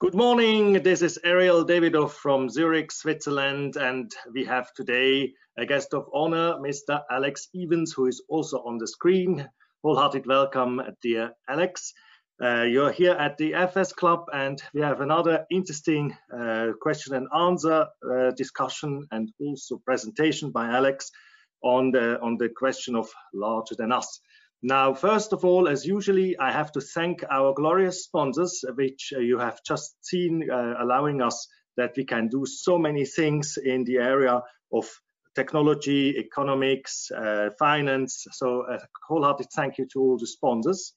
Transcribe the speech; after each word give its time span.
Good 0.00 0.14
morning, 0.14 0.82
this 0.82 1.02
is 1.02 1.18
Ariel 1.24 1.62
Davidoff 1.62 2.12
from 2.12 2.48
Zurich, 2.48 2.90
Switzerland, 2.90 3.76
and 3.76 4.10
we 4.32 4.46
have 4.46 4.72
today 4.72 5.34
a 5.58 5.66
guest 5.66 5.92
of 5.92 6.08
honor, 6.14 6.54
Mr. 6.54 7.02
Alex 7.10 7.48
Evans, 7.54 7.92
who 7.92 8.06
is 8.06 8.22
also 8.30 8.62
on 8.64 8.78
the 8.78 8.88
screen. 8.88 9.46
Wholehearted 9.84 10.26
welcome, 10.26 10.80
dear 11.02 11.32
Alex. 11.50 11.92
Uh, 12.42 12.62
you're 12.62 12.90
here 12.90 13.12
at 13.12 13.36
the 13.36 13.52
FS 13.52 13.92
Club 13.92 14.24
and 14.32 14.62
we 14.72 14.80
have 14.80 15.02
another 15.02 15.44
interesting 15.50 16.16
uh, 16.34 16.68
question 16.80 17.14
and 17.14 17.28
answer 17.36 17.86
uh, 18.10 18.30
discussion 18.30 19.06
and 19.10 19.30
also 19.38 19.82
presentation 19.84 20.50
by 20.50 20.66
Alex 20.70 21.10
on 21.62 21.90
the, 21.90 22.18
on 22.22 22.38
the 22.38 22.48
question 22.48 22.96
of 22.96 23.06
larger 23.34 23.74
than 23.74 23.92
us. 23.92 24.18
Now, 24.62 24.92
first 24.92 25.32
of 25.32 25.44
all, 25.44 25.68
as 25.68 25.86
usually, 25.86 26.38
I 26.38 26.52
have 26.52 26.70
to 26.72 26.80
thank 26.80 27.24
our 27.30 27.54
glorious 27.54 28.04
sponsors, 28.04 28.62
which 28.74 29.12
uh, 29.16 29.20
you 29.20 29.38
have 29.38 29.60
just 29.66 29.94
seen, 30.04 30.50
uh, 30.50 30.74
allowing 30.78 31.22
us 31.22 31.48
that 31.76 31.92
we 31.96 32.04
can 32.04 32.28
do 32.28 32.44
so 32.44 32.78
many 32.78 33.06
things 33.06 33.56
in 33.56 33.84
the 33.84 33.96
area 33.96 34.42
of 34.72 34.86
technology, 35.34 36.14
economics, 36.18 37.10
uh, 37.10 37.50
finance. 37.58 38.26
So 38.32 38.66
a 38.68 38.78
wholehearted 39.08 39.46
thank 39.54 39.78
you 39.78 39.86
to 39.92 40.00
all 40.00 40.18
the 40.18 40.26
sponsors. 40.26 40.92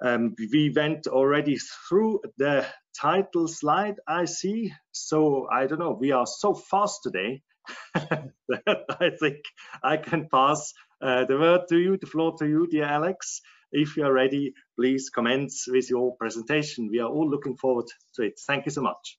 Um, 0.00 0.34
we 0.38 0.70
went 0.74 1.08
already 1.08 1.58
through 1.88 2.20
the 2.38 2.64
title 3.00 3.48
slide, 3.48 3.96
I 4.06 4.26
see. 4.26 4.72
So 4.92 5.48
I 5.52 5.66
don't 5.66 5.80
know, 5.80 5.96
we 5.98 6.12
are 6.12 6.26
so 6.26 6.54
fast 6.54 7.00
today 7.02 7.42
I 7.94 9.10
think 9.18 9.36
I 9.82 9.96
can 9.96 10.28
pass 10.28 10.72
uh, 11.04 11.24
the 11.26 11.38
word 11.38 11.60
to 11.68 11.78
you, 11.78 11.98
the 11.98 12.06
floor 12.06 12.34
to 12.38 12.46
you, 12.48 12.66
dear 12.66 12.84
Alex. 12.84 13.42
If 13.72 13.96
you 13.96 14.04
are 14.04 14.12
ready, 14.12 14.54
please 14.78 15.10
commence 15.10 15.66
with 15.68 15.90
your 15.90 16.16
presentation. 16.16 16.88
We 16.90 17.00
are 17.00 17.08
all 17.08 17.28
looking 17.28 17.56
forward 17.56 17.86
to 18.14 18.22
it. 18.22 18.40
Thank 18.46 18.64
you 18.64 18.70
so 18.72 18.80
much. 18.80 19.18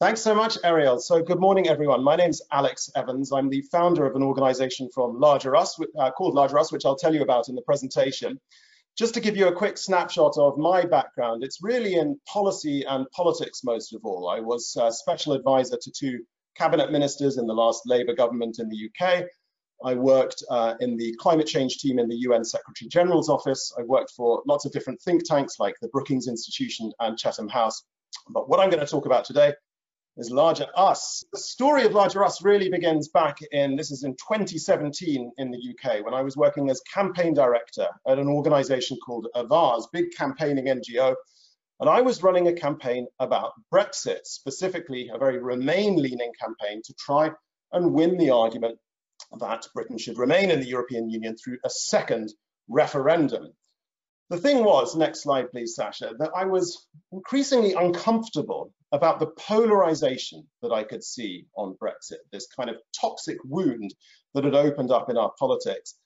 Thanks 0.00 0.22
so 0.22 0.34
much, 0.34 0.56
Ariel. 0.64 0.98
So 0.98 1.22
good 1.22 1.38
morning, 1.38 1.68
everyone. 1.68 2.02
My 2.02 2.16
name 2.16 2.30
is 2.30 2.42
Alex 2.50 2.88
Evans. 2.96 3.32
I'm 3.32 3.50
the 3.50 3.60
founder 3.70 4.06
of 4.06 4.16
an 4.16 4.22
organization 4.22 4.88
from 4.94 5.20
Larger 5.20 5.54
Us, 5.56 5.78
uh, 5.98 6.10
called 6.12 6.34
Larger 6.34 6.58
Us, 6.58 6.72
which 6.72 6.86
I'll 6.86 6.96
tell 6.96 7.14
you 7.14 7.20
about 7.20 7.50
in 7.50 7.54
the 7.54 7.62
presentation. 7.62 8.40
Just 8.96 9.12
to 9.14 9.20
give 9.20 9.36
you 9.36 9.48
a 9.48 9.54
quick 9.54 9.76
snapshot 9.76 10.38
of 10.38 10.56
my 10.56 10.86
background, 10.86 11.44
it's 11.44 11.62
really 11.62 11.96
in 11.96 12.18
policy 12.26 12.84
and 12.88 13.10
politics 13.10 13.62
most 13.62 13.92
of 13.92 14.00
all. 14.04 14.30
I 14.30 14.40
was 14.40 14.74
a 14.80 14.90
special 14.90 15.34
advisor 15.34 15.76
to 15.82 15.90
two 15.90 16.20
cabinet 16.56 16.90
ministers 16.90 17.36
in 17.36 17.46
the 17.46 17.54
last 17.54 17.82
Labour 17.84 18.14
government 18.14 18.58
in 18.58 18.70
the 18.70 18.88
UK, 18.88 19.24
I 19.84 19.94
worked 19.94 20.42
uh, 20.50 20.74
in 20.80 20.96
the 20.96 21.14
climate 21.18 21.46
change 21.46 21.78
team 21.78 21.98
in 21.98 22.08
the 22.08 22.16
UN 22.16 22.44
Secretary 22.44 22.88
General's 22.88 23.30
office. 23.30 23.72
I 23.78 23.82
worked 23.82 24.12
for 24.16 24.42
lots 24.46 24.66
of 24.66 24.72
different 24.72 25.00
think 25.00 25.24
tanks 25.24 25.58
like 25.58 25.74
the 25.80 25.88
Brookings 25.88 26.28
Institution 26.28 26.92
and 27.00 27.18
Chatham 27.18 27.48
House. 27.48 27.82
But 28.28 28.48
what 28.48 28.60
I'm 28.60 28.70
going 28.70 28.84
to 28.84 28.90
talk 28.90 29.06
about 29.06 29.24
today 29.24 29.54
is 30.16 30.30
Larger 30.30 30.66
Us. 30.76 31.24
The 31.32 31.38
story 31.38 31.84
of 31.84 31.92
Larger 31.92 32.22
Us 32.24 32.42
really 32.42 32.68
begins 32.68 33.08
back 33.08 33.38
in, 33.52 33.76
this 33.76 33.90
is 33.90 34.04
in 34.04 34.12
2017 34.16 35.32
in 35.38 35.50
the 35.50 35.58
UK, 35.58 36.04
when 36.04 36.12
I 36.12 36.20
was 36.20 36.36
working 36.36 36.68
as 36.68 36.82
campaign 36.92 37.32
director 37.32 37.88
at 38.06 38.18
an 38.18 38.28
organization 38.28 38.98
called 38.98 39.28
Avaaz, 39.34 39.84
big 39.92 40.12
campaigning 40.16 40.66
NGO. 40.66 41.14
And 41.80 41.88
I 41.88 42.02
was 42.02 42.22
running 42.22 42.48
a 42.48 42.52
campaign 42.52 43.06
about 43.18 43.52
Brexit, 43.72 44.24
specifically 44.24 45.10
a 45.12 45.18
very 45.18 45.38
Remain-leaning 45.38 46.32
campaign 46.38 46.82
to 46.84 46.94
try 46.98 47.30
and 47.72 47.94
win 47.94 48.18
the 48.18 48.30
argument 48.30 48.78
that 49.38 49.66
Britain 49.74 49.98
should 49.98 50.18
remain 50.18 50.50
in 50.50 50.60
the 50.60 50.68
European 50.68 51.08
Union 51.08 51.36
through 51.36 51.58
a 51.64 51.70
second 51.70 52.32
referendum. 52.68 53.52
The 54.28 54.38
thing 54.38 54.64
was, 54.64 54.94
next 54.94 55.22
slide 55.22 55.50
please, 55.50 55.74
Sasha, 55.74 56.12
that 56.18 56.30
I 56.36 56.44
was 56.44 56.86
increasingly 57.10 57.74
uncomfortable 57.74 58.72
about 58.92 59.18
the 59.18 59.26
polarization 59.26 60.46
that 60.62 60.72
I 60.72 60.84
could 60.84 61.02
see 61.02 61.46
on 61.56 61.76
Brexit, 61.80 62.18
this 62.32 62.46
kind 62.46 62.70
of 62.70 62.76
toxic 63.00 63.38
wound 63.44 63.94
that 64.34 64.44
had 64.44 64.54
opened 64.54 64.90
up 64.90 65.10
in 65.10 65.16
our 65.16 65.32
politics, 65.38 65.96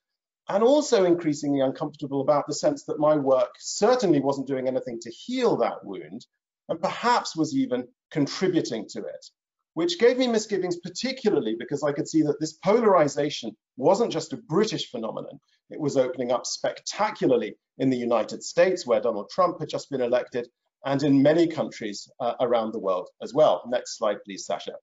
and 0.48 0.62
also 0.62 1.04
increasingly 1.04 1.60
uncomfortable 1.60 2.20
about 2.20 2.46
the 2.46 2.54
sense 2.54 2.84
that 2.84 2.98
my 2.98 3.16
work 3.16 3.54
certainly 3.58 4.20
wasn't 4.20 4.46
doing 4.46 4.68
anything 4.68 5.00
to 5.00 5.10
heal 5.10 5.56
that 5.56 5.84
wound, 5.84 6.26
and 6.68 6.80
perhaps 6.80 7.36
was 7.36 7.54
even 7.54 7.88
contributing 8.10 8.86
to 8.88 9.00
it 9.00 9.26
which 9.74 9.98
gave 9.98 10.18
me 10.18 10.26
misgivings, 10.26 10.78
particularly 10.78 11.54
because 11.58 11.82
I 11.82 11.92
could 11.92 12.08
see 12.08 12.22
that 12.22 12.40
this 12.40 12.54
polarization 12.54 13.56
wasn't 13.76 14.12
just 14.12 14.32
a 14.32 14.36
British 14.36 14.90
phenomenon. 14.90 15.38
It 15.70 15.80
was 15.80 15.96
opening 15.96 16.32
up 16.32 16.46
spectacularly 16.46 17.56
in 17.78 17.90
the 17.90 17.96
United 17.96 18.42
States, 18.42 18.86
where 18.86 19.00
Donald 19.00 19.30
Trump 19.30 19.58
had 19.60 19.68
just 19.68 19.90
been 19.90 20.00
elected, 20.00 20.48
and 20.84 21.02
in 21.02 21.22
many 21.22 21.46
countries 21.48 22.08
uh, 22.20 22.34
around 22.40 22.72
the 22.72 22.78
world 22.78 23.08
as 23.22 23.34
well. 23.34 23.62
Next 23.66 23.98
slide, 23.98 24.18
please, 24.24 24.46
Sasha. 24.46 24.74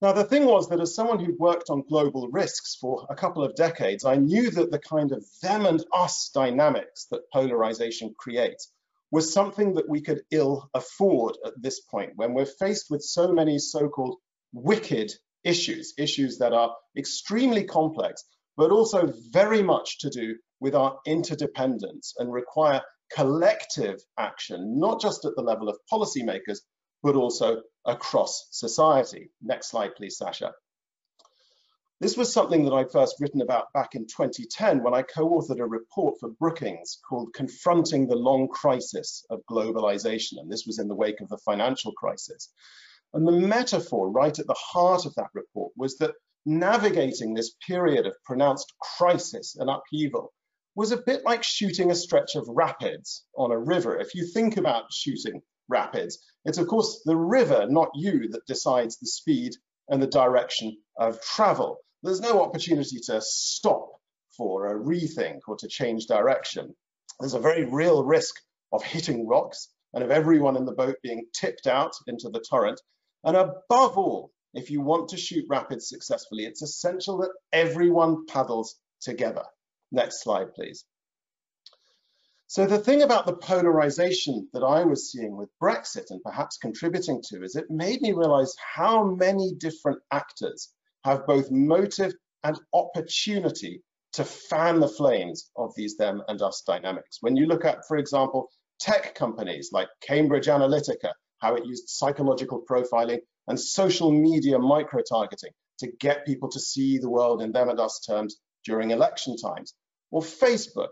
Now, 0.00 0.12
the 0.12 0.24
thing 0.24 0.44
was 0.44 0.68
that 0.68 0.80
as 0.80 0.94
someone 0.94 1.18
who'd 1.18 1.38
worked 1.38 1.70
on 1.70 1.88
global 1.88 2.28
risks 2.28 2.76
for 2.78 3.06
a 3.08 3.14
couple 3.14 3.42
of 3.42 3.54
decades, 3.54 4.04
I 4.04 4.16
knew 4.16 4.50
that 4.50 4.70
the 4.70 4.78
kind 4.78 5.12
of 5.12 5.24
them 5.40 5.66
and 5.66 5.82
us 5.92 6.30
dynamics 6.34 7.06
that 7.10 7.30
polarization 7.32 8.14
creates 8.18 8.70
was 9.14 9.32
something 9.32 9.74
that 9.74 9.88
we 9.88 10.00
could 10.00 10.22
ill 10.32 10.68
afford 10.74 11.38
at 11.46 11.52
this 11.62 11.78
point 11.78 12.10
when 12.16 12.34
we're 12.34 12.44
faced 12.44 12.86
with 12.90 13.00
so 13.00 13.32
many 13.32 13.60
so-called 13.60 14.16
wicked 14.52 15.12
issues, 15.44 15.94
issues 15.96 16.38
that 16.38 16.52
are 16.52 16.74
extremely 16.98 17.62
complex, 17.62 18.24
but 18.56 18.72
also 18.72 19.12
very 19.30 19.62
much 19.62 20.00
to 20.00 20.10
do 20.10 20.34
with 20.58 20.74
our 20.74 20.98
interdependence 21.06 22.14
and 22.18 22.32
require 22.32 22.82
collective 23.14 24.02
action, 24.18 24.80
not 24.80 25.00
just 25.00 25.24
at 25.24 25.36
the 25.36 25.42
level 25.42 25.68
of 25.68 25.78
policymakers, 25.92 26.58
but 27.04 27.14
also 27.14 27.62
across 27.84 28.48
society. 28.50 29.30
Next 29.40 29.70
slide, 29.70 29.94
please, 29.94 30.18
Sasha. 30.18 30.50
This 32.04 32.18
was 32.18 32.30
something 32.30 32.66
that 32.66 32.74
I'd 32.74 32.92
first 32.92 33.16
written 33.18 33.40
about 33.40 33.72
back 33.72 33.94
in 33.94 34.02
2010 34.02 34.82
when 34.82 34.92
I 34.92 35.00
co-authored 35.00 35.58
a 35.58 35.64
report 35.64 36.20
for 36.20 36.28
Brookings 36.38 36.98
called 37.08 37.32
Confronting 37.32 38.06
the 38.06 38.14
Long 38.14 38.46
Crisis 38.46 39.24
of 39.30 39.40
Globalization. 39.50 40.32
And 40.36 40.52
this 40.52 40.64
was 40.66 40.78
in 40.78 40.88
the 40.88 40.94
wake 40.94 41.22
of 41.22 41.30
the 41.30 41.38
financial 41.38 41.92
crisis. 41.92 42.52
And 43.14 43.26
the 43.26 43.32
metaphor 43.32 44.10
right 44.10 44.38
at 44.38 44.46
the 44.46 44.52
heart 44.52 45.06
of 45.06 45.14
that 45.14 45.30
report 45.32 45.72
was 45.78 45.96
that 45.96 46.12
navigating 46.44 47.32
this 47.32 47.54
period 47.66 48.04
of 48.04 48.22
pronounced 48.26 48.70
crisis 48.98 49.56
and 49.56 49.70
upheaval 49.70 50.30
was 50.74 50.92
a 50.92 51.02
bit 51.06 51.24
like 51.24 51.42
shooting 51.42 51.90
a 51.90 51.94
stretch 51.94 52.34
of 52.34 52.46
rapids 52.50 53.24
on 53.34 53.50
a 53.50 53.58
river. 53.58 53.98
If 53.98 54.14
you 54.14 54.26
think 54.26 54.58
about 54.58 54.92
shooting 54.92 55.40
rapids, 55.68 56.18
it's 56.44 56.58
of 56.58 56.66
course 56.66 57.00
the 57.06 57.16
river, 57.16 57.66
not 57.66 57.88
you, 57.94 58.28
that 58.32 58.44
decides 58.46 58.98
the 58.98 59.06
speed 59.06 59.54
and 59.88 60.02
the 60.02 60.06
direction 60.06 60.76
of 60.98 61.18
travel. 61.22 61.78
There's 62.04 62.20
no 62.20 62.42
opportunity 62.42 62.98
to 63.06 63.22
stop 63.22 63.88
for 64.36 64.66
a 64.66 64.78
rethink 64.78 65.38
or 65.48 65.56
to 65.56 65.68
change 65.68 66.04
direction. 66.04 66.76
There's 67.18 67.32
a 67.32 67.40
very 67.40 67.64
real 67.64 68.04
risk 68.04 68.34
of 68.74 68.82
hitting 68.82 69.26
rocks 69.26 69.70
and 69.94 70.04
of 70.04 70.10
everyone 70.10 70.58
in 70.58 70.66
the 70.66 70.74
boat 70.74 70.96
being 71.02 71.24
tipped 71.32 71.66
out 71.66 71.94
into 72.06 72.28
the 72.28 72.44
torrent. 72.46 72.78
And 73.24 73.38
above 73.38 73.96
all, 73.96 74.32
if 74.52 74.70
you 74.70 74.82
want 74.82 75.08
to 75.08 75.16
shoot 75.16 75.46
rapids 75.48 75.88
successfully, 75.88 76.44
it's 76.44 76.60
essential 76.60 77.16
that 77.18 77.32
everyone 77.54 78.26
paddles 78.26 78.76
together. 79.00 79.44
Next 79.90 80.22
slide, 80.22 80.52
please. 80.52 80.84
So 82.48 82.66
the 82.66 82.78
thing 82.78 83.00
about 83.00 83.24
the 83.24 83.36
polarization 83.36 84.50
that 84.52 84.62
I 84.62 84.84
was 84.84 85.10
seeing 85.10 85.38
with 85.38 85.48
Brexit 85.58 86.10
and 86.10 86.22
perhaps 86.22 86.58
contributing 86.58 87.22
to 87.30 87.42
is 87.42 87.56
it 87.56 87.70
made 87.70 88.02
me 88.02 88.12
realize 88.12 88.54
how 88.58 89.04
many 89.04 89.54
different 89.54 90.00
actors 90.12 90.70
have 91.04 91.26
both 91.26 91.50
motive 91.50 92.14
and 92.42 92.58
opportunity 92.72 93.82
to 94.12 94.24
fan 94.24 94.80
the 94.80 94.88
flames 94.88 95.50
of 95.56 95.72
these 95.76 95.96
them 95.96 96.22
and 96.28 96.40
us 96.40 96.62
dynamics. 96.66 97.18
When 97.20 97.36
you 97.36 97.46
look 97.46 97.64
at, 97.64 97.86
for 97.86 97.96
example, 97.96 98.48
tech 98.78 99.14
companies 99.14 99.70
like 99.72 99.88
Cambridge 100.06 100.46
Analytica, 100.46 101.12
how 101.38 101.56
it 101.56 101.66
used 101.66 101.88
psychological 101.88 102.64
profiling 102.68 103.18
and 103.48 103.58
social 103.58 104.10
media 104.10 104.58
micro-targeting 104.58 105.50
to 105.80 105.90
get 106.00 106.26
people 106.26 106.48
to 106.50 106.60
see 106.60 106.98
the 106.98 107.10
world 107.10 107.42
in 107.42 107.52
them 107.52 107.68
and 107.68 107.80
us 107.80 108.00
terms 108.06 108.36
during 108.64 108.92
election 108.92 109.36
times, 109.36 109.74
or 110.10 110.22
Facebook, 110.22 110.88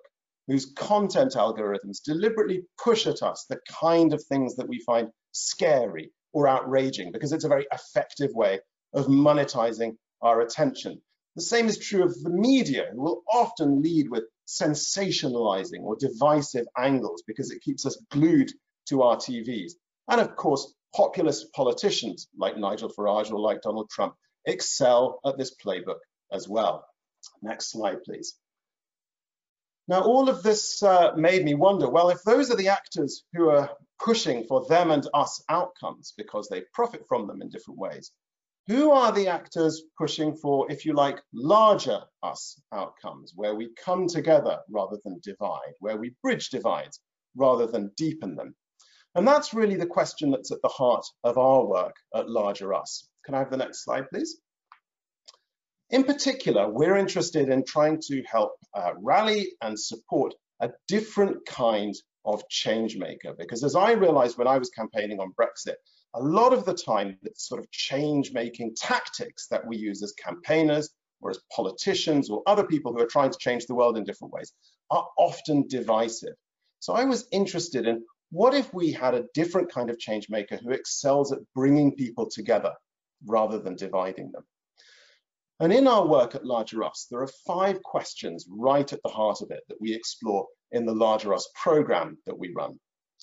whose 0.49 0.73
content 0.77 1.35
algorithms 1.35 2.03
deliberately 2.05 2.63
push 2.83 3.07
at 3.07 3.23
us 3.23 3.47
the 3.49 3.61
kind 3.81 4.13
of 4.13 4.23
things 4.25 4.57
that 4.57 4.69
we 4.69 4.81
find 4.81 5.09
scary 5.31 6.11
or 6.33 6.49
outraging 6.49 7.13
because 7.13 7.33
it's 7.33 7.45
a 7.45 7.49
very 7.49 7.67
effective 7.73 8.31
way 8.35 8.59
of 8.93 9.07
monetizing 9.07 9.93
our 10.23 10.41
attention. 10.41 11.01
The 11.37 11.43
same 11.43 11.67
is 11.67 11.79
true 11.79 12.05
of 12.05 12.21
the 12.23 12.31
media, 12.31 12.89
who 12.93 13.03
will 13.03 13.23
often 13.33 13.83
lead 13.83 14.11
with 14.11 14.25
sensationalizing 14.47 15.81
or 15.81 15.97
divisive 15.97 16.67
angles 16.77 17.23
because 17.27 17.51
it 17.51 17.63
keeps 17.63 17.87
us 17.87 17.97
glued 18.11 18.53
to 18.89 19.03
our 19.03 19.17
TVs. 19.17 19.73
And 20.09 20.21
of 20.21 20.37
course, 20.37 20.75
populist 20.95 21.53
politicians 21.53 22.29
like 22.37 22.59
Nigel 22.59 22.91
Farage 22.91 23.31
or 23.33 23.41
like 23.41 23.63
Donald 23.63 23.89
Trump 23.91 24.15
excel 24.45 25.21
at 25.25 25.39
this 25.39 25.55
playbook 25.55 26.01
as 26.31 26.49
well. 26.49 26.87
Next 27.41 27.71
slide, 27.71 28.03
please. 28.03 28.37
Now, 29.89 30.03
all 30.03 30.29
of 30.29 30.43
this 30.43 30.83
uh, 30.83 31.13
made 31.17 31.45
me 31.45 31.55
wonder, 31.55 31.89
well, 31.89 32.11
if 32.11 32.23
those 32.23 32.51
are 32.51 32.57
the 32.57 32.69
actors 32.69 33.25
who 33.33 33.49
are 33.49 33.71
pushing 33.99 34.45
for 34.45 34.65
them 34.67 34.91
and 34.91 35.07
us 35.13 35.43
outcomes 35.49 36.13
because 36.17 36.49
they 36.49 36.63
profit 36.73 37.07
from 37.09 37.27
them 37.27 37.43
in 37.43 37.49
different 37.49 37.79
ways, 37.79 38.13
who 38.69 38.91
are 38.93 39.13
the 39.13 39.29
actors 39.29 39.83
pushing 39.99 40.37
for, 40.37 40.71
if 40.71 40.85
you 40.85 40.95
like, 40.95 41.21
larger 41.33 42.01
us 42.23 42.61
outcomes, 42.73 43.33
where 43.35 43.55
we 43.55 43.71
come 43.85 44.07
together 44.07 44.61
rather 44.71 44.99
than 45.05 45.21
divide, 45.23 45.73
where 45.81 45.97
we 45.97 46.15
bridge 46.23 46.51
divides 46.51 47.01
rather 47.37 47.67
than 47.67 47.93
deepen 47.97 48.37
them? 48.37 48.55
And 49.15 49.27
that's 49.27 49.53
really 49.53 49.77
the 49.77 49.87
question 49.87 50.31
that's 50.31 50.53
at 50.53 50.63
the 50.63 50.69
heart 50.69 51.05
of 51.25 51.37
our 51.39 51.67
work 51.67 51.97
at 52.15 52.31
Larger 52.31 52.73
Us. 52.73 53.09
Can 53.25 53.35
I 53.35 53.41
have 53.41 53.51
the 53.51 53.57
next 53.57 53.85
slide, 53.85 54.09
please? 54.11 54.41
In 55.91 56.05
particular, 56.05 56.71
we're 56.71 56.97
interested 56.97 57.51
in 57.51 57.65
trying 57.67 58.01
to 58.09 58.23
help 58.23 58.53
uh, 58.75 58.93
rally 58.99 59.53
and 59.61 59.79
support 59.79 60.35
a 60.61 60.71
different 60.89 61.45
kind 61.45 61.95
of 62.25 62.49
change 62.49 62.97
maker. 62.97 63.35
Because 63.37 63.63
as 63.65 63.77
I 63.77 63.93
realized 63.93 64.39
when 64.39 64.47
I 64.47 64.57
was 64.57 64.71
campaigning 64.71 65.21
on 65.21 65.35
Brexit, 65.39 65.75
a 66.15 66.21
lot 66.21 66.53
of 66.53 66.65
the 66.65 66.75
time 66.75 67.17
the 67.23 67.31
sort 67.35 67.61
of 67.61 67.71
change 67.71 68.33
making 68.33 68.75
tactics 68.77 69.47
that 69.49 69.67
we 69.67 69.77
use 69.77 70.03
as 70.03 70.13
campaigners 70.13 70.91
or 71.21 71.31
as 71.31 71.41
politicians 71.55 72.29
or 72.29 72.43
other 72.47 72.65
people 72.65 72.93
who 72.93 73.01
are 73.01 73.07
trying 73.07 73.31
to 73.31 73.39
change 73.39 73.67
the 73.67 73.75
world 73.75 73.97
in 73.97 74.05
different 74.05 74.33
ways 74.33 74.53
are 74.91 75.07
often 75.17 75.67
divisive. 75.69 76.35
So 76.81 76.95
I 76.95 77.05
was 77.05 77.29
interested 77.31 77.87
in 77.87 78.05
what 78.31 78.55
if 78.55 78.73
we 78.75 78.93
had 78.93 79.15
a 79.15 79.27
different 79.35 79.71
kind 79.71 79.91
of 79.91 79.99
change 79.99 80.29
maker 80.29 80.57
who 80.57 80.71
excels 80.71 81.33
at 81.33 81.39
bringing 81.55 81.95
people 81.95 82.29
together 82.29 82.73
rather 83.27 83.59
than 83.59 83.77
dividing 83.77 84.33
them? 84.33 84.45
And 85.61 85.73
in 85.73 85.87
our 85.87 86.07
work 86.07 86.35
at 86.35 86.45
Larger 86.45 86.83
Us, 86.83 87.07
there 87.11 87.21
are 87.21 87.31
five 87.47 87.83
questions 87.83 88.47
right 88.51 88.91
at 88.93 89.01
the 89.05 89.11
heart 89.11 89.43
of 89.43 89.51
it 89.51 89.63
that 89.69 89.81
we 89.81 89.95
explore 89.95 90.49
in 90.73 90.87
the 90.87 90.95
Larger 90.95 91.35
Us 91.35 91.49
program 91.55 92.19
that 92.27 92.37
we 92.37 92.53
run. 92.57 92.81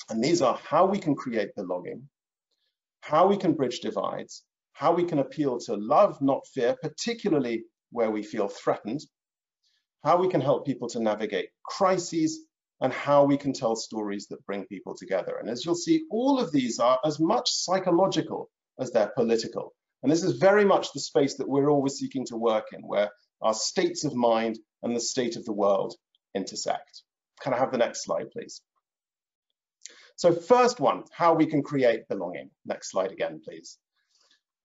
And 0.10 0.24
these 0.24 0.42
are 0.42 0.58
how 0.64 0.86
we 0.86 1.00
can 1.00 1.16
create 1.16 1.54
belonging, 1.56 2.08
how 3.02 3.28
we 3.28 3.38
can 3.38 3.54
bridge 3.54 3.80
divides, 3.80 4.44
how 4.74 4.94
we 4.94 5.04
can 5.04 5.20
appeal 5.20 5.60
to 5.60 5.76
love, 5.76 6.22
not 6.22 6.48
fear, 6.54 6.76
particularly 6.82 7.64
where 7.92 8.12
we 8.12 8.24
feel 8.24 8.48
threatened, 8.48 9.02
how 10.04 10.18
we 10.18 10.30
can 10.30 10.42
help 10.42 10.66
people 10.66 10.88
to 10.90 11.00
navigate 11.00 11.50
crises, 11.64 12.46
and 12.82 12.94
how 12.94 13.26
we 13.26 13.38
can 13.38 13.52
tell 13.52 13.76
stories 13.76 14.28
that 14.28 14.46
bring 14.46 14.66
people 14.68 14.96
together. 14.96 15.38
And 15.38 15.50
as 15.50 15.66
you'll 15.66 15.76
see, 15.76 16.06
all 16.10 16.40
of 16.40 16.52
these 16.52 16.80
are 16.80 17.00
as 17.04 17.20
much 17.20 17.50
psychological 17.50 18.50
as 18.80 18.92
they're 18.92 19.12
political. 19.16 19.74
And 20.02 20.12
this 20.12 20.24
is 20.24 20.38
very 20.38 20.64
much 20.64 20.94
the 20.94 21.02
space 21.02 21.36
that 21.36 21.50
we're 21.50 21.70
always 21.70 21.96
seeking 21.96 22.26
to 22.28 22.38
work 22.38 22.68
in, 22.72 22.82
where 22.82 23.10
our 23.42 23.54
states 23.54 24.06
of 24.06 24.16
mind 24.16 24.58
and 24.82 24.96
the 24.96 25.02
state 25.02 25.36
of 25.36 25.44
the 25.44 25.54
world 25.54 25.94
intersect. 26.34 27.04
Can 27.42 27.54
I 27.54 27.58
have 27.58 27.72
the 27.72 27.78
next 27.78 28.06
slide, 28.06 28.32
please? 28.32 28.62
So 30.20 30.34
first 30.34 30.82
one, 30.82 31.06
how 31.14 31.34
we 31.34 31.46
can 31.46 31.64
create 31.64 32.10
belonging. 32.10 32.50
Next 32.66 32.92
slide 32.92 33.14
again, 33.14 33.40
please. 33.42 33.78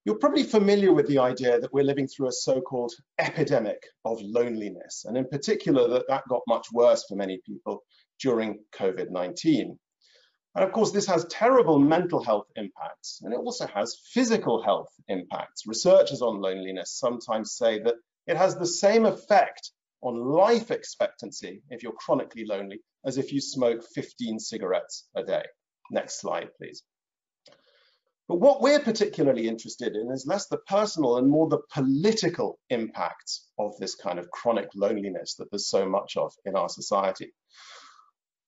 You're 0.04 0.18
probably 0.18 0.42
familiar 0.42 0.92
with 0.92 1.06
the 1.06 1.20
idea 1.20 1.60
that 1.60 1.72
we're 1.72 1.84
living 1.84 2.08
through 2.08 2.26
a 2.26 2.32
so-called 2.32 2.92
epidemic 3.20 3.80
of 4.04 4.20
loneliness, 4.20 5.04
and 5.06 5.16
in 5.16 5.28
particular 5.28 5.86
that 5.90 6.08
that 6.08 6.24
got 6.28 6.42
much 6.48 6.66
worse 6.72 7.04
for 7.04 7.14
many 7.14 7.40
people 7.46 7.84
during 8.20 8.64
COVID-19. 8.74 9.78
And 10.56 10.64
of 10.64 10.72
course, 10.72 10.90
this 10.90 11.06
has 11.06 11.24
terrible 11.26 11.78
mental 11.78 12.20
health 12.20 12.48
impacts, 12.56 13.20
and 13.22 13.32
it 13.32 13.38
also 13.38 13.68
has 13.68 14.00
physical 14.12 14.60
health 14.60 14.92
impacts. 15.06 15.68
Researchers 15.68 16.20
on 16.20 16.40
loneliness 16.40 16.98
sometimes 16.98 17.56
say 17.56 17.78
that 17.78 17.94
it 18.26 18.36
has 18.36 18.56
the 18.56 18.66
same 18.66 19.06
effect 19.06 19.70
on 20.04 20.20
life 20.20 20.70
expectancy 20.70 21.62
if 21.70 21.82
you're 21.82 21.92
chronically 21.92 22.44
lonely 22.44 22.78
as 23.06 23.16
if 23.16 23.32
you 23.32 23.40
smoke 23.40 23.82
15 23.94 24.38
cigarettes 24.38 25.08
a 25.16 25.24
day. 25.24 25.44
Next 25.90 26.20
slide, 26.20 26.50
please. 26.58 26.82
But 28.28 28.40
what 28.40 28.60
we're 28.60 28.80
particularly 28.80 29.48
interested 29.48 29.96
in 29.96 30.10
is 30.10 30.26
less 30.26 30.46
the 30.46 30.58
personal 30.58 31.18
and 31.18 31.28
more 31.28 31.48
the 31.48 31.62
political 31.72 32.58
impacts 32.70 33.48
of 33.58 33.76
this 33.78 33.94
kind 33.94 34.18
of 34.18 34.30
chronic 34.30 34.68
loneliness 34.74 35.34
that 35.36 35.50
there's 35.50 35.68
so 35.68 35.88
much 35.88 36.16
of 36.16 36.32
in 36.44 36.54
our 36.54 36.68
society. 36.68 37.32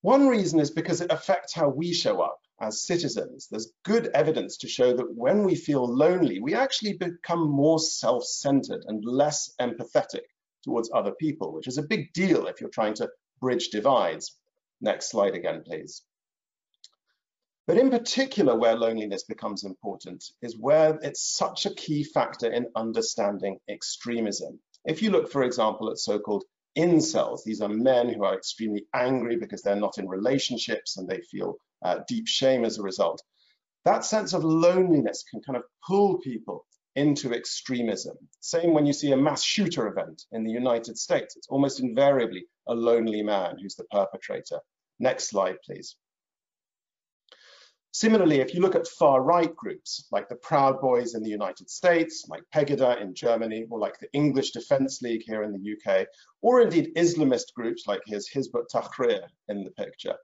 One 0.03 0.29
reason 0.29 0.61
is 0.61 0.71
because 0.71 1.01
it 1.01 1.13
affects 1.13 1.55
how 1.55 1.69
we 1.69 1.93
show 1.93 2.21
up 2.21 2.39
as 2.61 2.87
citizens. 2.87 3.49
There's 3.51 3.73
good 3.85 4.09
evidence 4.09 4.59
to 4.59 4.69
show 4.69 4.95
that 4.97 5.15
when 5.15 5.45
we 5.45 5.55
feel 5.55 5.85
lonely, 5.87 6.41
we 6.41 6.55
actually 6.55 6.95
become 6.95 7.51
more 7.51 7.79
self-centered 7.79 8.85
and 8.87 9.05
less 9.05 9.53
empathetic 9.61 10.25
towards 10.67 10.91
other 10.93 11.13
people, 11.13 11.53
which 11.53 11.69
is 11.69 11.79
a 11.79 11.83
big 11.95 12.13
deal 12.13 12.47
if 12.47 12.61
you're 12.61 12.69
trying 12.69 12.95
to 12.95 13.09
bridge 13.41 13.69
divides. 13.69 14.37
Next 14.81 15.11
slide 15.11 15.35
again, 15.35 15.63
please. 15.65 16.03
But 17.67 17.79
in 17.79 17.91
particular, 17.91 18.55
where 18.55 18.77
loneliness 18.77 19.25
becomes 19.25 19.65
important 19.65 20.23
is 20.43 20.59
where 20.59 20.99
it's 21.03 21.23
such 21.23 21.65
a 21.65 21.75
key 21.75 22.05
factor 22.05 22.51
in 22.51 22.67
understanding 22.77 23.59
extremism. 23.69 24.61
If 24.85 25.03
you 25.03 25.11
look, 25.11 25.33
for 25.33 25.43
example, 25.43 25.91
at 25.91 25.99
so-called 25.99 26.45
incels. 26.77 27.43
These 27.45 27.61
are 27.63 27.69
men 27.69 28.13
who 28.13 28.25
are 28.25 28.37
extremely 28.37 28.87
angry 28.95 29.37
because 29.37 29.63
they're 29.63 29.77
not 29.77 29.99
in 29.99 30.09
relationships 30.09 30.97
and 30.97 31.09
they 31.09 31.21
feel 31.31 31.57
uh, 31.83 32.01
deep 32.07 32.29
shame 32.29 32.65
as 32.65 32.79
a 32.79 32.83
result. 32.83 33.23
That 33.85 34.05
sense 34.05 34.35
of 34.35 34.45
loneliness 34.45 35.25
can 35.31 35.41
kind 35.41 35.57
of 35.57 35.63
pull 35.87 36.19
people 36.19 36.67
into 36.97 37.33
extremism. 37.33 38.17
Same 38.41 38.75
when 38.75 38.87
you 38.87 38.93
see 38.93 39.13
a 39.13 39.17
mass 39.17 39.43
shooter 39.43 39.87
event 39.87 40.25
in 40.33 40.45
the 40.45 40.53
United 40.53 40.99
States. 40.99 41.37
It's 41.37 41.49
almost 41.49 41.81
invariably 41.81 42.47
a 42.67 42.75
lonely 42.75 43.23
man 43.23 43.59
who's 43.61 43.77
the 43.77 43.85
perpetrator. 43.85 44.59
Next 44.99 45.29
slide, 45.29 45.57
please. 45.65 45.97
Similarly, 47.93 48.41
if 48.41 48.53
you 48.53 48.61
look 48.61 48.75
at 48.75 48.87
far-right 48.87 49.57
groups, 49.57 50.07
like 50.11 50.29
the 50.29 50.37
Proud 50.37 50.83
Boys 50.83 51.15
in 51.15 51.23
the 51.23 51.31
United 51.31 51.71
States, 51.71 52.27
like 52.29 52.43
Pegida 52.55 53.01
in 53.01 53.15
Germany, 53.15 53.67
or 53.71 53.79
like 53.79 53.99
the 53.99 54.13
English 54.13 54.51
Defence 54.51 55.01
League 55.01 55.23
here 55.25 55.45
in 55.45 55.53
the 55.53 55.73
UK, 55.73 56.07
or 56.43 56.61
indeed 56.61 56.93
Islamist 56.95 57.55
groups 57.55 57.87
like 57.87 58.03
his 58.05 58.29
Hizb 58.29 58.55
ut-Tahrir 58.55 59.23
in 59.49 59.65
the 59.65 59.71
picture, 59.71 60.15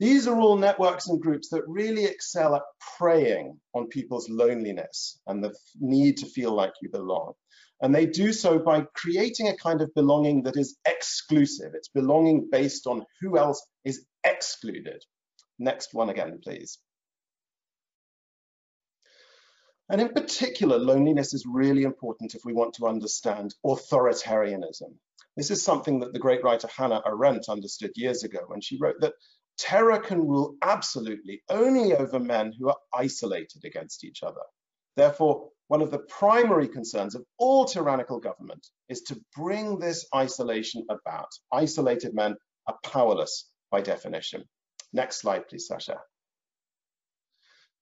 these 0.00 0.28
are 0.28 0.38
all 0.38 0.56
networks 0.56 1.08
and 1.08 1.20
groups 1.20 1.48
that 1.50 1.66
really 1.66 2.04
excel 2.04 2.54
at 2.54 2.62
preying 2.98 3.58
on 3.74 3.88
people's 3.88 4.28
loneliness 4.28 5.20
and 5.26 5.42
the 5.42 5.54
need 5.80 6.18
to 6.18 6.26
feel 6.26 6.52
like 6.52 6.72
you 6.80 6.88
belong. 6.88 7.32
And 7.80 7.94
they 7.94 8.06
do 8.06 8.32
so 8.32 8.58
by 8.58 8.86
creating 8.94 9.48
a 9.48 9.56
kind 9.56 9.80
of 9.80 9.94
belonging 9.94 10.42
that 10.44 10.56
is 10.56 10.76
exclusive. 10.86 11.72
It's 11.74 11.88
belonging 11.88 12.48
based 12.50 12.86
on 12.86 13.04
who 13.20 13.38
else 13.38 13.64
is 13.84 14.04
excluded. 14.24 15.02
Next 15.58 15.94
one 15.94 16.10
again, 16.10 16.40
please. 16.42 16.78
And 19.90 20.00
in 20.00 20.10
particular, 20.10 20.78
loneliness 20.78 21.32
is 21.32 21.46
really 21.46 21.82
important 21.82 22.34
if 22.34 22.42
we 22.44 22.52
want 22.52 22.74
to 22.74 22.86
understand 22.86 23.54
authoritarianism. 23.64 24.94
This 25.36 25.50
is 25.50 25.62
something 25.62 26.00
that 26.00 26.12
the 26.12 26.18
great 26.18 26.42
writer 26.42 26.68
Hannah 26.76 27.02
Arendt 27.06 27.48
understood 27.48 27.92
years 27.94 28.24
ago 28.24 28.40
when 28.48 28.60
she 28.60 28.76
wrote 28.80 29.00
that 29.00 29.14
terror 29.58 29.98
can 29.98 30.26
rule 30.26 30.56
absolutely 30.62 31.42
only 31.48 31.94
over 31.94 32.18
men 32.18 32.52
who 32.58 32.68
are 32.68 32.78
isolated 32.94 33.64
against 33.64 34.04
each 34.04 34.22
other. 34.22 34.40
Therefore, 34.96 35.50
one 35.68 35.82
of 35.82 35.90
the 35.90 35.98
primary 35.98 36.68
concerns 36.68 37.14
of 37.14 37.24
all 37.38 37.66
tyrannical 37.66 38.20
government 38.20 38.66
is 38.88 39.02
to 39.02 39.20
bring 39.36 39.78
this 39.78 40.06
isolation 40.14 40.86
about. 40.88 41.28
Isolated 41.52 42.14
men 42.14 42.36
are 42.66 42.78
powerless 42.82 43.50
by 43.70 43.82
definition. 43.82 44.44
Next 44.92 45.20
slide, 45.20 45.46
please, 45.48 45.66
Sasha. 45.66 46.00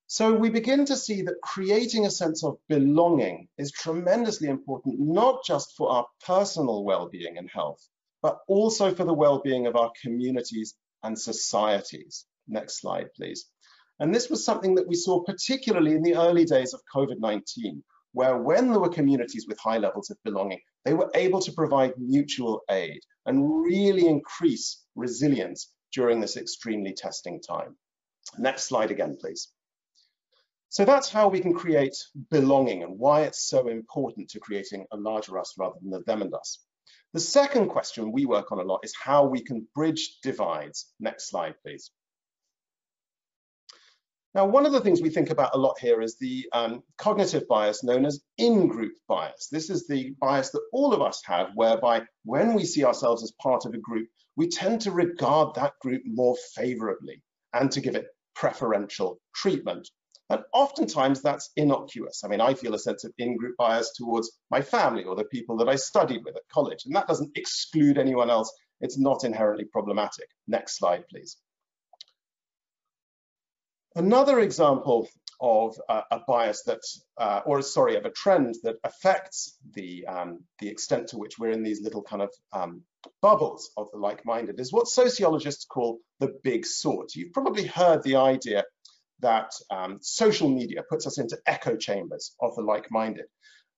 So 0.08 0.34
we 0.34 0.50
begin 0.50 0.84
to 0.86 0.96
see 0.96 1.22
that 1.22 1.40
creating 1.42 2.06
a 2.06 2.10
sense 2.10 2.44
of 2.44 2.58
belonging 2.68 3.48
is 3.58 3.72
tremendously 3.72 4.48
important, 4.48 5.00
not 5.00 5.44
just 5.44 5.76
for 5.76 5.90
our 5.90 6.06
personal 6.24 6.84
well-being 6.84 7.38
and 7.38 7.50
health, 7.50 7.84
but 8.22 8.38
also 8.46 8.94
for 8.94 9.04
the 9.04 9.14
well-being 9.14 9.66
of 9.66 9.76
our 9.76 9.90
communities 10.02 10.74
and 11.02 11.18
societies. 11.18 12.26
Next 12.48 12.80
slide, 12.80 13.08
please. 13.16 13.50
And 13.98 14.14
this 14.14 14.28
was 14.28 14.44
something 14.44 14.74
that 14.74 14.88
we 14.88 14.94
saw 14.94 15.22
particularly 15.22 15.92
in 15.92 16.02
the 16.02 16.16
early 16.16 16.44
days 16.44 16.74
of 16.74 16.82
COVID-19, 16.94 17.82
where 18.12 18.38
when 18.38 18.70
there 18.70 18.80
were 18.80 18.88
communities 18.88 19.46
with 19.48 19.58
high 19.58 19.78
levels 19.78 20.10
of 20.10 20.22
belonging, 20.24 20.60
they 20.84 20.94
were 20.94 21.10
able 21.14 21.40
to 21.40 21.52
provide 21.52 21.94
mutual 21.98 22.62
aid 22.70 23.00
and 23.24 23.62
really 23.62 24.06
increase 24.06 24.84
resilience 24.94 25.72
during 25.92 26.20
this 26.20 26.36
extremely 26.36 26.92
testing 26.92 27.40
time. 27.40 27.76
Next 28.38 28.64
slide 28.64 28.90
again, 28.90 29.16
please. 29.20 29.48
So 30.68 30.84
that's 30.84 31.10
how 31.10 31.28
we 31.28 31.40
can 31.40 31.54
create 31.54 31.96
belonging 32.30 32.82
and 32.82 32.98
why 32.98 33.22
it's 33.22 33.48
so 33.48 33.68
important 33.68 34.28
to 34.30 34.40
creating 34.40 34.86
a 34.92 34.96
larger 34.96 35.38
us 35.38 35.54
rather 35.56 35.76
than 35.80 35.90
the 35.90 36.02
them 36.02 36.22
and 36.22 36.34
us. 36.34 36.65
The 37.16 37.22
second 37.22 37.70
question 37.70 38.12
we 38.12 38.26
work 38.26 38.52
on 38.52 38.58
a 38.58 38.62
lot 38.62 38.80
is 38.82 38.94
how 38.94 39.24
we 39.24 39.40
can 39.40 39.66
bridge 39.74 40.18
divides. 40.22 40.92
Next 41.00 41.30
slide, 41.30 41.54
please. 41.64 41.90
Now, 44.34 44.44
one 44.44 44.66
of 44.66 44.72
the 44.72 44.82
things 44.82 45.00
we 45.00 45.08
think 45.08 45.30
about 45.30 45.54
a 45.54 45.58
lot 45.58 45.78
here 45.78 46.02
is 46.02 46.18
the 46.18 46.46
um, 46.52 46.82
cognitive 46.98 47.48
bias 47.48 47.82
known 47.82 48.04
as 48.04 48.20
in-group 48.36 48.92
bias. 49.08 49.48
This 49.50 49.70
is 49.70 49.86
the 49.86 50.14
bias 50.20 50.50
that 50.50 50.60
all 50.74 50.92
of 50.92 51.00
us 51.00 51.22
have, 51.24 51.52
whereby 51.54 52.02
when 52.26 52.52
we 52.52 52.66
see 52.66 52.84
ourselves 52.84 53.22
as 53.22 53.32
part 53.40 53.64
of 53.64 53.72
a 53.72 53.78
group, 53.78 54.08
we 54.36 54.48
tend 54.48 54.82
to 54.82 54.90
regard 54.90 55.54
that 55.54 55.72
group 55.80 56.02
more 56.04 56.36
favorably 56.54 57.22
and 57.54 57.72
to 57.72 57.80
give 57.80 57.94
it 57.94 58.08
preferential 58.34 59.18
treatment. 59.34 59.88
And 60.28 60.42
oftentimes 60.52 61.22
that's 61.22 61.50
innocuous. 61.56 62.22
I 62.24 62.28
mean, 62.28 62.40
I 62.40 62.54
feel 62.54 62.74
a 62.74 62.78
sense 62.78 63.04
of 63.04 63.12
in-group 63.16 63.56
bias 63.56 63.92
towards 63.96 64.32
my 64.50 64.60
family 64.60 65.04
or 65.04 65.14
the 65.14 65.24
people 65.24 65.56
that 65.58 65.68
I 65.68 65.76
studied 65.76 66.24
with 66.24 66.36
at 66.36 66.42
college, 66.52 66.84
and 66.84 66.96
that 66.96 67.06
doesn't 67.06 67.36
exclude 67.36 67.96
anyone 67.96 68.28
else. 68.28 68.52
It's 68.80 68.98
not 68.98 69.24
inherently 69.24 69.66
problematic. 69.66 70.28
Next 70.48 70.78
slide, 70.78 71.04
please. 71.08 71.36
Another 73.94 74.40
example 74.40 75.08
of 75.40 75.78
uh, 75.88 76.02
a 76.10 76.20
bias 76.26 76.62
that, 76.64 76.80
uh, 77.18 77.40
or 77.46 77.62
sorry, 77.62 77.96
of 77.96 78.04
a 78.04 78.10
trend 78.10 78.56
that 78.62 78.76
affects 78.84 79.56
the, 79.74 80.06
um, 80.06 80.40
the 80.58 80.68
extent 80.68 81.08
to 81.08 81.18
which 81.18 81.38
we're 81.38 81.50
in 81.50 81.62
these 81.62 81.82
little 81.82 82.02
kind 82.02 82.22
of 82.22 82.30
um, 82.52 82.82
bubbles 83.22 83.70
of 83.76 83.88
the 83.92 83.98
like-minded 83.98 84.58
is 84.58 84.72
what 84.72 84.88
sociologists 84.88 85.66
call 85.66 85.98
the 86.20 86.34
big 86.42 86.66
sort. 86.66 87.14
You've 87.14 87.32
probably 87.32 87.66
heard 87.66 88.02
the 88.02 88.16
idea 88.16 88.64
that 89.20 89.50
um, 89.70 89.98
social 90.00 90.48
media 90.48 90.82
puts 90.88 91.06
us 91.06 91.18
into 91.18 91.38
echo 91.46 91.76
chambers 91.76 92.34
of 92.40 92.54
the 92.54 92.62
like-minded. 92.62 93.26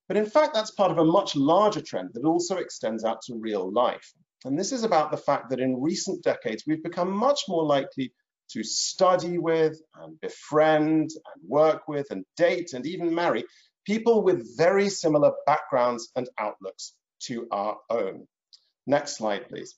But 0.09 0.17
in 0.17 0.27
fact, 0.27 0.55
that's 0.55 0.71
part 0.71 0.91
of 0.91 0.99
a 0.99 1.05
much 1.05 1.37
larger 1.37 1.83
trend 1.83 2.11
that 2.15 2.25
also 2.25 2.57
extends 2.57 3.05
out 3.05 3.21
to 3.23 3.39
real 3.39 3.71
life. 3.71 4.13
And 4.45 4.59
this 4.59 4.73
is 4.73 4.85
about 4.85 5.11
the 5.11 5.17
fact 5.17 5.51
that 5.51 5.61
in 5.61 5.81
recent 5.81 6.23
decades, 6.23 6.65
we've 6.67 6.83
become 6.83 7.11
much 7.11 7.43
more 7.49 7.65
likely 7.65 8.13
to 8.51 8.65
study 8.65 9.37
with 9.37 9.81
and 10.01 10.19
befriend 10.21 11.11
and 11.11 11.49
work 11.49 11.87
with 11.87 12.11
and 12.11 12.25
date 12.37 12.73
and 12.73 12.87
even 12.87 13.15
marry 13.15 13.45
people 13.85 14.23
with 14.23 14.57
very 14.57 14.89
similar 14.89 15.33
backgrounds 15.47 16.11
and 16.17 16.29
outlooks 16.39 16.95
to 17.21 17.47
our 17.51 17.77
own. 17.91 18.27
Next 18.87 19.17
slide, 19.17 19.49
please. 19.49 19.75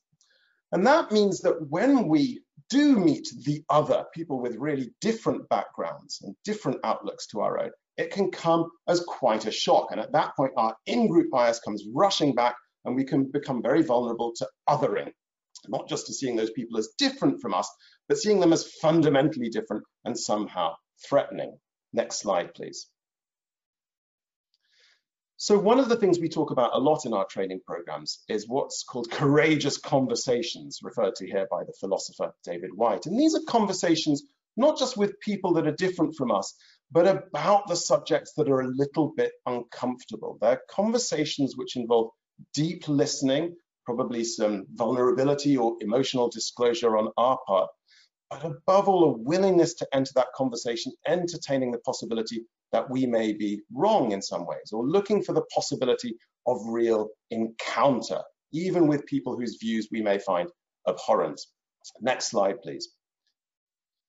And 0.73 0.87
that 0.87 1.11
means 1.11 1.41
that 1.41 1.69
when 1.69 2.09
we 2.09 2.43
do 2.69 2.97
meet 2.97 3.29
the 3.45 3.65
other, 3.69 4.05
people 4.15 4.41
with 4.41 4.55
really 4.57 4.93
different 5.01 5.49
backgrounds 5.49 6.21
and 6.23 6.37
different 6.45 6.79
outlooks 6.85 7.27
to 7.29 7.41
our 7.41 7.61
own, 7.61 7.71
it 7.97 8.13
can 8.13 8.31
come 8.31 8.71
as 8.89 9.01
quite 9.01 9.47
a 9.47 9.51
shock. 9.51 9.89
And 9.91 10.01
at 10.01 10.13
that 10.13 10.37
point, 10.37 10.53
our 10.57 10.77
in-group 10.87 11.31
bias 11.31 11.61
comes 11.61 11.85
rushing 11.93 12.35
back 12.35 12.55
and 12.85 12.95
we 12.95 13.05
can 13.05 13.31
become 13.31 13.63
very 13.63 13.83
vulnerable 13.83 14.33
to 14.37 14.49
othering, 14.69 15.13
not 15.69 15.89
just 15.89 16.07
to 16.07 16.15
seeing 16.15 16.37
those 16.37 16.53
people 16.53 16.79
as 16.79 16.91
different 16.97 17.41
from 17.41 17.53
us, 17.53 17.69
but 18.09 18.19
seeing 18.19 18.41
them 18.41 18.53
as 18.53 18.73
fundamentally 18.81 19.51
different 19.51 19.83
and 20.05 20.19
somehow 20.19 20.75
threatening. 21.09 21.59
Next 21.93 22.21
slide, 22.21 22.55
please. 22.55 22.89
So 25.43 25.59
one 25.59 25.79
of 25.79 25.89
the 25.89 25.97
things 25.97 26.21
we 26.21 26.29
talk 26.29 26.51
about 26.51 26.75
a 26.75 26.79
lot 26.79 27.07
in 27.07 27.15
our 27.15 27.25
training 27.25 27.63
programs 27.67 28.23
is 28.29 28.47
what's 28.47 28.85
called 28.85 29.11
courageous 29.11 29.79
conversations, 29.79 30.81
referred 30.83 31.15
to 31.15 31.27
here 31.27 31.49
by 31.51 31.65
the 31.65 31.73
philosopher 31.81 32.35
David 32.45 32.73
Whyte. 32.75 33.07
And 33.07 33.19
these 33.19 33.35
are 33.35 33.41
conversations 33.49 34.23
not 34.59 34.79
just 34.79 34.99
with 34.99 35.19
people 35.21 35.55
that 35.55 35.67
are 35.67 35.73
different 35.73 36.15
from 36.15 36.31
us, 36.31 36.55
but 36.93 37.07
about 37.07 37.69
the 37.69 37.75
subjects 37.75 38.35
that 38.37 38.51
are 38.51 38.61
a 38.61 38.69
little 38.69 39.15
bit 39.17 39.33
uncomfortable. 39.47 40.37
They're 40.43 40.61
conversations 40.71 41.57
which 41.57 41.75
involve 41.75 42.11
deep 42.53 42.87
listening, 42.87 43.57
probably 43.87 44.25
some 44.25 44.67
vulnerability 44.75 45.57
or 45.57 45.79
emotional 45.81 46.29
disclosure 46.29 46.99
on 46.99 47.13
our 47.17 47.39
part, 47.47 47.71
but 48.29 48.45
above 48.45 48.91
all, 48.91 49.05
a 49.05 49.17
willingness 49.17 49.73
to 49.77 49.89
enter 49.91 50.13
that 50.17 50.35
conversation, 50.35 50.93
entertaining 51.07 51.71
the 51.71 51.79
possibility 51.79 52.43
that 52.73 52.89
we 52.89 53.07
may 53.07 53.33
be 53.33 53.63
wrong 53.73 54.13
in 54.13 54.23
some 54.23 54.47
ways, 54.47 54.73
or 54.73 54.87
looking 54.87 55.23
for 55.23 55.33
the 55.33 55.45
possibility 55.55 56.17
of 56.47 56.61
real 56.67 57.09
encounter, 57.31 58.23
even 58.53 58.87
with 58.87 59.07
people 59.07 59.37
whose 59.37 59.59
views 59.61 59.89
we 59.91 60.03
may 60.03 60.19
find 60.19 60.49
abhorrent. 60.89 61.41
Next 62.01 62.29
slide, 62.29 62.61
please. 62.63 62.89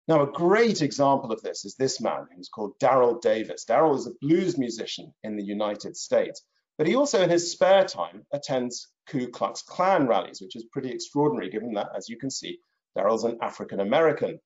Now, 0.07 0.23
a 0.23 0.31
great 0.31 0.81
example 0.81 1.31
of 1.31 1.41
this 1.41 1.63
is 1.63 1.75
this 1.75 2.01
man 2.01 2.25
who's 2.35 2.49
called 2.49 2.77
Daryl 2.79 3.21
Davis. 3.21 3.65
Daryl 3.69 3.95
is 3.95 4.07
a 4.07 4.13
blues 4.19 4.57
musician 4.57 5.13
in 5.23 5.35
the 5.35 5.43
United 5.43 5.95
States, 5.95 6.41
but 6.77 6.87
he 6.87 6.95
also 6.95 7.21
in 7.21 7.29
his 7.29 7.51
spare 7.51 7.85
time 7.85 8.25
attends 8.33 8.89
Ku 9.07 9.29
Klux 9.29 9.61
Klan 9.61 10.07
rallies, 10.07 10.41
which 10.41 10.55
is 10.55 10.65
pretty 10.71 10.89
extraordinary 10.89 11.49
given 11.49 11.73
that, 11.73 11.89
as 11.95 12.09
you 12.09 12.17
can 12.17 12.31
see, 12.31 12.59
Daryl's 12.97 13.23
an 13.23 13.37
African 13.41 13.79
American. 13.79 14.39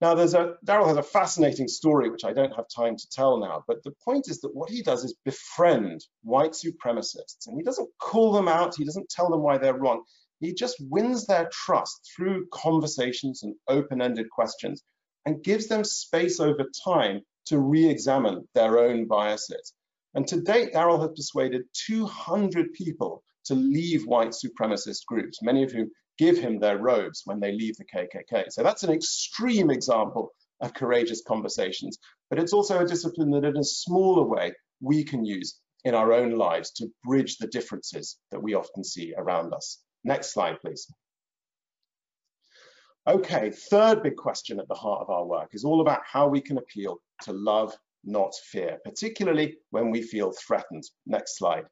Now, 0.00 0.14
there's 0.14 0.32
a 0.32 0.54
Daryl 0.64 0.86
has 0.86 0.96
a 0.96 1.02
fascinating 1.02 1.68
story 1.68 2.08
which 2.08 2.24
I 2.24 2.32
don't 2.32 2.56
have 2.56 2.64
time 2.74 2.96
to 2.96 3.08
tell 3.10 3.38
now, 3.38 3.64
but 3.66 3.82
the 3.84 3.92
point 4.02 4.28
is 4.28 4.40
that 4.40 4.54
what 4.54 4.70
he 4.70 4.82
does 4.82 5.04
is 5.04 5.14
befriend 5.26 6.02
white 6.22 6.52
supremacists, 6.52 7.46
and 7.46 7.56
he 7.58 7.62
doesn't 7.62 7.90
call 7.98 8.32
them 8.32 8.48
out, 8.48 8.76
he 8.76 8.84
doesn't 8.84 9.10
tell 9.10 9.28
them 9.28 9.42
why 9.42 9.58
they're 9.58 9.78
wrong. 9.78 10.02
He 10.40 10.54
just 10.54 10.76
wins 10.80 11.26
their 11.26 11.50
trust 11.52 12.10
through 12.16 12.46
conversations 12.50 13.42
and 13.42 13.54
open-ended 13.68 14.30
questions 14.30 14.82
and 15.26 15.44
gives 15.44 15.68
them 15.68 15.84
space 15.84 16.40
over 16.40 16.64
time 16.82 17.20
to 17.46 17.58
re-examine 17.58 18.48
their 18.54 18.78
own 18.78 19.06
biases. 19.06 19.74
And 20.14 20.26
to 20.28 20.40
date, 20.40 20.72
Daryl 20.72 21.00
has 21.00 21.10
persuaded 21.14 21.62
200 21.86 22.72
people 22.72 23.22
to 23.44 23.54
leave 23.54 24.06
white 24.06 24.30
supremacist 24.30 25.04
groups, 25.06 25.42
many 25.42 25.62
of 25.62 25.72
whom 25.72 25.90
give 26.18 26.38
him 26.38 26.58
their 26.58 26.78
robes 26.78 27.22
when 27.24 27.40
they 27.40 27.52
leave 27.52 27.76
the 27.76 27.84
KKK. 27.84 28.50
So 28.50 28.62
that's 28.62 28.82
an 28.82 28.92
extreme 28.92 29.70
example 29.70 30.32
of 30.60 30.74
courageous 30.74 31.22
conversations, 31.26 31.98
but 32.28 32.38
it's 32.38 32.52
also 32.52 32.80
a 32.80 32.86
discipline 32.86 33.30
that 33.30 33.44
in 33.44 33.56
a 33.56 33.64
smaller 33.64 34.24
way 34.24 34.52
we 34.80 35.04
can 35.04 35.24
use 35.24 35.58
in 35.84 35.94
our 35.94 36.12
own 36.12 36.32
lives 36.32 36.72
to 36.72 36.90
bridge 37.04 37.38
the 37.38 37.46
differences 37.46 38.18
that 38.30 38.42
we 38.42 38.54
often 38.54 38.84
see 38.84 39.14
around 39.16 39.54
us. 39.54 39.78
Next 40.04 40.32
slide, 40.32 40.60
please. 40.60 40.92
Okay, 43.08 43.50
third 43.50 44.02
big 44.02 44.16
question 44.16 44.60
at 44.60 44.68
the 44.68 44.74
heart 44.74 45.00
of 45.00 45.10
our 45.10 45.24
work 45.24 45.50
is 45.52 45.64
all 45.64 45.80
about 45.80 46.02
how 46.04 46.28
we 46.28 46.40
can 46.40 46.58
appeal 46.58 46.98
to 47.22 47.32
love, 47.32 47.74
not 48.04 48.34
fear, 48.34 48.78
particularly 48.84 49.56
when 49.70 49.90
we 49.90 50.02
feel 50.02 50.32
threatened. 50.32 50.84
Next 51.06 51.38
slide. 51.38 51.64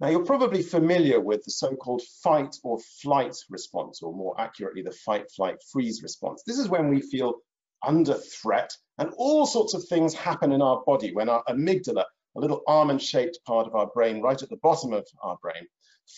Now, 0.00 0.08
you're 0.08 0.24
probably 0.24 0.62
familiar 0.62 1.20
with 1.20 1.44
the 1.44 1.50
so-called 1.50 2.00
fight 2.22 2.56
or 2.64 2.78
flight 3.02 3.36
response, 3.50 4.00
or 4.02 4.14
more 4.14 4.40
accurately, 4.40 4.80
the 4.80 4.92
fight, 4.92 5.30
flight, 5.30 5.56
freeze 5.70 6.02
response. 6.02 6.42
This 6.46 6.58
is 6.58 6.70
when 6.70 6.88
we 6.88 7.02
feel 7.02 7.34
under 7.82 8.14
threat 8.14 8.74
and 8.98 9.10
all 9.16 9.46
sorts 9.46 9.74
of 9.74 9.84
things 9.84 10.14
happen 10.14 10.52
in 10.52 10.62
our 10.62 10.82
body 10.86 11.12
when 11.12 11.28
our 11.28 11.42
amygdala, 11.48 12.04
a 12.36 12.40
little 12.40 12.62
almond-shaped 12.66 13.40
part 13.46 13.66
of 13.66 13.74
our 13.74 13.88
brain 13.88 14.22
right 14.22 14.42
at 14.42 14.48
the 14.48 14.58
bottom 14.62 14.94
of 14.94 15.06
our 15.22 15.36
brain, 15.42 15.66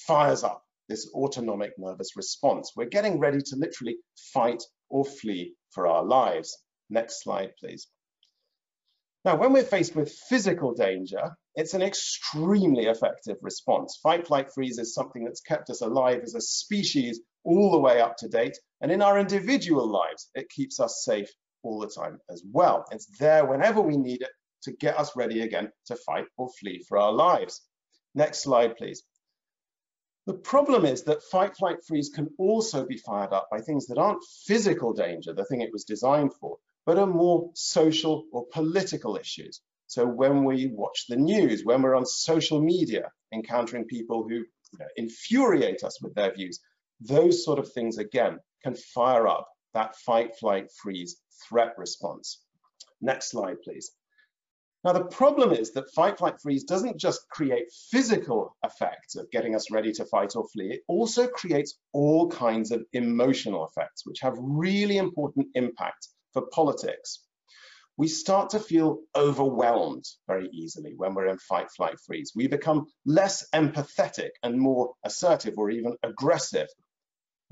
fires 0.07 0.45
up 0.45 0.63
this 0.89 1.11
autonomic 1.15 1.73
nervous 1.77 2.17
response. 2.17 2.73
We're 2.77 2.87
getting 2.87 3.19
ready 3.19 3.39
to 3.41 3.57
literally 3.57 3.97
fight 4.33 4.63
or 4.91 5.05
flee 5.05 5.55
for 5.71 5.89
our 5.89 6.05
lives. 6.05 6.57
Next 6.89 7.23
slide, 7.23 7.53
please. 7.59 7.89
Now, 9.25 9.37
when 9.37 9.53
we're 9.53 9.65
faced 9.65 9.97
with 9.97 10.13
physical 10.13 10.75
danger, 10.75 11.37
it's 11.55 11.75
an 11.75 11.83
extremely 11.83 12.87
effective 12.87 13.37
response. 13.43 13.99
Fight, 14.03 14.27
flight, 14.27 14.53
freeze 14.55 14.79
is 14.79 14.95
something 14.95 15.25
that's 15.25 15.41
kept 15.41 15.71
us 15.71 15.83
alive 15.83 16.21
as 16.23 16.35
a 16.35 16.41
species 16.41 17.21
all 17.45 17.71
the 17.71 17.79
way 17.79 18.01
up 18.01 18.17
to 18.19 18.29
date. 18.29 18.59
And 18.81 18.91
in 18.91 19.03
our 19.03 19.19
individual 19.19 19.87
lives, 19.87 20.31
it 20.35 20.49
keeps 20.49 20.81
us 20.81 21.03
safe 21.05 21.31
all 21.63 21.79
the 21.81 21.89
time 21.89 22.19
as 22.31 22.43
well. 22.51 22.85
It's 22.91 23.07
there 23.19 23.45
whenever 23.45 23.81
we 23.81 23.97
need 23.97 24.23
it 24.23 24.31
to 24.63 24.73
get 24.73 24.99
us 24.99 25.15
ready 25.17 25.43
again 25.43 25.71
to 25.87 25.97
fight 25.97 26.27
or 26.37 26.49
flee 26.61 26.85
for 26.89 26.99
our 26.99 27.13
lives. 27.13 27.61
Next 28.15 28.43
slide, 28.43 28.77
please. 28.77 29.03
The 30.27 30.35
problem 30.35 30.85
is 30.85 31.03
that 31.05 31.23
fight, 31.25 31.57
flight, 31.57 31.79
freeze 31.87 32.09
can 32.09 32.29
also 32.39 32.87
be 32.87 32.97
fired 32.97 33.33
up 33.33 33.49
by 33.51 33.61
things 33.61 33.89
that 33.89 33.99
aren't 33.99 34.25
physical 34.47 34.93
danger, 34.93 35.33
the 35.33 35.45
thing 35.45 35.63
it 35.63 35.73
was 35.73 35.85
designed 35.85 36.33
for, 36.35 36.59
but 36.87 36.99
are 36.99 37.07
more 37.07 37.51
social 37.55 38.25
or 38.33 38.47
political 38.47 39.17
issues. 39.17 39.61
So 39.93 40.07
when 40.07 40.45
we 40.45 40.69
watch 40.69 41.05
the 41.07 41.19
news, 41.19 41.67
when 41.67 41.83
we're 41.83 41.95
on 41.95 42.07
social 42.07 42.63
media, 42.63 43.13
encountering 43.31 43.85
people 43.85 44.23
who 44.27 44.37
you 44.37 44.47
know, 44.79 44.87
infuriate 44.97 45.85
us 45.85 46.01
with 46.01 46.15
their 46.15 46.33
views, 46.33 46.61
those 47.03 47.45
sort 47.45 47.59
of 47.59 47.71
things, 47.71 47.99
again, 47.99 48.39
can 48.65 48.75
fire 48.75 49.29
up 49.29 49.47
that 49.75 49.95
fight, 49.97 50.35
flight, 50.39 50.71
freeze 50.83 51.21
threat 51.47 51.75
response. 51.77 52.41
Next 53.03 53.33
slide, 53.33 53.61
please. 53.61 53.93
Now, 54.83 54.95
the 54.95 55.05
problem 55.05 55.53
is 55.53 55.73
that 55.73 55.91
fight, 55.91 56.17
flight, 56.17 56.41
freeze 56.41 56.65
doesn't 56.65 56.97
just 56.97 57.29
create 57.29 57.71
physical 57.91 58.57
effects 58.65 59.15
of 59.17 59.31
getting 59.31 59.55
us 59.55 59.71
ready 59.71 59.93
to 59.93 60.07
fight 60.07 60.37
or 60.37 60.49
flee, 60.49 60.73
it 60.73 60.85
also 60.89 61.27
creates 61.27 61.79
all 61.93 62.31
kinds 62.31 62.71
of 62.71 62.83
emotional 62.95 63.67
effects, 63.67 64.07
which 64.07 64.21
have 64.21 64.39
really 64.39 64.97
important 64.97 65.49
impact 65.55 66.09
for 66.33 66.47
politics. 66.47 67.27
We 67.99 68.09
start 68.09 68.51
to 68.51 68.59
feel 68.59 69.01
overwhelmed 69.15 70.05
very 70.27 70.49
easily 70.53 70.95
when 70.97 71.15
we're 71.15 71.29
in 71.29 71.39
fight, 71.39 71.71
flight, 71.77 71.97
freeze. 72.07 72.33
We 72.35 72.49
become 72.49 72.87
less 73.05 73.47
empathetic 73.55 74.31
and 74.43 74.59
more 74.59 74.95
assertive 75.05 75.55
or 75.59 75.71
even 75.71 75.97
aggressive. 76.03 76.69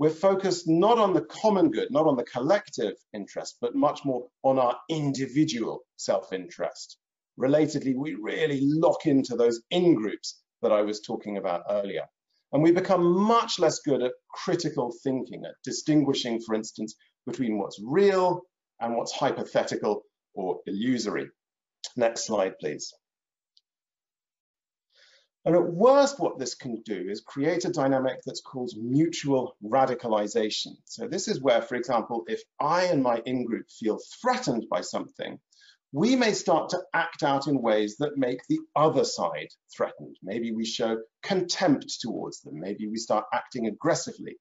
we're 0.01 0.09
focused 0.09 0.67
not 0.67 0.97
on 0.97 1.13
the 1.13 1.21
common 1.21 1.69
good, 1.69 1.91
not 1.91 2.07
on 2.07 2.15
the 2.15 2.23
collective 2.23 2.95
interest, 3.13 3.57
but 3.61 3.75
much 3.75 4.03
more 4.03 4.27
on 4.41 4.57
our 4.57 4.75
individual 4.89 5.81
self-interest. 5.97 6.97
Relatedly, 7.39 7.93
we 7.95 8.15
really 8.15 8.61
lock 8.63 9.05
into 9.05 9.35
those 9.35 9.61
in-groups 9.69 10.41
that 10.63 10.71
I 10.71 10.81
was 10.81 11.01
talking 11.01 11.37
about 11.37 11.65
earlier. 11.69 12.01
And 12.51 12.63
we 12.63 12.71
become 12.71 13.03
much 13.03 13.59
less 13.59 13.77
good 13.81 14.01
at 14.01 14.13
critical 14.33 14.91
thinking, 15.03 15.43
at 15.45 15.53
distinguishing, 15.63 16.41
for 16.41 16.55
instance, 16.55 16.95
between 17.27 17.59
what's 17.59 17.79
real 17.85 18.41
and 18.79 18.97
what's 18.97 19.11
hypothetical 19.13 20.01
or 20.33 20.59
illusory. 20.65 21.29
Next 21.95 22.25
slide, 22.25 22.57
please. 22.59 22.93
And 25.43 25.55
at 25.55 25.73
worst, 25.73 26.19
what 26.19 26.37
this 26.37 26.53
can 26.53 26.81
do 26.83 27.07
is 27.09 27.21
create 27.21 27.65
a 27.65 27.71
dynamic 27.71 28.19
that's 28.25 28.41
called 28.41 28.71
mutual 28.77 29.55
radicalization. 29.63 30.75
So 30.85 31.07
this 31.07 31.27
is 31.27 31.41
where, 31.41 31.63
for 31.63 31.75
example, 31.75 32.23
if 32.27 32.43
I 32.59 32.83
and 32.85 33.01
my 33.01 33.23
in-group 33.25 33.65
feel 33.71 33.99
threatened 34.21 34.67
by 34.69 34.81
something, 34.81 35.39
we 35.91 36.15
may 36.15 36.33
start 36.33 36.69
to 36.69 36.83
act 36.93 37.23
out 37.23 37.47
in 37.47 37.61
ways 37.61 37.97
that 37.97 38.17
make 38.17 38.39
the 38.47 38.59
other 38.75 39.03
side 39.03 39.49
threatened. 39.75 40.15
Maybe 40.21 40.51
we 40.51 40.63
show 40.63 40.99
contempt 41.23 41.99
towards 42.01 42.41
them. 42.41 42.59
Maybe 42.59 42.87
we 42.87 42.97
start 42.97 43.25
acting 43.33 43.67
aggressively. 43.67 44.37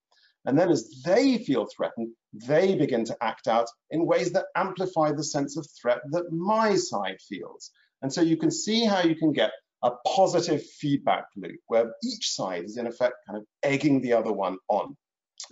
And 0.47 0.59
then 0.59 0.71
as 0.71 1.03
they 1.05 1.39
feel 1.39 1.67
threatened, 1.67 2.13
they 2.33 2.75
begin 2.75 3.05
to 3.05 3.17
act 3.21 3.47
out 3.47 3.69
in 3.91 4.07
ways 4.07 4.33
that 4.33 4.47
amplify 4.57 5.13
the 5.13 5.25
sense 5.25 5.57
of 5.57 5.67
threat 5.81 6.01
that 6.11 6.33
my 6.33 6.77
side 6.77 7.19
feels. 7.29 7.71
And 8.03 8.13
so 8.13 8.23
you 8.23 8.37
can 8.37 8.51
see 8.51 8.85
how 8.85 9.03
you 9.03 9.15
can 9.15 9.33
get 9.33 9.53
a 9.83 9.91
positive 10.07 10.65
feedback 10.65 11.25
loop 11.37 11.61
where 11.67 11.93
each 12.05 12.31
side 12.31 12.65
is 12.65 12.77
in 12.77 12.87
effect 12.87 13.15
kind 13.27 13.39
of 13.39 13.45
egging 13.63 14.01
the 14.01 14.13
other 14.13 14.33
one 14.33 14.57
on. 14.69 14.97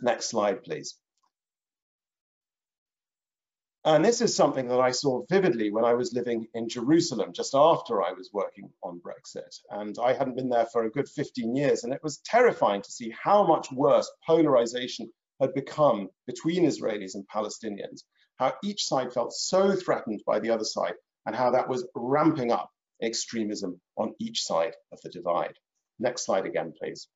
Next 0.01 0.27
slide, 0.27 0.63
please. 0.63 0.97
And 3.85 4.05
this 4.05 4.21
is 4.21 4.35
something 4.35 4.69
that 4.69 4.81
I 4.81 4.91
saw 4.91 5.25
vividly 5.31 5.71
when 5.71 5.85
I 5.85 5.95
was 5.95 6.13
living 6.13 6.49
in 6.55 6.69
Jerusalem 6.69 7.33
just 7.33 7.55
after 7.55 8.03
I 8.03 8.13
was 8.13 8.31
working 8.33 8.71
on 8.83 9.01
Brexit. 9.01 9.61
And 9.71 9.97
I 10.03 10.13
hadn't 10.13 10.37
been 10.37 10.49
there 10.49 10.67
for 10.67 10.85
a 10.85 10.91
good 10.91 11.09
15 11.09 11.55
years. 11.55 11.85
And 11.85 11.93
it 11.93 12.03
was 12.03 12.19
terrifying 12.25 12.83
to 12.83 12.91
see 12.91 13.15
how 13.23 13.47
much 13.47 13.71
worse 13.73 14.11
polarization 14.27 15.09
had 15.41 15.55
become 15.55 16.09
between 16.27 16.67
Israelis 16.67 17.15
and 17.15 17.27
Palestinians, 17.29 18.03
how 18.37 18.55
each 18.65 18.85
side 18.85 19.13
felt 19.13 19.33
so 19.33 19.75
threatened 19.75 20.23
by 20.27 20.41
the 20.41 20.51
other 20.51 20.65
side, 20.65 20.95
and 21.27 21.37
how 21.37 21.51
that 21.53 21.69
was 21.69 21.87
ramping 21.95 22.51
up 22.51 22.71
extremism 23.01 23.81
on 23.97 24.15
each 24.19 24.43
side 24.43 24.75
of 24.93 25.01
the 25.03 25.11
divide. 25.11 25.55
Next 26.01 26.25
slide 26.25 26.47
again, 26.47 26.73
please. 26.79 27.09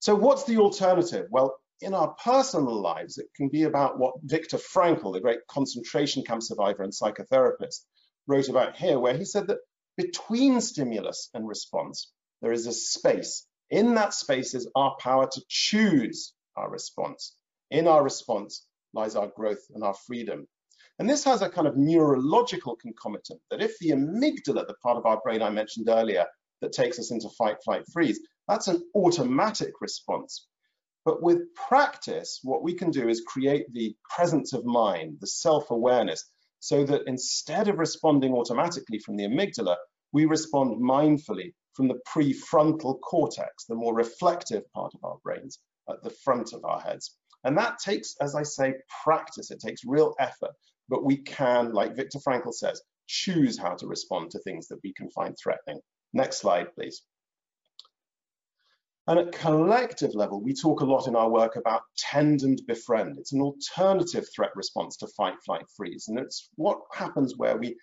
So 0.00 0.14
what's 0.14 0.44
the 0.44 0.58
alternative? 0.58 1.26
Well, 1.30 1.56
in 1.82 1.94
our 1.94 2.14
personal 2.14 2.80
lives, 2.80 3.18
it 3.18 3.26
can 3.36 3.48
be 3.48 3.64
about 3.64 3.98
what 3.98 4.14
Viktor 4.22 4.56
Frankl, 4.56 5.12
the 5.12 5.20
great 5.20 5.40
concentration 5.48 6.22
camp 6.22 6.42
survivor 6.42 6.82
and 6.82 6.92
psychotherapist, 6.92 7.84
wrote 8.26 8.48
about 8.48 8.76
here, 8.76 8.98
where 8.98 9.16
he 9.16 9.24
said 9.24 9.48
that 9.48 9.58
between 9.96 10.60
stimulus 10.60 11.28
and 11.34 11.46
response, 11.46 12.12
there 12.40 12.52
is 12.52 12.66
a 12.66 12.72
space. 12.72 13.46
In 13.70 13.94
that 13.96 14.14
space 14.14 14.54
is 14.54 14.68
our 14.76 14.96
power 15.00 15.26
to 15.26 15.42
choose 15.48 16.32
our 16.56 16.70
response. 16.70 17.36
In 17.70 17.88
our 17.88 18.02
response 18.02 18.66
lies 18.94 19.16
our 19.16 19.28
growth 19.28 19.64
and 19.74 19.82
our 19.82 19.94
freedom. 20.06 20.46
And 20.98 21.08
this 21.08 21.24
has 21.24 21.42
a 21.42 21.48
kind 21.48 21.66
of 21.66 21.76
neurological 21.76 22.76
concomitant 22.76 23.40
that 23.50 23.62
if 23.62 23.78
the 23.78 23.90
amygdala, 23.90 24.66
the 24.66 24.74
part 24.82 24.98
of 24.98 25.06
our 25.06 25.20
brain 25.22 25.42
I 25.42 25.50
mentioned 25.50 25.88
earlier 25.88 26.26
that 26.60 26.72
takes 26.72 26.98
us 26.98 27.10
into 27.10 27.28
fight, 27.30 27.56
flight, 27.64 27.82
freeze, 27.92 28.20
that's 28.46 28.68
an 28.68 28.82
automatic 28.94 29.72
response. 29.80 30.46
But 31.04 31.22
with 31.22 31.54
practice, 31.54 32.40
what 32.42 32.62
we 32.62 32.74
can 32.74 32.90
do 32.90 33.08
is 33.08 33.24
create 33.26 33.72
the 33.72 33.94
presence 34.08 34.52
of 34.52 34.64
mind, 34.64 35.18
the 35.20 35.26
self-awareness, 35.26 36.24
so 36.60 36.84
that 36.84 37.02
instead 37.06 37.68
of 37.68 37.78
responding 37.78 38.34
automatically 38.34 38.98
from 38.98 39.16
the 39.16 39.24
amygdala, 39.24 39.76
we 40.12 40.26
respond 40.26 40.80
mindfully 40.80 41.54
from 41.74 41.88
the 41.88 42.00
prefrontal 42.08 43.00
cortex, 43.00 43.64
the 43.64 43.74
more 43.74 43.94
reflective 43.94 44.62
part 44.72 44.94
of 44.94 45.02
our 45.02 45.16
brains 45.24 45.58
at 45.88 46.02
the 46.02 46.10
front 46.10 46.52
of 46.52 46.64
our 46.64 46.80
heads. 46.80 47.16
And 47.44 47.58
that 47.58 47.78
takes, 47.78 48.14
as 48.20 48.36
I 48.36 48.44
say, 48.44 48.74
practice. 49.02 49.50
It 49.50 49.60
takes 49.60 49.84
real 49.84 50.14
effort 50.20 50.54
but 50.92 51.04
we 51.04 51.16
can, 51.16 51.72
like 51.72 51.96
Viktor 51.96 52.18
Frankl 52.18 52.52
says, 52.52 52.82
choose 53.06 53.58
how 53.58 53.74
to 53.76 53.86
respond 53.86 54.30
to 54.30 54.38
things 54.40 54.68
that 54.68 54.80
we 54.84 54.92
can 54.92 55.08
find 55.10 55.34
threatening. 55.42 55.80
Next 56.12 56.38
slide, 56.38 56.74
please. 56.74 57.02
And 59.12 59.20
at 59.20 59.32
collective 59.32 60.14
level, 60.14 60.40
we 60.40 60.54
talk 60.54 60.80
a 60.80 60.86
lot 60.86 61.06
in 61.06 61.14
our 61.16 61.28
work 61.28 61.56
about 61.56 61.82
tend 61.98 62.44
and 62.44 62.58
befriend. 62.66 63.18
It's 63.18 63.34
an 63.34 63.42
alternative 63.42 64.26
threat 64.34 64.52
response 64.56 64.96
to 64.96 65.06
fight, 65.06 65.34
flight, 65.44 65.66
freeze. 65.76 66.06
And 66.08 66.18
it's 66.18 66.48
what 66.54 66.80
happens 66.90 67.36
where 67.36 67.58
we 67.58 67.76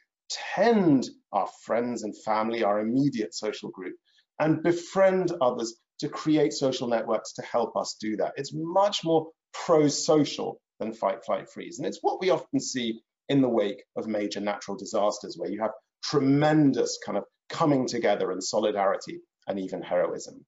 tend 0.55 1.07
our 1.31 1.47
friends 1.65 2.01
and 2.01 2.17
family, 2.23 2.63
our 2.63 2.79
immediate 2.79 3.35
social 3.35 3.69
group, 3.69 3.95
and 4.39 4.63
befriend 4.63 5.31
others 5.39 5.75
to 5.99 6.09
create 6.09 6.51
social 6.51 6.87
networks 6.87 7.33
to 7.33 7.43
help 7.43 7.77
us 7.77 7.95
do 8.01 8.17
that. 8.17 8.33
It's 8.35 8.51
much 8.51 9.03
more 9.03 9.27
pro-social 9.53 10.59
than 10.79 10.93
fight, 10.93 11.23
flight, 11.23 11.47
freeze. 11.47 11.77
And 11.77 11.87
it's 11.87 11.99
what 12.01 12.19
we 12.19 12.31
often 12.31 12.59
see 12.59 13.01
in 13.27 13.43
the 13.43 13.49
wake 13.49 13.83
of 13.95 14.07
major 14.07 14.39
natural 14.39 14.77
disasters, 14.77 15.35
where 15.37 15.51
you 15.51 15.61
have 15.61 15.73
tremendous 16.03 16.97
kind 17.05 17.19
of 17.19 17.25
coming 17.49 17.85
together 17.85 18.31
and 18.31 18.43
solidarity 18.43 19.19
and 19.47 19.59
even 19.59 19.83
heroism. 19.83 20.43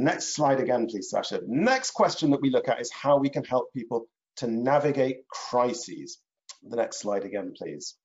Next 0.00 0.36
slide 0.36 0.60
again, 0.60 0.86
please, 0.86 1.10
Sasha. 1.10 1.40
Next 1.48 1.90
question 1.90 2.30
that 2.30 2.40
we 2.40 2.50
look 2.50 2.68
at 2.68 2.80
is 2.80 2.88
how 2.92 3.18
we 3.18 3.28
can 3.28 3.42
help 3.42 3.72
people 3.72 4.06
to 4.36 4.46
navigate 4.46 5.26
crises. 5.26 6.20
The 6.62 6.76
next 6.76 7.00
slide 7.00 7.24
again, 7.24 7.52
please. 7.56 7.96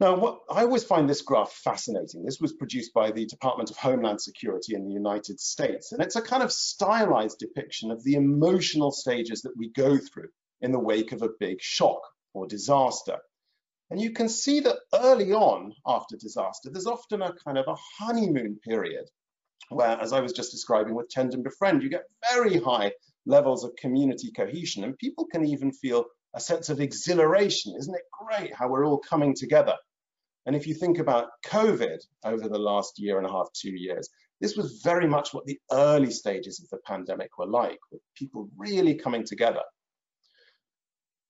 Now, 0.00 0.16
what, 0.16 0.40
I 0.50 0.62
always 0.62 0.84
find 0.84 1.06
this 1.06 1.20
graph 1.20 1.52
fascinating. 1.52 2.24
This 2.24 2.40
was 2.40 2.54
produced 2.54 2.94
by 2.94 3.10
the 3.10 3.26
Department 3.26 3.70
of 3.70 3.76
Homeland 3.76 4.22
Security 4.22 4.74
in 4.74 4.86
the 4.86 4.94
United 4.94 5.38
States, 5.38 5.92
and 5.92 6.00
it's 6.00 6.16
a 6.16 6.22
kind 6.22 6.42
of 6.42 6.50
stylized 6.50 7.38
depiction 7.38 7.90
of 7.90 8.02
the 8.04 8.14
emotional 8.14 8.90
stages 8.90 9.42
that 9.42 9.54
we 9.54 9.68
go 9.68 9.98
through 9.98 10.30
in 10.62 10.72
the 10.72 10.78
wake 10.78 11.12
of 11.12 11.20
a 11.20 11.36
big 11.38 11.60
shock 11.60 12.00
or 12.32 12.46
disaster. 12.46 13.18
And 13.90 14.00
you 14.00 14.12
can 14.12 14.30
see 14.30 14.60
that 14.60 14.78
early 14.94 15.34
on 15.34 15.74
after 15.86 16.16
disaster, 16.16 16.70
there's 16.72 16.86
often 16.86 17.20
a 17.20 17.34
kind 17.44 17.58
of 17.58 17.66
a 17.68 17.76
honeymoon 17.98 18.58
period 18.64 19.10
where, 19.70 20.00
as 20.00 20.12
I 20.12 20.20
was 20.20 20.32
just 20.32 20.52
describing 20.52 20.94
with 20.94 21.08
Tend 21.08 21.34
and 21.34 21.44
Befriend, 21.44 21.82
you 21.82 21.88
get 21.88 22.04
very 22.32 22.58
high 22.58 22.92
levels 23.26 23.64
of 23.64 23.74
community 23.76 24.30
cohesion 24.30 24.84
and 24.84 24.98
people 24.98 25.26
can 25.26 25.46
even 25.46 25.72
feel 25.72 26.06
a 26.34 26.40
sense 26.40 26.68
of 26.68 26.80
exhilaration. 26.80 27.74
Isn't 27.78 27.94
it 27.94 28.02
great 28.12 28.54
how 28.54 28.68
we're 28.68 28.86
all 28.86 28.98
coming 28.98 29.34
together? 29.34 29.74
And 30.46 30.54
if 30.54 30.66
you 30.66 30.74
think 30.74 30.98
about 30.98 31.28
COVID 31.46 32.00
over 32.24 32.48
the 32.48 32.58
last 32.58 32.98
year 32.98 33.18
and 33.18 33.26
a 33.26 33.30
half, 33.30 33.48
two 33.54 33.70
years, 33.70 34.10
this 34.40 34.56
was 34.56 34.82
very 34.82 35.06
much 35.06 35.32
what 35.32 35.46
the 35.46 35.58
early 35.72 36.10
stages 36.10 36.60
of 36.60 36.68
the 36.68 36.78
pandemic 36.84 37.38
were 37.38 37.46
like, 37.46 37.78
with 37.90 38.02
people 38.14 38.50
really 38.58 38.94
coming 38.94 39.24
together. 39.24 39.62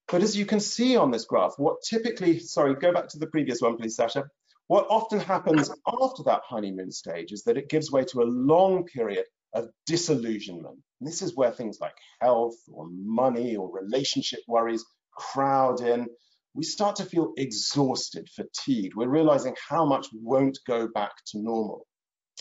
But 0.09 0.23
as 0.23 0.37
you 0.37 0.47
can 0.47 0.61
see 0.61 0.97
on 0.97 1.11
this 1.11 1.25
graph, 1.25 1.55
what 1.59 1.83
typically, 1.83 2.39
sorry, 2.41 2.75
go 2.75 2.93
back 2.93 3.09
to 3.09 3.19
the 3.19 3.27
previous 3.27 3.61
one, 3.61 3.77
please, 3.77 3.97
Sasha. 3.97 4.25
What 4.67 4.87
often 4.89 5.21
happens 5.21 5.71
after 5.87 6.23
that 6.25 6.43
honeymoon 6.45 6.91
stage 6.91 7.33
is 7.33 7.43
that 7.45 7.59
it 7.59 7.69
gives 7.69 7.93
way 7.93 8.05
to 8.05 8.23
a 8.23 8.25
long 8.25 8.85
period 8.85 9.27
of 9.55 9.69
disillusionment. 9.87 10.79
And 11.01 11.09
this 11.09 11.23
is 11.23 11.37
where 11.37 11.51
things 11.51 11.79
like 11.81 11.95
health 12.21 12.57
or 12.73 12.89
money 12.91 13.57
or 13.57 13.71
relationship 13.71 14.41
worries 14.49 14.85
crowd 15.17 15.81
in. 15.81 16.07
We 16.55 16.65
start 16.65 16.97
to 16.97 17.05
feel 17.05 17.33
exhausted, 17.37 18.29
fatigued. 18.35 18.95
We're 18.95 19.09
realizing 19.09 19.55
how 19.69 19.85
much 19.85 20.07
won't 20.13 20.59
go 20.67 20.89
back 20.89 21.13
to 21.29 21.39
normal. 21.39 21.87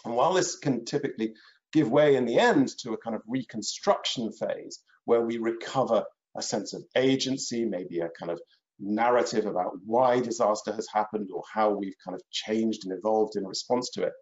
And 0.06 0.16
while 0.16 0.34
this 0.34 0.58
can 0.58 0.86
typically 0.86 1.34
give 1.74 1.90
way 1.90 2.16
in 2.16 2.26
the 2.26 2.40
end 2.40 2.70
to 2.80 2.94
a 2.94 2.98
kind 2.98 3.16
of 3.16 3.22
reconstruction 3.28 4.32
phase 4.32 4.80
where 5.06 5.22
we 5.22 5.38
recover 5.40 6.06
a 6.38 6.42
sense 6.42 6.74
of 6.74 6.84
agency, 6.96 7.66
maybe 7.66 8.00
a 8.00 8.10
kind 8.18 8.32
of 8.32 8.40
narrative 8.80 9.46
about 9.46 9.74
why 9.86 10.20
disaster 10.20 10.74
has 10.74 10.88
happened 10.92 11.30
or 11.34 11.44
how 11.52 11.72
we've 11.72 11.96
kind 12.04 12.16
of 12.16 12.22
changed 12.32 12.86
and 12.86 12.98
evolved 12.98 13.36
in 13.36 13.46
response 13.46 13.90
to 13.92 14.04
it, 14.04 14.14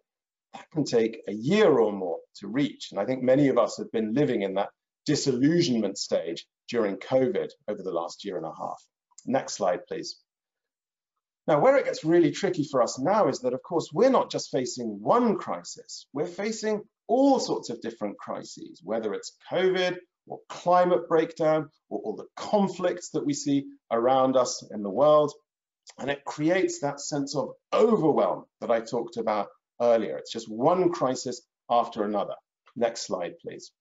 that 0.52 0.70
can 0.70 0.84
take 0.84 1.22
a 1.28 1.32
year 1.32 1.78
or 1.78 1.92
more 1.92 2.18
to 2.36 2.48
reach. 2.48 2.88
And 2.90 3.00
I 3.00 3.04
think 3.04 3.22
many 3.22 3.48
of 3.48 3.58
us 3.58 3.78
have 3.78 3.90
been 3.92 4.14
living 4.14 4.42
in 4.42 4.54
that 4.54 4.68
disillusionment 5.06 5.98
stage 5.98 6.46
during 6.68 6.96
COVID 6.96 7.50
over 7.68 7.82
the 7.82 7.92
last 7.92 8.24
year 8.24 8.36
and 8.36 8.46
a 8.46 8.52
half. 8.56 8.82
Next 9.26 9.54
slide, 9.54 9.86
please. 9.86 10.18
Now, 11.46 11.58
where 11.58 11.76
it 11.76 11.86
gets 11.86 12.04
really 12.04 12.30
tricky 12.30 12.64
for 12.70 12.82
us 12.82 12.98
now 13.00 13.28
is 13.28 13.40
that, 13.40 13.54
of 13.54 13.62
course, 13.62 13.90
we're 13.92 14.10
not 14.10 14.30
just 14.30 14.50
facing 14.50 15.00
one 15.00 15.36
crisis, 15.38 16.06
we're 16.12 16.26
facing 16.26 16.82
all 17.08 17.40
sorts 17.40 17.68
of 17.68 17.80
different 17.80 18.16
crises, 18.18 18.80
whether 18.84 19.12
it's 19.12 19.36
COVID 19.50 19.96
or 20.26 20.38
climate 20.48 21.08
breakdown 21.08 21.68
or 21.88 22.00
all 22.00 22.16
the 22.16 22.28
conflicts 22.36 23.10
that 23.10 23.24
we 23.24 23.34
see 23.34 23.66
around 23.90 24.36
us 24.36 24.64
in 24.70 24.82
the 24.82 24.90
world. 24.90 25.32
And 25.98 26.10
it 26.10 26.24
creates 26.24 26.80
that 26.80 27.00
sense 27.00 27.34
of 27.36 27.50
overwhelm 27.72 28.44
that 28.60 28.70
I 28.70 28.80
talked 28.80 29.16
about 29.16 29.48
earlier. 29.80 30.16
It's 30.16 30.32
just 30.32 30.50
one 30.50 30.90
crisis 30.90 31.42
after 31.68 32.04
another. 32.04 32.34
Next 32.76 33.06
slide, 33.06 33.38
please. 33.40 33.72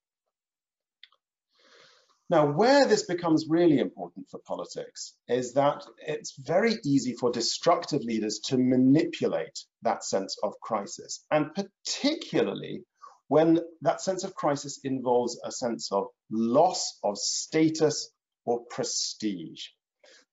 Now, 2.29 2.49
where 2.49 2.85
this 2.85 3.03
becomes 3.03 3.47
really 3.49 3.79
important 3.79 4.29
for 4.29 4.39
politics 4.47 5.15
is 5.27 5.53
that 5.55 5.83
it's 5.97 6.33
very 6.37 6.77
easy 6.85 7.13
for 7.13 7.29
destructive 7.29 8.03
leaders 8.03 8.39
to 8.45 8.57
manipulate 8.57 9.65
that 9.81 10.05
sense 10.05 10.37
of 10.41 10.53
crisis, 10.61 11.25
and 11.29 11.53
particularly 11.53 12.83
when 13.31 13.61
that 13.81 14.01
sense 14.01 14.25
of 14.25 14.35
crisis 14.35 14.81
involves 14.83 15.39
a 15.45 15.51
sense 15.53 15.89
of 15.93 16.07
loss 16.29 16.99
of 17.01 17.17
status 17.17 18.11
or 18.43 18.59
prestige. 18.69 19.67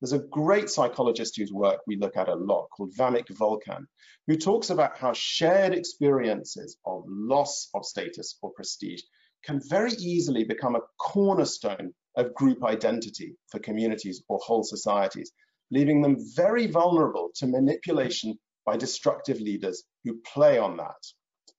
There's 0.00 0.20
a 0.20 0.26
great 0.32 0.68
psychologist 0.68 1.36
whose 1.36 1.52
work 1.52 1.78
we 1.86 1.94
look 1.94 2.16
at 2.16 2.28
a 2.28 2.34
lot 2.34 2.66
called 2.76 2.96
Vamik 2.98 3.28
Volkan, 3.28 3.86
who 4.26 4.36
talks 4.36 4.70
about 4.70 4.98
how 4.98 5.12
shared 5.12 5.74
experiences 5.74 6.76
of 6.84 7.04
loss 7.06 7.68
of 7.72 7.84
status 7.84 8.36
or 8.42 8.50
prestige 8.50 9.02
can 9.44 9.60
very 9.68 9.92
easily 9.92 10.42
become 10.42 10.74
a 10.74 10.82
cornerstone 10.98 11.94
of 12.16 12.34
group 12.34 12.64
identity 12.64 13.36
for 13.52 13.60
communities 13.60 14.24
or 14.28 14.40
whole 14.42 14.64
societies, 14.64 15.30
leaving 15.70 16.02
them 16.02 16.16
very 16.34 16.66
vulnerable 16.66 17.30
to 17.36 17.46
manipulation 17.46 18.36
by 18.66 18.76
destructive 18.76 19.40
leaders 19.40 19.84
who 20.02 20.18
play 20.34 20.58
on 20.58 20.76
that. 20.78 21.00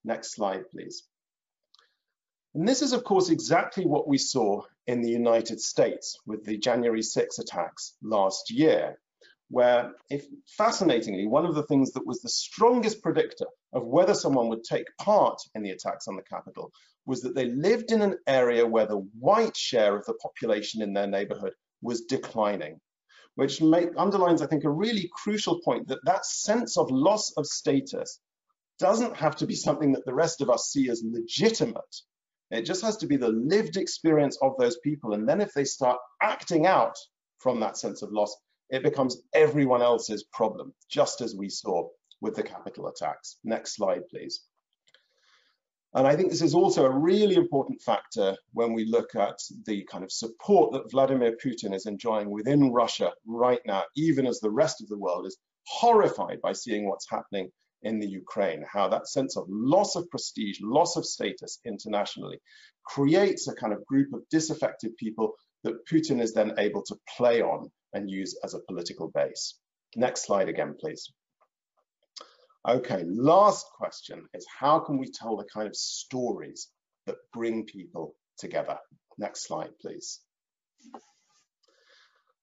Next 0.04 0.34
slide, 0.34 0.68
please. 0.70 1.04
And 2.54 2.66
this 2.66 2.82
is, 2.82 2.92
of 2.92 3.04
course, 3.04 3.30
exactly 3.30 3.86
what 3.86 4.08
we 4.08 4.18
saw 4.18 4.62
in 4.88 5.02
the 5.02 5.10
United 5.10 5.60
States 5.60 6.18
with 6.26 6.44
the 6.44 6.58
January 6.58 7.02
6 7.02 7.38
attacks 7.38 7.94
last 8.02 8.50
year, 8.50 8.98
where, 9.50 9.92
if 10.08 10.26
fascinatingly, 10.58 11.28
one 11.28 11.46
of 11.46 11.54
the 11.54 11.62
things 11.64 11.92
that 11.92 12.06
was 12.06 12.20
the 12.20 12.28
strongest 12.28 13.02
predictor 13.02 13.46
of 13.72 13.86
whether 13.86 14.14
someone 14.14 14.48
would 14.48 14.64
take 14.64 14.86
part 14.98 15.40
in 15.54 15.62
the 15.62 15.70
attacks 15.70 16.08
on 16.08 16.16
the 16.16 16.22
Capitol 16.22 16.72
was 17.06 17.22
that 17.22 17.36
they 17.36 17.46
lived 17.46 17.92
in 17.92 18.02
an 18.02 18.18
area 18.26 18.66
where 18.66 18.86
the 18.86 19.06
white 19.18 19.56
share 19.56 19.96
of 19.96 20.04
the 20.06 20.14
population 20.14 20.82
in 20.82 20.92
their 20.92 21.06
neighborhood 21.06 21.52
was 21.82 22.02
declining, 22.02 22.80
which 23.36 23.62
make, 23.62 23.90
underlines, 23.96 24.42
I 24.42 24.46
think, 24.46 24.64
a 24.64 24.70
really 24.70 25.08
crucial 25.12 25.60
point 25.60 25.86
that 25.88 26.04
that 26.04 26.26
sense 26.26 26.76
of 26.76 26.90
loss 26.90 27.32
of 27.36 27.46
status 27.46 28.20
doesn't 28.80 29.16
have 29.16 29.36
to 29.36 29.46
be 29.46 29.54
something 29.54 29.92
that 29.92 30.04
the 30.04 30.14
rest 30.14 30.40
of 30.40 30.50
us 30.50 30.70
see 30.70 30.90
as 30.90 31.02
legitimate. 31.04 32.02
It 32.50 32.62
just 32.62 32.82
has 32.82 32.96
to 32.98 33.06
be 33.06 33.16
the 33.16 33.28
lived 33.28 33.76
experience 33.76 34.36
of 34.42 34.56
those 34.58 34.78
people. 34.78 35.14
And 35.14 35.28
then 35.28 35.40
if 35.40 35.52
they 35.52 35.64
start 35.64 35.98
acting 36.22 36.66
out 36.66 36.96
from 37.38 37.60
that 37.60 37.76
sense 37.76 38.02
of 38.02 38.12
loss, 38.12 38.36
it 38.70 38.82
becomes 38.82 39.22
everyone 39.34 39.82
else's 39.82 40.24
problem, 40.32 40.72
just 40.90 41.20
as 41.20 41.34
we 41.34 41.48
saw 41.48 41.88
with 42.20 42.36
the 42.36 42.42
Capitol 42.42 42.88
attacks. 42.88 43.38
Next 43.44 43.76
slide, 43.76 44.08
please. 44.08 44.44
And 45.94 46.06
I 46.06 46.14
think 46.14 46.30
this 46.30 46.42
is 46.42 46.54
also 46.54 46.84
a 46.84 46.98
really 46.98 47.34
important 47.34 47.80
factor 47.80 48.36
when 48.52 48.72
we 48.72 48.84
look 48.84 49.16
at 49.16 49.38
the 49.66 49.82
kind 49.90 50.04
of 50.04 50.12
support 50.12 50.72
that 50.72 50.90
Vladimir 50.90 51.36
Putin 51.44 51.74
is 51.74 51.86
enjoying 51.86 52.30
within 52.30 52.72
Russia 52.72 53.12
right 53.26 53.60
now, 53.66 53.82
even 53.96 54.24
as 54.24 54.38
the 54.38 54.50
rest 54.50 54.80
of 54.80 54.88
the 54.88 54.98
world 54.98 55.26
is 55.26 55.36
horrified 55.66 56.40
by 56.42 56.52
seeing 56.52 56.88
what's 56.88 57.10
happening 57.10 57.50
in 57.82 57.98
the 57.98 58.08
Ukraine, 58.08 58.64
how 58.70 58.88
that 58.88 59.08
sense 59.08 59.36
of 59.36 59.44
loss 59.48 59.96
of 59.96 60.10
prestige, 60.10 60.58
loss 60.62 60.96
of 60.96 61.04
status 61.04 61.58
internationally 61.64 62.38
creates 62.84 63.48
a 63.48 63.54
kind 63.54 63.72
of 63.72 63.84
group 63.86 64.12
of 64.12 64.28
disaffected 64.30 64.96
people 64.96 65.34
that 65.64 65.86
Putin 65.86 66.20
is 66.20 66.32
then 66.32 66.54
able 66.58 66.82
to 66.82 66.96
play 67.16 67.42
on 67.42 67.70
and 67.92 68.10
use 68.10 68.38
as 68.44 68.54
a 68.54 68.60
political 68.68 69.10
base. 69.14 69.58
Next 69.96 70.26
slide 70.26 70.48
again, 70.48 70.76
please. 70.78 71.10
Okay, 72.68 73.04
last 73.06 73.66
question 73.76 74.26
is 74.34 74.46
how 74.58 74.80
can 74.80 74.98
we 74.98 75.10
tell 75.10 75.36
the 75.36 75.48
kind 75.52 75.66
of 75.66 75.74
stories 75.74 76.68
that 77.06 77.16
bring 77.32 77.64
people 77.64 78.14
together? 78.38 78.78
Next 79.18 79.46
slide, 79.46 79.70
please. 79.80 80.20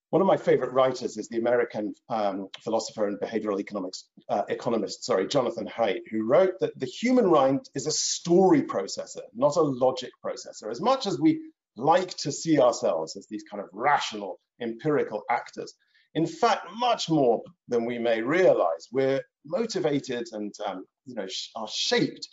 One 0.09 0.21
of 0.21 0.27
my 0.27 0.37
favorite 0.37 0.71
writers 0.71 1.17
is 1.17 1.27
the 1.27 1.37
American 1.37 1.93
um, 2.07 2.47
philosopher 2.63 3.07
and 3.07 3.19
behavioral 3.19 3.59
economics 3.59 4.05
uh, 4.29 4.43
economist, 4.47 5.03
sorry, 5.03 5.27
Jonathan 5.27 5.67
Haidt, 5.67 6.03
who 6.09 6.23
wrote 6.23 6.53
that 6.61 6.79
the 6.79 6.85
human 6.85 7.29
mind 7.29 7.69
is 7.75 7.87
a 7.87 7.91
story 7.91 8.61
processor, 8.61 9.23
not 9.35 9.57
a 9.57 9.61
logic 9.61 10.11
processor. 10.23 10.71
As 10.71 10.79
much 10.79 11.07
as 11.07 11.19
we 11.19 11.41
like 11.75 12.15
to 12.17 12.31
see 12.31 12.59
ourselves 12.59 13.17
as 13.17 13.27
these 13.27 13.43
kind 13.51 13.61
of 13.61 13.69
rational, 13.73 14.39
empirical 14.61 15.23
actors, 15.29 15.73
in 16.15 16.25
fact, 16.25 16.67
much 16.77 17.09
more 17.09 17.43
than 17.67 17.85
we 17.85 17.99
may 17.99 18.21
realize. 18.21 18.87
We're 18.91 19.21
motivated 19.45 20.27
and 20.31 20.53
um, 20.65 20.85
you 21.05 21.15
know 21.15 21.27
are 21.55 21.67
shaped 21.67 22.27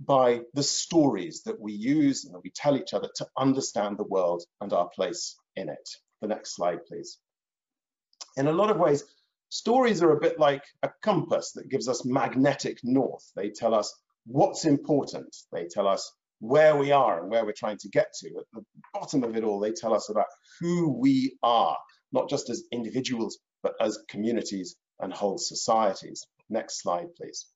by 0.00 0.40
the 0.54 0.62
stories 0.62 1.42
that 1.44 1.60
we 1.60 1.72
use 1.72 2.24
and 2.24 2.34
that 2.34 2.42
we 2.42 2.50
tell 2.50 2.76
each 2.76 2.92
other 2.92 3.08
to 3.16 3.26
understand 3.36 3.98
the 3.98 4.04
world 4.04 4.42
and 4.60 4.72
our 4.72 4.88
place 4.88 5.36
in 5.56 5.68
it. 5.68 5.88
The 6.20 6.28
next 6.28 6.54
slide, 6.54 6.84
please. 6.86 7.18
In 8.36 8.46
a 8.46 8.52
lot 8.52 8.70
of 8.70 8.78
ways, 8.78 9.04
stories 9.48 10.02
are 10.02 10.12
a 10.12 10.20
bit 10.20 10.38
like 10.38 10.62
a 10.82 10.90
compass 11.02 11.52
that 11.52 11.70
gives 11.70 11.88
us 11.88 12.04
magnetic 12.04 12.78
north. 12.82 13.30
They 13.36 13.50
tell 13.50 13.74
us 13.74 13.94
what's 14.26 14.64
important. 14.64 15.34
They 15.52 15.66
tell 15.66 15.88
us 15.88 16.12
where 16.40 16.76
we 16.76 16.92
are 16.92 17.20
and 17.20 17.30
where 17.30 17.44
we're 17.44 17.52
trying 17.52 17.78
to 17.78 17.88
get 17.88 18.12
to. 18.20 18.28
At 18.28 18.44
the 18.54 18.64
bottom 18.94 19.24
of 19.24 19.36
it 19.36 19.44
all, 19.44 19.60
they 19.60 19.72
tell 19.72 19.94
us 19.94 20.08
about 20.08 20.26
who 20.60 20.90
we 20.98 21.36
are 21.42 21.76
not 22.12 22.28
just 22.28 22.50
as 22.50 22.64
individuals, 22.72 23.38
but 23.62 23.74
as 23.80 23.98
communities 24.08 24.76
and 24.98 25.12
whole 25.12 25.38
societies. 25.38 26.26
Next 26.48 26.82
slide, 26.82 27.14
please. 27.16 27.46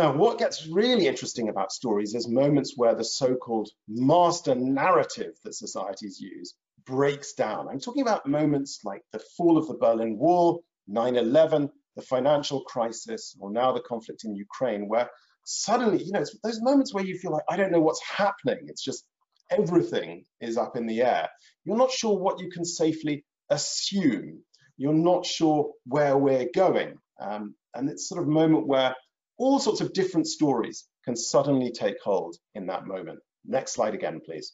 Now, 0.00 0.16
what 0.16 0.38
gets 0.38 0.66
really 0.66 1.06
interesting 1.06 1.50
about 1.50 1.72
stories 1.72 2.14
is 2.14 2.26
moments 2.26 2.72
where 2.74 2.94
the 2.94 3.04
so-called 3.04 3.68
master 3.86 4.54
narrative 4.54 5.34
that 5.44 5.52
societies 5.52 6.18
use 6.18 6.54
breaks 6.86 7.34
down. 7.34 7.68
I'm 7.68 7.80
talking 7.80 8.00
about 8.00 8.26
moments 8.26 8.80
like 8.82 9.02
the 9.12 9.22
fall 9.36 9.58
of 9.58 9.68
the 9.68 9.74
Berlin 9.74 10.16
Wall, 10.16 10.64
9-11, 10.88 11.68
the 11.96 12.00
financial 12.00 12.62
crisis, 12.62 13.36
or 13.38 13.52
now 13.52 13.72
the 13.72 13.82
conflict 13.82 14.24
in 14.24 14.34
Ukraine, 14.34 14.88
where 14.88 15.10
suddenly, 15.44 16.02
you 16.02 16.12
know, 16.12 16.24
those 16.42 16.62
moments 16.62 16.94
where 16.94 17.04
you 17.04 17.18
feel 17.18 17.32
like, 17.32 17.44
I 17.50 17.58
don't 17.58 17.70
know 17.70 17.82
what's 17.82 18.02
happening. 18.02 18.60
It's 18.68 18.82
just 18.82 19.04
everything 19.50 20.24
is 20.40 20.56
up 20.56 20.78
in 20.78 20.86
the 20.86 21.02
air. 21.02 21.28
You're 21.66 21.76
not 21.76 21.90
sure 21.90 22.16
what 22.16 22.40
you 22.40 22.48
can 22.48 22.64
safely 22.64 23.22
assume. 23.50 24.44
You're 24.78 24.94
not 24.94 25.26
sure 25.26 25.72
where 25.84 26.16
we're 26.16 26.48
going. 26.54 26.94
Um, 27.20 27.54
and 27.74 27.90
it's 27.90 28.08
sort 28.08 28.22
of 28.22 28.28
a 28.28 28.32
moment 28.32 28.66
where 28.66 28.94
all 29.40 29.58
sorts 29.58 29.80
of 29.80 29.94
different 29.94 30.26
stories 30.26 30.84
can 31.04 31.16
suddenly 31.16 31.72
take 31.72 32.00
hold 32.04 32.36
in 32.54 32.66
that 32.66 32.86
moment. 32.86 33.18
Next 33.44 33.72
slide 33.72 33.94
again, 33.94 34.20
please. 34.24 34.52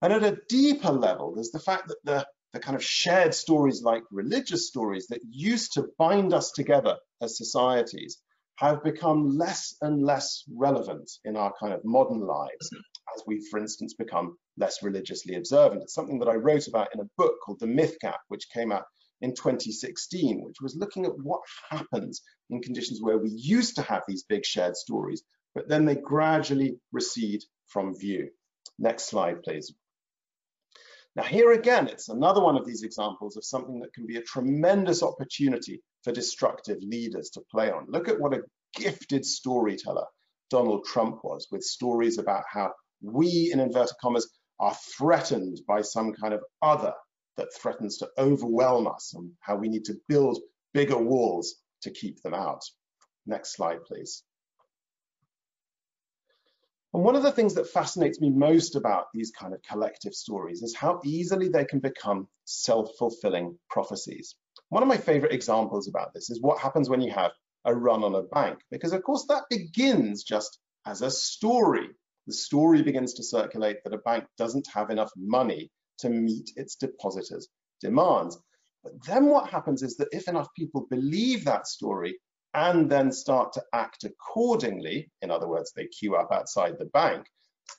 And 0.00 0.12
at 0.12 0.22
a 0.22 0.38
deeper 0.48 0.92
level, 0.92 1.34
there's 1.34 1.50
the 1.50 1.58
fact 1.58 1.88
that 1.88 1.98
the, 2.04 2.24
the 2.52 2.60
kind 2.60 2.76
of 2.76 2.84
shared 2.84 3.34
stories 3.34 3.82
like 3.82 4.04
religious 4.12 4.68
stories 4.68 5.08
that 5.08 5.20
used 5.28 5.72
to 5.72 5.88
bind 5.98 6.32
us 6.32 6.52
together 6.52 6.96
as 7.20 7.36
societies 7.36 8.18
have 8.54 8.84
become 8.84 9.36
less 9.36 9.74
and 9.82 10.04
less 10.04 10.44
relevant 10.54 11.10
in 11.24 11.36
our 11.36 11.52
kind 11.60 11.72
of 11.72 11.84
modern 11.84 12.20
lives 12.20 12.70
as 13.16 13.22
we, 13.26 13.44
for 13.50 13.58
instance, 13.58 13.94
become 13.94 14.36
less 14.56 14.80
religiously 14.82 15.34
observant. 15.34 15.82
It's 15.82 15.94
something 15.94 16.20
that 16.20 16.28
I 16.28 16.34
wrote 16.34 16.68
about 16.68 16.94
in 16.94 17.00
a 17.00 17.10
book 17.16 17.34
called 17.44 17.58
The 17.58 17.66
Myth 17.66 17.96
Gap, 18.00 18.20
which 18.28 18.50
came 18.54 18.70
out 18.70 18.84
in 19.20 19.34
2016, 19.34 20.42
which 20.44 20.60
was 20.60 20.76
looking 20.76 21.04
at 21.04 21.18
what 21.18 21.40
happens 21.70 22.22
in 22.50 22.62
conditions 22.62 23.00
where 23.02 23.18
we 23.18 23.30
used 23.30 23.76
to 23.76 23.82
have 23.82 24.02
these 24.06 24.24
big 24.24 24.44
shared 24.44 24.76
stories, 24.76 25.22
but 25.54 25.68
then 25.68 25.84
they 25.84 25.96
gradually 25.96 26.78
recede 26.92 27.42
from 27.66 27.98
view. 27.98 28.28
Next 28.78 29.08
slide, 29.08 29.42
please. 29.42 29.72
Now 31.16 31.24
here 31.24 31.52
again, 31.52 31.88
it's 31.88 32.08
another 32.08 32.40
one 32.40 32.56
of 32.56 32.64
these 32.64 32.84
examples 32.84 33.36
of 33.36 33.44
something 33.44 33.80
that 33.80 33.92
can 33.92 34.06
be 34.06 34.18
a 34.18 34.22
tremendous 34.22 35.02
opportunity 35.02 35.82
for 36.04 36.12
destructive 36.12 36.78
leaders 36.80 37.30
to 37.30 37.40
play 37.50 37.72
on. 37.72 37.86
Look 37.88 38.08
at 38.08 38.20
what 38.20 38.34
a 38.34 38.42
gifted 38.76 39.24
storyteller 39.24 40.06
Donald 40.50 40.84
Trump 40.84 41.24
was 41.24 41.48
with 41.50 41.62
stories 41.62 42.18
about 42.18 42.44
how 42.48 42.72
we, 43.02 43.50
in 43.52 43.58
inverted 43.60 43.96
commas, 44.00 44.30
are 44.60 44.76
threatened 44.96 45.60
by 45.66 45.82
some 45.82 46.12
kind 46.12 46.34
of 46.34 46.42
other 46.62 46.92
that 47.38 47.54
threatens 47.54 47.96
to 47.98 48.10
overwhelm 48.18 48.86
us 48.86 49.14
and 49.14 49.32
how 49.40 49.56
we 49.56 49.68
need 49.68 49.86
to 49.86 49.98
build 50.08 50.38
bigger 50.74 50.98
walls 50.98 51.54
to 51.82 51.90
keep 51.90 52.20
them 52.22 52.34
out. 52.34 52.62
Next 53.26 53.56
slide, 53.56 53.84
please. 53.84 54.22
And 56.92 57.02
one 57.02 57.16
of 57.16 57.22
the 57.22 57.32
things 57.32 57.54
that 57.54 57.68
fascinates 57.68 58.20
me 58.20 58.30
most 58.30 58.76
about 58.76 59.06
these 59.14 59.30
kind 59.30 59.54
of 59.54 59.62
collective 59.62 60.14
stories 60.14 60.62
is 60.62 60.74
how 60.74 61.00
easily 61.04 61.48
they 61.48 61.64
can 61.64 61.80
become 61.80 62.28
self-fulfilling 62.44 63.58
prophecies. 63.70 64.34
One 64.68 64.82
of 64.82 64.88
my 64.88 64.96
favorite 64.96 65.32
examples 65.32 65.88
about 65.88 66.12
this 66.12 66.30
is 66.30 66.42
what 66.42 66.58
happens 66.58 66.90
when 66.90 67.00
you 67.00 67.12
have 67.12 67.32
a 67.64 67.74
run 67.74 68.04
on 68.04 68.14
a 68.14 68.22
bank, 68.22 68.58
because 68.70 68.92
of 68.92 69.02
course 69.02 69.26
that 69.28 69.44
begins 69.48 70.24
just 70.24 70.58
as 70.86 71.02
a 71.02 71.10
story 71.10 71.88
the 72.28 72.34
story 72.34 72.82
begins 72.82 73.14
to 73.14 73.22
circulate 73.22 73.82
that 73.82 73.94
a 73.94 73.98
bank 73.98 74.26
doesn't 74.36 74.68
have 74.68 74.90
enough 74.90 75.10
money 75.16 75.70
to 75.98 76.10
meet 76.10 76.52
its 76.56 76.76
depositors' 76.76 77.48
demands. 77.80 78.38
But 78.82 78.92
then 79.04 79.26
what 79.26 79.50
happens 79.50 79.82
is 79.82 79.96
that 79.96 80.08
if 80.12 80.28
enough 80.28 80.48
people 80.56 80.86
believe 80.90 81.44
that 81.44 81.66
story, 81.66 82.18
and 82.54 82.90
then 82.90 83.12
start 83.12 83.52
to 83.52 83.62
act 83.72 84.04
accordingly, 84.04 85.10
in 85.22 85.30
other 85.30 85.48
words, 85.48 85.72
they 85.72 85.86
queue 85.86 86.16
up 86.16 86.32
outside 86.32 86.78
the 86.78 86.86
bank, 86.86 87.26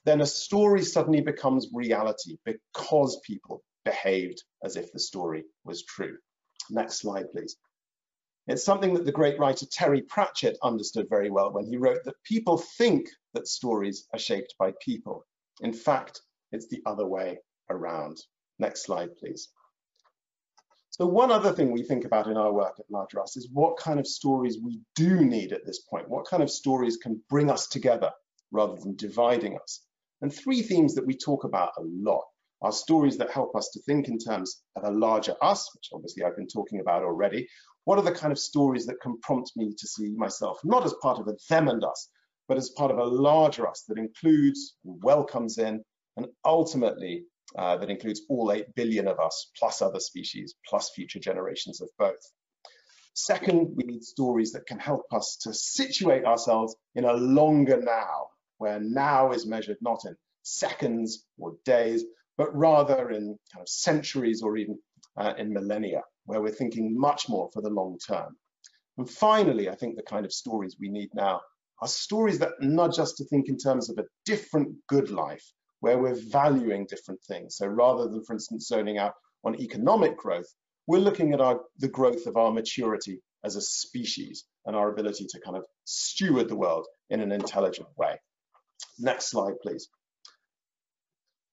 then 0.05 0.21
a 0.21 0.25
story 0.25 0.83
suddenly 0.83 1.21
becomes 1.21 1.69
reality 1.73 2.37
because 2.45 3.19
people 3.25 3.63
behaved 3.83 4.43
as 4.63 4.75
if 4.75 4.91
the 4.91 4.99
story 4.99 5.43
was 5.63 5.83
true. 5.83 6.17
Next 6.69 6.99
slide, 6.99 7.31
please. 7.31 7.57
It's 8.47 8.63
something 8.63 8.93
that 8.93 9.05
the 9.05 9.11
great 9.11 9.39
writer 9.39 9.65
Terry 9.71 10.01
Pratchett 10.01 10.57
understood 10.63 11.07
very 11.09 11.29
well 11.29 11.51
when 11.51 11.65
he 11.65 11.77
wrote 11.77 12.03
that 12.05 12.23
people 12.23 12.57
think 12.77 13.07
that 13.33 13.47
stories 13.47 14.07
are 14.13 14.19
shaped 14.19 14.55
by 14.59 14.73
people. 14.81 15.25
In 15.61 15.73
fact, 15.73 16.21
it's 16.51 16.67
the 16.67 16.81
other 16.85 17.05
way 17.05 17.39
around. 17.69 18.17
Next 18.59 18.83
slide, 18.83 19.15
please. 19.17 19.49
So 20.89 21.05
one 21.05 21.31
other 21.31 21.53
thing 21.53 21.71
we 21.71 21.83
think 21.83 22.03
about 22.03 22.27
in 22.27 22.35
our 22.35 22.51
work 22.51 22.75
at 22.77 22.91
Larger 22.91 23.21
Us 23.21 23.37
is 23.37 23.49
what 23.53 23.77
kind 23.77 23.99
of 23.99 24.07
stories 24.07 24.57
we 24.61 24.81
do 24.95 25.23
need 25.23 25.53
at 25.53 25.65
this 25.65 25.79
point. 25.79 26.09
What 26.09 26.27
kind 26.27 26.43
of 26.43 26.51
stories 26.51 26.97
can 26.97 27.23
bring 27.29 27.49
us 27.49 27.67
together 27.67 28.11
rather 28.51 28.75
than 28.75 28.95
dividing 28.97 29.57
us? 29.57 29.81
And 30.21 30.33
three 30.33 30.61
themes 30.61 30.95
that 30.95 31.05
we 31.05 31.15
talk 31.15 31.45
about 31.45 31.71
a 31.77 31.83
lot 31.83 32.25
are 32.61 32.73
stories 32.73 33.17
that 33.17 33.31
help 33.31 33.55
us 33.55 33.69
to 33.69 33.81
think 33.83 34.09
in 34.09 34.17
terms 34.17 34.61
of 34.75 34.83
a 34.83 34.91
larger 34.91 35.35
us, 35.41 35.73
which 35.73 35.89
obviously 35.93 36.23
I've 36.23 36.35
been 36.35 36.47
talking 36.47 36.81
about 36.81 37.03
already. 37.03 37.47
What 37.85 37.97
are 37.97 38.03
the 38.03 38.11
kind 38.11 38.33
of 38.33 38.39
stories 38.39 38.85
that 38.87 38.99
can 39.01 39.17
prompt 39.21 39.51
me 39.55 39.73
to 39.77 39.87
see 39.87 40.09
myself 40.17 40.59
not 40.65 40.83
as 40.83 40.93
part 41.01 41.19
of 41.19 41.27
a 41.27 41.37
them 41.49 41.69
and 41.69 41.83
us, 41.83 42.09
but 42.49 42.57
as 42.57 42.71
part 42.71 42.91
of 42.91 42.97
a 42.97 43.05
larger 43.05 43.67
us 43.67 43.85
that 43.87 43.97
includes 43.97 44.75
welcomes 44.83 45.57
in 45.57 45.81
and 46.17 46.27
ultimately 46.43 47.23
uh, 47.57 47.77
that 47.77 47.89
includes 47.89 48.21
all 48.29 48.51
8 48.51 48.75
billion 48.75 49.07
of 49.07 49.19
us, 49.19 49.51
plus 49.57 49.81
other 49.81 49.99
species, 49.99 50.55
plus 50.67 50.91
future 50.91 51.19
generations 51.19 51.81
of 51.81 51.89
both. 51.97 52.19
Second, 53.13 53.75
we 53.75 53.83
need 53.83 54.03
stories 54.03 54.51
that 54.53 54.65
can 54.65 54.79
help 54.79 55.05
us 55.11 55.37
to 55.41 55.53
situate 55.53 56.25
ourselves 56.25 56.75
in 56.95 57.05
a 57.05 57.13
longer 57.13 57.81
now, 57.81 58.27
where 58.59 58.79
now 58.79 59.31
is 59.31 59.45
measured 59.47 59.77
not 59.81 60.05
in 60.05 60.15
seconds 60.43 61.25
or 61.37 61.55
days, 61.65 62.05
but 62.37 62.55
rather 62.55 63.09
in 63.09 63.37
kind 63.53 63.61
of 63.61 63.67
centuries 63.67 64.41
or 64.41 64.57
even 64.57 64.77
uh, 65.17 65.33
in 65.37 65.51
millennia, 65.51 66.01
where 66.25 66.41
we're 66.41 66.51
thinking 66.51 66.97
much 66.97 67.27
more 67.27 67.49
for 67.51 67.61
the 67.61 67.69
long 67.69 67.97
term. 67.97 68.37
And 68.97 69.09
finally, 69.09 69.69
I 69.69 69.75
think 69.75 69.95
the 69.95 70.03
kind 70.03 70.25
of 70.25 70.31
stories 70.31 70.77
we 70.79 70.89
need 70.89 71.09
now 71.13 71.41
are 71.81 71.87
stories 71.87 72.39
that 72.39 72.61
nudge 72.61 72.99
us 72.99 73.13
to 73.13 73.25
think 73.25 73.47
in 73.47 73.57
terms 73.57 73.89
of 73.89 73.97
a 73.97 74.05
different 74.25 74.75
good 74.87 75.09
life, 75.09 75.45
where 75.81 75.97
we're 75.97 76.19
valuing 76.29 76.85
different 76.85 77.21
things. 77.23 77.57
So 77.57 77.67
rather 77.67 78.07
than, 78.07 78.23
for 78.23 78.33
instance, 78.33 78.67
zoning 78.67 78.97
out 78.97 79.13
on 79.43 79.59
economic 79.59 80.17
growth, 80.17 80.47
we're 80.87 80.99
looking 80.99 81.33
at 81.33 81.41
our, 81.41 81.61
the 81.77 81.87
growth 81.87 82.25
of 82.25 82.35
our 82.35 82.51
maturity 82.51 83.21
as 83.43 83.55
a 83.55 83.61
species 83.61 84.45
and 84.65 84.75
our 84.75 84.89
ability 84.89 85.25
to 85.29 85.39
kind 85.39 85.55
of 85.55 85.65
steward 85.85 86.49
the 86.49 86.55
world 86.55 86.87
in 87.09 87.21
an 87.21 87.31
intelligent 87.31 87.87
way. 87.97 88.19
Next 88.99 89.27
slide, 89.27 89.59
please. 89.61 89.87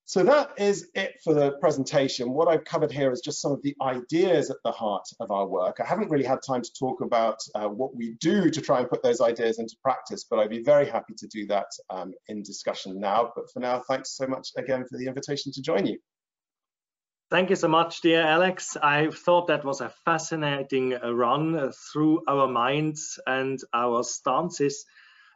So 0.09 0.23
that 0.23 0.53
is 0.57 0.89
it 0.95 1.17
for 1.25 1.35
the 1.35 1.59
presentation. 1.59 2.33
What 2.33 2.47
I've 2.47 2.65
covered 2.65 2.93
here 2.93 3.11
is 3.11 3.21
just 3.21 3.43
some 3.43 3.51
of 3.51 3.61
the 3.63 3.75
ideas 3.83 4.51
at 4.51 4.59
the 4.65 4.71
heart 4.71 5.03
of 5.19 5.33
our 5.33 5.49
work. 5.49 5.79
I 5.81 5.85
haven't 5.85 6.11
really 6.11 6.25
had 6.25 6.39
time 6.47 6.63
to 6.63 6.73
talk 6.79 7.01
about 7.01 7.39
uh, 7.57 7.69
what 7.69 7.97
we 7.97 8.13
do 8.21 8.49
to 8.49 8.61
try 8.61 8.79
and 8.79 8.89
put 8.89 9.03
those 9.03 9.21
ideas 9.21 9.59
into 9.59 9.75
practice, 9.83 10.25
but 10.31 10.39
I'd 10.39 10.51
be 10.51 10.63
very 10.63 10.89
happy 10.89 11.15
to 11.19 11.27
do 11.27 11.49
that 11.49 11.67
um, 11.91 12.15
in 12.29 12.45
discussion 12.45 13.01
now. 13.01 13.33
But 13.35 13.51
for 13.53 13.59
now, 13.59 13.83
thanks 13.89 14.17
so 14.17 14.29
much 14.29 14.51
again 14.57 14.85
for 14.89 14.97
the 14.97 15.09
invitation 15.09 15.51
to 15.51 15.61
join 15.61 15.87
you. 15.87 15.99
Thank 17.29 17.51
you 17.51 17.57
so 17.57 17.67
much, 17.67 18.01
dear 18.01 18.23
Alex. 18.23 18.77
I 18.81 19.09
thought 19.11 19.49
that 19.49 19.65
was 19.65 19.81
a 19.81 19.93
fascinating 20.05 20.91
run 20.91 21.73
through 21.93 22.23
our 22.29 22.47
minds 22.47 23.19
and 23.27 23.59
our 23.75 24.05
stances 24.05 24.87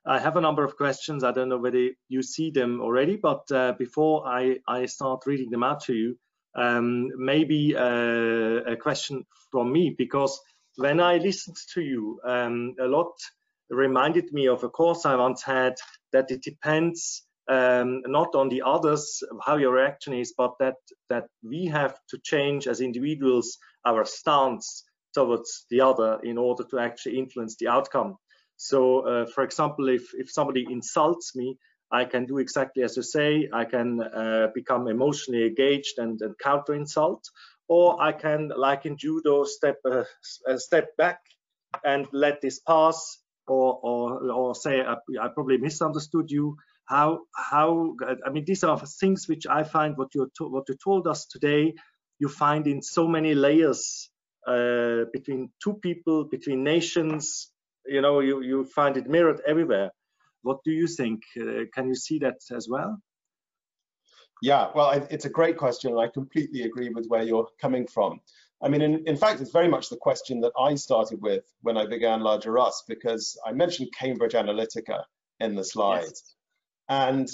I 0.06 0.18
have 0.18 0.36
a 0.36 0.40
number 0.40 0.64
of 0.64 0.76
questions. 0.76 1.24
I 1.24 1.32
don't 1.32 1.48
know 1.48 1.58
whether 1.58 1.90
you 2.08 2.22
see 2.22 2.50
them 2.50 2.80
already, 2.80 3.16
but 3.16 3.50
uh, 3.52 3.72
before 3.78 4.26
I, 4.26 4.58
I 4.66 4.86
start 4.86 5.26
reading 5.26 5.50
them 5.50 5.62
out 5.62 5.84
to 5.84 5.94
you, 5.94 6.16
um, 6.56 7.08
maybe 7.16 7.76
uh, 7.76 8.72
a 8.72 8.76
question 8.76 9.26
from 9.52 9.72
me, 9.72 9.94
because 9.96 10.40
when 10.76 11.00
I 11.00 11.18
listened 11.18 11.56
to 11.74 11.82
you, 11.82 12.20
um, 12.24 12.74
a 12.80 12.86
lot 12.86 13.12
reminded 13.68 14.32
me 14.32 14.48
of 14.48 14.64
a 14.64 14.68
course 14.68 15.04
I 15.04 15.16
once 15.16 15.42
had 15.42 15.74
that 16.12 16.30
it 16.30 16.42
depends 16.42 17.24
um, 17.48 18.02
not 18.06 18.34
on 18.34 18.48
the 18.48 18.62
others, 18.64 19.22
how 19.44 19.56
your 19.56 19.72
reaction 19.72 20.14
is, 20.14 20.32
but 20.36 20.54
that, 20.60 20.76
that 21.08 21.26
we 21.42 21.66
have 21.66 21.98
to 22.10 22.18
change 22.22 22.66
as 22.66 22.80
individuals 22.80 23.58
our 23.84 24.04
stance 24.04 24.84
towards 25.14 25.66
the 25.70 25.80
other 25.80 26.20
in 26.22 26.38
order 26.38 26.64
to 26.64 26.78
actually 26.78 27.18
influence 27.18 27.56
the 27.56 27.68
outcome. 27.68 28.16
So, 28.62 29.00
uh, 29.06 29.26
for 29.26 29.42
example, 29.42 29.88
if, 29.88 30.12
if 30.12 30.30
somebody 30.30 30.66
insults 30.68 31.34
me, 31.34 31.56
I 31.90 32.04
can 32.04 32.26
do 32.26 32.36
exactly 32.36 32.82
as 32.82 32.94
you 32.94 33.02
say. 33.02 33.48
I 33.50 33.64
can 33.64 34.02
uh, 34.02 34.48
become 34.54 34.86
emotionally 34.86 35.46
engaged 35.46 35.94
and, 35.96 36.20
and, 36.20 36.38
counter 36.38 36.74
insult, 36.74 37.24
or 37.68 38.00
I 38.02 38.12
can, 38.12 38.50
like 38.54 38.84
in 38.84 38.98
judo, 38.98 39.44
step 39.44 39.76
uh, 39.90 40.04
step 40.56 40.94
back 40.98 41.20
and 41.84 42.06
let 42.12 42.42
this 42.42 42.60
pass, 42.60 43.22
or 43.46 43.80
or, 43.82 44.30
or 44.30 44.54
say 44.54 44.82
I, 44.82 44.96
I, 45.18 45.28
probably 45.28 45.56
misunderstood 45.56 46.30
you. 46.30 46.56
How 46.84 47.20
how 47.34 47.96
I 48.26 48.28
mean 48.28 48.44
these 48.44 48.62
are 48.62 48.78
things 48.78 49.26
which 49.26 49.46
I 49.46 49.64
find 49.64 49.96
what 49.96 50.14
you 50.14 50.30
what 50.38 50.68
you 50.68 50.76
told 50.84 51.06
us 51.06 51.24
today. 51.24 51.74
You 52.18 52.28
find 52.28 52.66
in 52.66 52.82
so 52.82 53.08
many 53.08 53.34
layers 53.34 54.10
uh, 54.46 55.04
between 55.14 55.50
two 55.64 55.74
people, 55.74 56.24
between 56.24 56.62
nations, 56.62 57.50
you 57.86 58.00
know 58.00 58.20
you 58.20 58.42
you 58.42 58.64
find 58.64 58.96
it 58.96 59.08
mirrored 59.08 59.40
everywhere 59.46 59.90
what 60.42 60.58
do 60.64 60.70
you 60.70 60.86
think 60.86 61.22
uh, 61.40 61.64
can 61.74 61.88
you 61.88 61.94
see 61.94 62.18
that 62.18 62.38
as 62.54 62.68
well 62.68 62.98
yeah 64.42 64.68
well 64.74 64.90
it's 65.10 65.24
a 65.24 65.30
great 65.30 65.56
question 65.56 65.90
and 65.90 66.00
i 66.00 66.08
completely 66.08 66.62
agree 66.62 66.90
with 66.90 67.06
where 67.08 67.22
you're 67.22 67.48
coming 67.60 67.86
from 67.86 68.20
i 68.62 68.68
mean 68.68 68.82
in, 68.82 69.06
in 69.06 69.16
fact 69.16 69.40
it's 69.40 69.52
very 69.52 69.68
much 69.68 69.88
the 69.88 69.96
question 69.96 70.40
that 70.40 70.52
i 70.58 70.74
started 70.74 71.20
with 71.20 71.44
when 71.62 71.76
i 71.76 71.86
began 71.86 72.20
larger 72.20 72.58
us 72.58 72.82
because 72.88 73.38
i 73.46 73.52
mentioned 73.52 73.88
cambridge 73.98 74.32
analytica 74.32 75.02
in 75.40 75.54
the 75.54 75.64
slides 75.64 76.22
yes. 76.24 76.34
and 76.88 77.28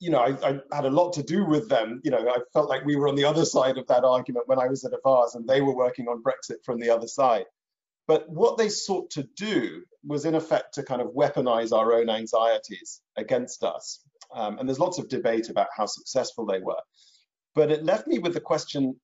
you 0.00 0.10
know, 0.10 0.20
I, 0.20 0.48
I, 0.48 0.60
had 0.72 0.84
a 0.84 0.90
lot 0.90 1.12
to 1.14 1.22
do 1.22 1.44
with 1.44 1.68
them. 1.68 2.00
You 2.04 2.12
know, 2.12 2.28
I 2.28 2.38
felt 2.52 2.68
like 2.68 2.84
we 2.84 2.96
were 2.96 3.08
on 3.08 3.16
the 3.16 3.24
other 3.24 3.44
side 3.44 3.78
of 3.78 3.86
that 3.88 4.04
argument 4.04 4.46
when 4.46 4.58
I 4.58 4.68
was 4.68 4.84
at 4.84 4.92
Avaaz 4.92 5.34
and 5.34 5.48
they 5.48 5.60
were 5.60 5.74
working 5.74 6.06
on 6.06 6.22
Brexit 6.22 6.64
from 6.64 6.78
the 6.78 6.90
other 6.90 7.08
side. 7.08 7.46
But 8.08 8.28
what 8.28 8.56
they 8.56 8.70
sought 8.70 9.10
to 9.10 9.28
do 9.36 9.84
was, 10.02 10.24
in 10.24 10.34
effect, 10.34 10.74
to 10.74 10.82
kind 10.82 11.02
of 11.02 11.08
weaponize 11.08 11.76
our 11.76 11.92
own 11.92 12.08
anxieties 12.08 13.02
against 13.16 13.62
us. 13.62 14.00
Um, 14.34 14.58
and 14.58 14.66
there's 14.66 14.80
lots 14.80 14.98
of 14.98 15.10
debate 15.10 15.50
about 15.50 15.68
how 15.76 15.84
successful 15.84 16.46
they 16.46 16.58
were. 16.58 16.80
But 17.54 17.70
it 17.70 17.84
left 17.84 18.06
me 18.06 18.18
with 18.18 18.32
the 18.32 18.40
question 18.40 18.98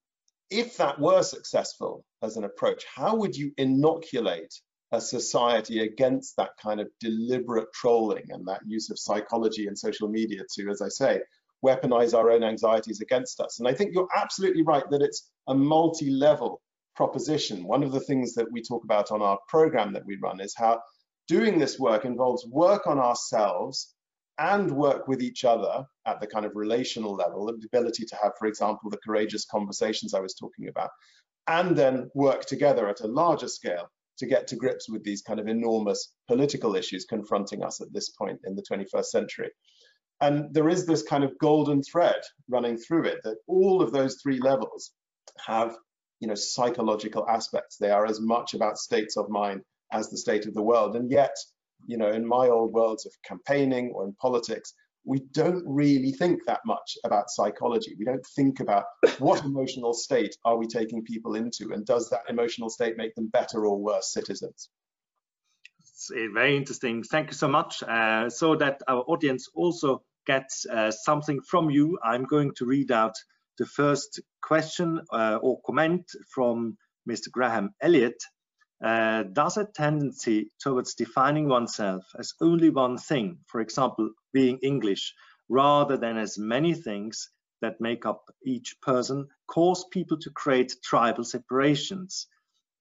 if 0.51 0.79
that 0.79 0.99
were 0.99 1.23
successful 1.23 2.05
as 2.23 2.37
an 2.37 2.45
approach, 2.45 2.85
how 2.93 3.17
would 3.17 3.37
you 3.37 3.53
inoculate 3.59 4.55
a 4.93 5.01
society 5.01 5.81
against 5.81 6.37
that 6.37 6.51
kind 6.63 6.81
of 6.81 6.89
deliberate 7.01 7.73
trolling 7.75 8.25
and 8.31 8.47
that 8.47 8.61
use 8.67 8.91
of 8.91 8.99
psychology 8.99 9.67
and 9.67 9.79
social 9.79 10.09
media 10.09 10.43
to, 10.55 10.71
as 10.71 10.81
I 10.81 10.89
say, 10.89 11.21
weaponize 11.65 12.15
our 12.15 12.31
own 12.31 12.43
anxieties 12.43 13.01
against 13.03 13.41
us? 13.41 13.59
And 13.59 13.69
I 13.69 13.75
think 13.75 13.93
you're 13.93 14.09
absolutely 14.17 14.63
right 14.63 14.89
that 14.91 15.03
it's 15.03 15.31
a 15.47 15.55
multi 15.55 16.11
level 16.11 16.63
proposition. 16.97 17.65
One 17.65 17.83
of 17.83 17.93
the 17.93 18.01
things 18.01 18.35
that 18.35 18.51
we 18.51 18.63
talk 18.63 18.85
about 18.85 19.11
on 19.11 19.23
our 19.23 19.39
program 19.49 19.93
that 19.93 20.07
we 20.07 20.19
run 20.23 20.41
is 20.41 20.55
how 20.57 20.81
doing 21.29 21.59
this 21.59 21.79
work 21.79 22.05
involves 22.05 22.47
work 22.47 22.87
on 22.87 22.99
ourselves 22.99 23.95
and 24.39 24.71
work 24.71 25.07
with 25.07 25.23
each 25.23 25.45
other 25.45 25.85
at 26.07 26.21
the 26.21 26.27
kind 26.27 26.45
of 26.45 26.53
relational 26.55 27.15
level, 27.15 27.47
the 27.47 27.67
ability 27.67 28.05
to 28.05 28.17
have, 28.21 28.33
for 28.39 28.47
example, 28.47 28.91
the 28.91 28.99
courageous 29.05 29.45
conversations 29.45 30.13
I 30.13 30.21
was 30.21 30.35
talking 30.35 30.69
about, 30.69 30.91
and 31.47 31.77
then 31.77 32.11
work 32.15 32.45
together 32.45 32.89
at 32.89 33.01
a 33.01 33.07
larger 33.07 33.49
scale 33.49 33.89
to 34.19 34.27
get 34.27 34.47
to 34.49 34.57
grips 34.57 34.89
with 34.89 35.03
these 35.05 35.23
kind 35.23 35.41
of 35.41 35.49
enormous 35.49 36.15
political 36.29 36.77
issues 36.77 37.05
confronting 37.05 37.63
us 37.63 37.81
at 37.81 37.93
this 37.93 38.11
point 38.11 38.41
in 38.45 38.55
the 38.55 38.63
21st 38.63 39.07
century. 39.07 39.51
And 40.21 40.53
there 40.55 40.69
is 40.69 40.87
this 40.87 41.03
kind 41.03 41.25
of 41.25 41.37
golden 41.39 41.83
thread 41.83 42.21
running 42.49 42.77
through 42.77 43.05
it 43.05 43.19
that 43.25 43.39
all 43.47 43.83
of 43.83 43.93
those 43.93 44.21
three 44.23 44.39
levels 44.39 44.93
have 45.45 45.77
you 46.25 46.29
know, 46.29 46.35
psychological 46.35 47.29
aspects. 47.29 47.77
They 47.77 47.91
are 47.91 48.07
as 48.07 48.19
much 48.19 48.55
about 48.55 48.79
states 48.79 49.19
of 49.19 49.29
mind 49.29 49.61
as 49.93 50.09
the 50.09 50.17
state 50.17 50.47
of 50.47 50.55
the 50.55 50.63
world. 50.63 50.97
And 50.97 51.11
yet, 51.11 51.37
you 51.87 51.99
know, 51.99 52.11
in 52.13 52.27
my 52.27 52.49
old 52.49 52.73
worlds 52.73 53.05
of 53.05 53.13
campaigning 53.27 53.93
or 53.95 54.07
in 54.07 54.15
politics, 54.15 54.73
we 55.05 55.19
don't 55.33 55.63
really 55.67 56.13
think 56.13 56.47
that 56.47 56.61
much 56.65 56.97
about 57.05 57.29
psychology. 57.29 57.95
We 57.99 58.07
don't 58.07 58.25
think 58.35 58.61
about 58.61 58.85
what 59.19 59.45
emotional 59.45 59.93
state 59.93 60.35
are 60.47 60.57
we 60.57 60.67
taking 60.67 61.05
people 61.05 61.35
into 61.35 61.75
and 61.75 61.85
does 61.85 62.09
that 62.09 62.23
emotional 62.31 62.71
state 62.71 62.97
make 62.97 63.15
them 63.15 63.27
better 63.27 63.67
or 63.67 63.79
worse 63.79 64.11
citizens? 64.11 64.71
Very 66.33 66.57
interesting. 66.57 67.03
Thank 67.03 67.27
you 67.33 67.35
so 67.35 67.49
much. 67.49 67.83
Uh, 67.83 68.31
so 68.31 68.57
that 68.57 68.81
our 68.89 69.03
audience 69.09 69.51
also 69.55 70.03
gets 70.27 70.65
uh, 70.65 70.91
something 70.91 71.43
from 71.43 71.69
you, 71.69 71.99
I'm 72.03 72.25
going 72.25 72.53
to 72.55 72.65
read 72.65 72.91
out 72.91 73.13
the 73.59 73.67
first 73.67 74.21
question 74.43 75.01
uh, 75.13 75.39
or 75.43 75.61
comment 75.67 76.11
from 76.35 76.77
Mr. 77.09 77.31
Graham 77.31 77.75
Elliott. 77.81 78.23
uh, 78.85 79.25
does 79.33 79.57
a 79.57 79.65
tendency 79.65 80.51
towards 80.61 80.95
defining 80.95 81.49
oneself 81.49 82.05
as 82.19 82.35
only 82.41 82.71
one 82.71 82.99
thing, 82.99 83.39
for 83.47 83.61
example, 83.61 84.11
being 84.33 84.59
English, 84.63 85.15
rather 85.49 85.97
than 85.97 86.19
as 86.19 86.39
many 86.39 86.75
things 86.75 87.31
that 87.63 87.81
make 87.81 88.05
up 88.07 88.23
each 88.45 88.77
person, 88.83 89.27
cause 89.47 89.87
people 89.91 90.19
to 90.19 90.31
create 90.31 90.75
tribal 90.85 91.25
separations? 91.25 92.27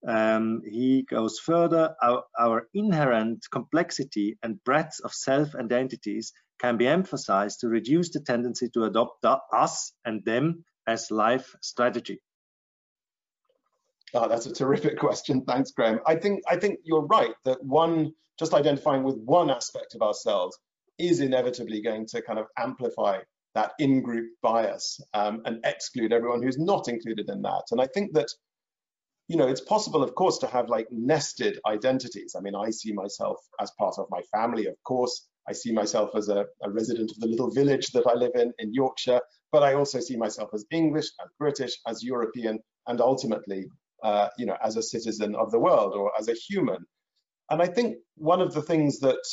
Um, 0.08 0.62
he 0.66 1.04
goes 1.04 1.40
further, 1.40 1.96
our, 2.02 2.24
our 2.38 2.68
inherent 2.74 3.46
complexity 3.52 4.38
and 4.44 4.64
breadth 4.64 5.00
of 5.04 5.14
self-identities 5.14 6.34
can 6.60 6.78
be 6.78 6.88
emphasized 6.88 7.62
to 7.62 7.68
reduce 7.68 8.12
the 8.12 8.20
tendency 8.20 8.70
to 8.70 8.84
adopt 8.84 9.24
us 9.54 9.94
and 10.06 10.24
them 10.26 10.66
as 10.88 11.10
life 11.12 11.56
strategy. 11.62 12.22
Oh, 14.14 14.28
that's 14.28 14.46
a 14.46 14.54
terrific 14.54 15.00
question. 15.00 15.44
Thanks, 15.46 15.72
Graham. 15.72 16.00
I 16.06 16.16
think 16.16 16.44
I 16.48 16.58
think 16.58 16.80
you're 16.84 17.06
right 17.08 17.34
that 17.46 17.64
one 17.64 18.14
just 18.38 18.54
identifying 18.54 19.04
with 19.04 19.18
one 19.18 19.50
aspect 19.50 19.96
of 19.96 20.02
ourselves 20.02 20.58
is 21.00 21.20
inevitably 21.20 21.82
going 21.82 22.06
to 22.08 22.22
kind 22.22 22.38
of 22.38 22.46
amplify 22.58 23.20
that 23.56 23.72
in-group 23.80 24.30
bias 24.42 25.00
um, 25.14 25.42
and 25.46 25.60
exclude 25.64 26.14
everyone 26.14 26.42
who's 26.42 26.58
not 26.58 26.88
included 26.88 27.30
in 27.30 27.42
that. 27.42 27.64
And 27.72 27.82
I 27.82 27.88
think 27.88 28.14
that 28.14 28.28
you 29.28 29.38
know, 29.38 29.48
it's 29.48 29.62
possible, 29.62 30.04
of 30.04 30.16
course, 30.16 30.38
to 30.40 30.48
have 30.48 30.70
like 30.70 30.88
nested 30.92 31.60
identities. 31.66 32.36
I 32.38 32.42
mean, 32.42 32.56
I 32.56 32.70
see 32.70 32.92
myself 32.92 33.38
as 33.60 33.72
part 33.80 33.96
of 33.98 34.08
my 34.10 34.22
family, 34.34 34.68
of 34.68 34.76
course. 34.84 35.28
I 35.48 35.54
see 35.54 35.72
myself 35.72 36.12
as 36.16 36.30
a, 36.30 36.46
a, 36.62 36.70
resident 36.70 37.12
of 37.12 37.20
the 37.20 37.28
little 37.28 37.52
village 37.52 37.88
that 37.92 38.08
I 38.08 38.14
live 38.14 38.32
in, 38.36 38.54
in 38.60 38.74
Yorkshire, 38.74 39.22
but 39.52 39.64
I 39.64 39.74
also 39.74 40.00
see 40.00 40.16
myself 40.16 40.50
as 40.54 40.66
English, 40.72 41.08
as 41.22 41.30
British, 41.38 41.78
as 41.86 42.04
European, 42.04 42.60
and 42.88 43.02
ultimately, 43.02 43.66
uh, 44.04 44.30
you 44.38 44.46
know, 44.46 44.58
as 44.64 44.78
a 44.78 44.84
citizen 44.84 45.36
of 45.36 45.52
the 45.52 45.60
world 45.60 45.94
or 45.94 46.12
as 46.18 46.30
a 46.30 46.34
human. 46.34 46.86
And 47.50 47.62
I 47.62 47.68
think 47.68 47.98
one 48.16 48.42
of 48.42 48.54
the 48.54 48.62
things 48.62 49.00
that 49.00 49.24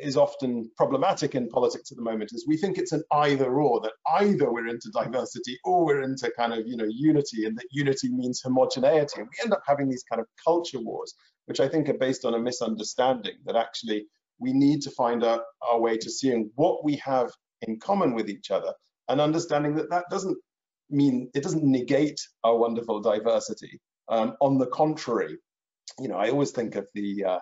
is 0.00 0.16
often 0.16 0.70
problematic 0.76 1.34
in 1.34 1.48
politics 1.48 1.90
at 1.90 1.96
the 1.96 2.02
moment 2.02 2.30
is 2.32 2.46
we 2.46 2.56
think 2.56 2.78
it's 2.78 2.92
an 2.92 3.02
either 3.12 3.60
or 3.60 3.80
that 3.80 3.92
either 4.18 4.52
we're 4.52 4.68
into 4.68 4.90
diversity 4.90 5.58
or 5.64 5.84
we're 5.84 6.02
into 6.02 6.30
kind 6.36 6.52
of 6.52 6.66
you 6.66 6.76
know 6.76 6.88
unity 6.88 7.44
and 7.46 7.56
that 7.56 7.66
unity 7.70 8.08
means 8.08 8.40
homogeneity. 8.42 9.20
And 9.20 9.28
we 9.28 9.44
end 9.44 9.52
up 9.52 9.62
having 9.66 9.88
these 9.88 10.04
kind 10.10 10.20
of 10.20 10.26
culture 10.44 10.80
wars 10.80 11.14
which 11.48 11.60
i 11.60 11.68
think 11.68 11.88
are 11.88 12.04
based 12.06 12.24
on 12.24 12.34
a 12.34 12.38
misunderstanding 12.38 13.34
that 13.46 13.56
actually 13.56 14.06
we 14.38 14.52
need 14.52 14.80
to 14.82 14.90
find 14.92 15.24
our, 15.24 15.42
way 15.72 15.96
to 15.96 16.10
seeing 16.10 16.50
what 16.54 16.84
we 16.84 16.94
have 16.96 17.30
in 17.62 17.78
common 17.80 18.14
with 18.14 18.28
each 18.28 18.50
other 18.52 18.72
and 19.08 19.20
understanding 19.20 19.74
that 19.74 19.90
that 19.90 20.04
doesn't 20.10 20.36
mean 20.90 21.28
it 21.34 21.42
doesn't 21.42 21.64
negate 21.64 22.20
our 22.44 22.56
wonderful 22.56 23.00
diversity. 23.00 23.80
Um, 24.08 24.36
on 24.40 24.56
the 24.58 24.66
contrary 24.68 25.36
you 25.98 26.08
know 26.08 26.16
i 26.16 26.30
always 26.30 26.50
think 26.50 26.76
of 26.76 26.86
the 26.94 27.24
uh, 27.24 27.38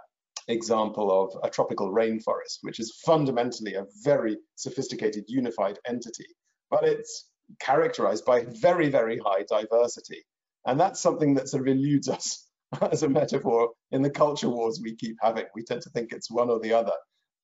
example 0.48 1.11
of 1.11 1.40
a 1.42 1.50
tropical 1.50 1.92
rainforest, 1.92 2.59
which 2.62 2.80
is 2.80 3.00
fundamentally 3.04 3.74
a 3.74 3.87
very 4.02 4.37
sophisticated 4.54 5.24
unified 5.28 5.78
entity, 5.87 6.26
but 6.70 6.85
it's 6.85 7.30
characterized 7.61 8.24
by 8.24 8.44
very, 8.61 8.88
very 8.88 9.18
high 9.18 9.44
diversity. 9.48 10.24
And 10.66 10.78
that's 10.78 11.00
something 11.00 11.35
that 11.35 11.48
sort 11.48 11.62
of 11.62 11.68
eludes 11.68 12.09
us 12.09 12.46
as 12.90 13.02
a 13.02 13.09
metaphor 13.09 13.70
in 13.92 14.02
the 14.02 14.11
culture 14.11 14.48
wars 14.48 14.80
we 14.82 14.96
keep 14.96 15.16
having. 15.20 15.46
We 15.54 15.64
tend 15.64 15.82
to 15.82 15.90
think 15.90 16.12
it's 16.12 16.30
one 16.30 16.50
or 16.50 16.61
the 16.61 16.72
other. 16.72 16.94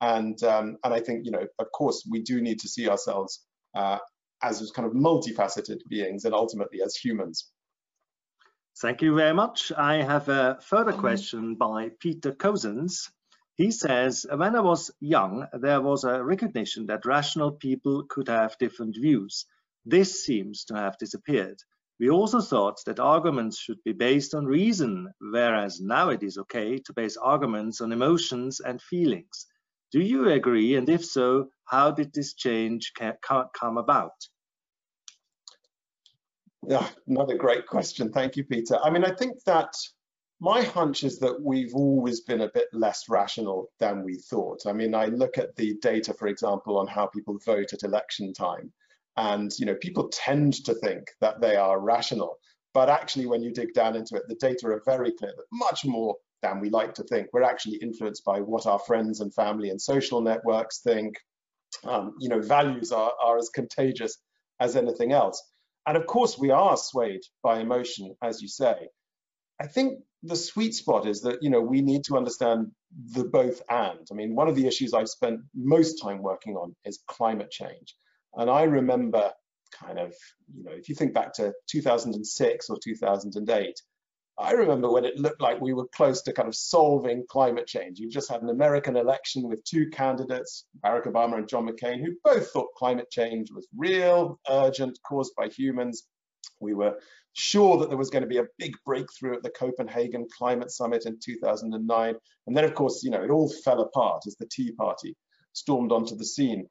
And, 0.00 0.42
um, 0.42 0.76
and 0.82 0.92
I 0.92 1.00
think, 1.00 1.24
you 1.24 1.30
know, 1.30 1.46
of 1.60 1.66
course, 1.72 2.06
we 2.10 2.22
do 2.22 2.40
need 2.40 2.58
to 2.60 2.68
see 2.68 2.88
ourselves 2.88 3.44
uh, 3.74 3.98
as 4.42 4.70
kind 4.72 4.86
of 4.86 4.94
multifaceted 4.94 5.78
beings 5.88 6.24
and 6.24 6.34
ultimately 6.34 6.82
as 6.84 6.96
humans. 6.96 7.48
Thank 8.80 9.02
you 9.02 9.14
very 9.14 9.35
much. 9.35 9.70
I 9.76 10.02
have 10.02 10.28
a 10.28 10.58
further 10.62 10.92
mm-hmm. 10.92 11.00
question 11.00 11.54
by 11.56 11.90
Peter 12.00 12.32
Cousins. 12.32 13.11
He 13.56 13.70
says, 13.70 14.26
when 14.35 14.56
I 14.56 14.61
was 14.61 14.90
young, 14.98 15.46
there 15.52 15.80
was 15.80 16.04
a 16.04 16.24
recognition 16.24 16.87
that 16.87 17.04
rational 17.04 17.52
people 17.52 18.04
could 18.08 18.28
have 18.28 18.58
different 18.58 18.96
views. 18.96 19.44
This 19.85 20.24
seems 20.24 20.64
to 20.64 20.74
have 20.74 20.96
disappeared. 20.98 21.58
We 22.00 22.08
also 22.11 22.40
thought 22.40 22.82
that 22.87 22.98
arguments 22.98 23.58
should 23.58 23.82
be 23.85 23.92
based 23.92 24.35
on 24.35 24.46
reason, 24.46 25.12
whereas 25.20 25.80
now 25.80 26.08
it 26.08 26.22
is 26.22 26.38
okay 26.38 26.78
to 26.78 26.92
base 26.92 27.16
arguments 27.16 27.80
on 27.80 27.92
emotions 27.92 28.61
and 28.61 28.80
feelings. 28.80 29.46
Do 29.92 30.00
you 30.00 30.30
agree? 30.30 30.74
And 30.76 30.88
if 30.88 31.04
so, 31.04 31.50
how 31.66 31.90
did 31.90 32.12
this 32.12 32.32
change 32.32 32.92
come 32.94 33.76
about? 33.76 34.14
Yeah, 36.66 36.88
another 37.09 37.37
great 37.37 37.66
question. 37.66 38.12
Thank 38.12 38.37
you, 38.37 38.44
Peter. 38.44 38.79
I 38.83 38.90
mean, 38.90 39.05
I 39.05 39.11
think 39.11 39.42
that 39.44 39.75
my 40.40 40.62
hunch 40.62 41.05
is 41.05 41.18
that 41.18 41.40
we've 41.40 41.75
always 41.75 42.20
been 42.20 42.42
a 42.42 42.51
bit 42.53 42.68
less 42.72 43.09
rational 43.09 43.68
than 43.81 44.03
we 44.03 44.16
thought. 44.16 44.66
I 44.66 44.72
mean, 44.72 44.94
I 44.94 45.07
look 45.07 45.38
at 45.38 45.55
the 45.57 45.77
data, 45.83 46.14
for 46.14 46.29
example, 46.29 46.79
on 46.79 46.87
how 46.87 47.07
people 47.07 47.38
vote 47.44 47.72
at 47.72 47.83
election 47.83 48.33
time. 48.33 48.72
And, 49.16 49.53
you 49.59 49.66
know, 49.66 49.75
people 49.77 50.09
tend 50.09 50.55
to 50.64 50.75
think 50.75 51.11
that 51.20 51.40
they 51.40 51.57
are 51.57 51.81
rational. 51.81 52.38
But 52.75 52.88
actually, 52.88 53.27
when 53.27 53.42
you 53.42 53.53
dig 53.53 53.75
down 53.75 53.96
into 53.96 54.16
it, 54.16 54.22
the 54.29 54.35
data 54.37 54.68
are 54.68 54.83
very 54.87 55.12
clear 55.12 55.33
that 55.37 55.44
much 55.53 55.85
more 55.85 56.16
than 56.42 56.61
we 56.61 56.70
like 56.70 56.94
to 56.94 57.05
think. 57.05 57.29
We're 57.33 57.42
actually 57.42 57.77
influenced 57.77 58.25
by 58.25 58.40
what 58.40 58.66
our 58.66 58.79
friends 58.79 59.20
and 59.20 59.35
family 59.35 59.70
and 59.70 59.81
social 59.81 60.20
networks 60.20 60.81
think. 60.81 61.16
Um, 61.85 62.14
you 62.18 62.29
know, 62.29 62.40
values 62.40 62.92
are, 62.92 63.12
are 63.22 63.38
as 63.38 63.48
contagious 63.48 64.18
as 64.61 64.77
anything 64.77 65.12
else. 65.12 65.42
And 65.86 65.96
of 65.96 66.06
course, 66.06 66.38
we 66.38 66.50
are 66.50 66.76
swayed 66.76 67.22
by 67.42 67.60
emotion, 67.60 68.14
as 68.22 68.40
you 68.40 68.48
say. 68.48 68.88
I 69.60 69.66
think 69.66 70.00
the 70.22 70.36
sweet 70.36 70.74
spot 70.74 71.06
is 71.06 71.22
that 71.22 71.42
you 71.42 71.50
know 71.50 71.60
we 71.60 71.82
need 71.82 72.04
to 72.04 72.16
understand 72.16 72.70
the 73.14 73.24
both 73.24 73.62
and. 73.68 74.06
I 74.10 74.14
mean, 74.14 74.34
one 74.34 74.48
of 74.48 74.56
the 74.56 74.66
issues 74.66 74.94
I've 74.94 75.08
spent 75.08 75.40
most 75.54 76.00
time 76.02 76.22
working 76.22 76.56
on 76.56 76.74
is 76.84 77.02
climate 77.08 77.50
change. 77.50 77.96
And 78.34 78.50
I 78.50 78.62
remember 78.62 79.32
kind 79.72 79.98
of, 79.98 80.14
you 80.54 80.64
know, 80.64 80.72
if 80.72 80.88
you 80.88 80.94
think 80.94 81.14
back 81.14 81.34
to 81.34 81.52
2006 81.70 82.70
or 82.70 82.78
2008, 82.82 83.82
I 84.38 84.52
remember 84.52 84.90
when 84.90 85.04
it 85.04 85.18
looked 85.18 85.42
like 85.42 85.60
we 85.60 85.74
were 85.74 85.86
close 85.88 86.22
to 86.22 86.32
kind 86.32 86.48
of 86.48 86.54
solving 86.54 87.24
climate 87.28 87.66
change. 87.66 87.98
You 87.98 88.08
just 88.08 88.30
had 88.30 88.42
an 88.42 88.48
American 88.48 88.96
election 88.96 89.48
with 89.48 89.62
two 89.64 89.90
candidates, 89.90 90.64
Barack 90.84 91.04
Obama 91.04 91.36
and 91.36 91.48
John 91.48 91.68
McCain, 91.68 92.00
who 92.00 92.14
both 92.24 92.50
thought 92.50 92.74
climate 92.76 93.10
change 93.10 93.50
was 93.52 93.68
real, 93.76 94.40
urgent, 94.48 94.98
caused 95.06 95.34
by 95.36 95.48
humans. 95.48 96.04
We 96.60 96.74
were 96.74 96.98
sure 97.34 97.78
that 97.78 97.88
there 97.88 97.98
was 97.98 98.10
going 98.10 98.22
to 98.22 98.28
be 98.28 98.38
a 98.38 98.46
big 98.58 98.74
breakthrough 98.84 99.34
at 99.34 99.42
the 99.42 99.50
Copenhagen 99.50 100.26
Climate 100.36 100.70
Summit 100.70 101.06
in 101.06 101.18
2009. 101.22 102.14
And 102.46 102.56
then, 102.56 102.64
of 102.64 102.74
course, 102.74 103.02
you 103.02 103.10
know, 103.10 103.22
it 103.22 103.30
all 103.30 103.50
fell 103.64 103.80
apart 103.80 104.22
as 104.26 104.36
the 104.36 104.48
Tea 104.50 104.72
Party 104.72 105.14
stormed 105.52 105.92
onto 105.92 106.16
the 106.16 106.24
scene. 106.24 106.66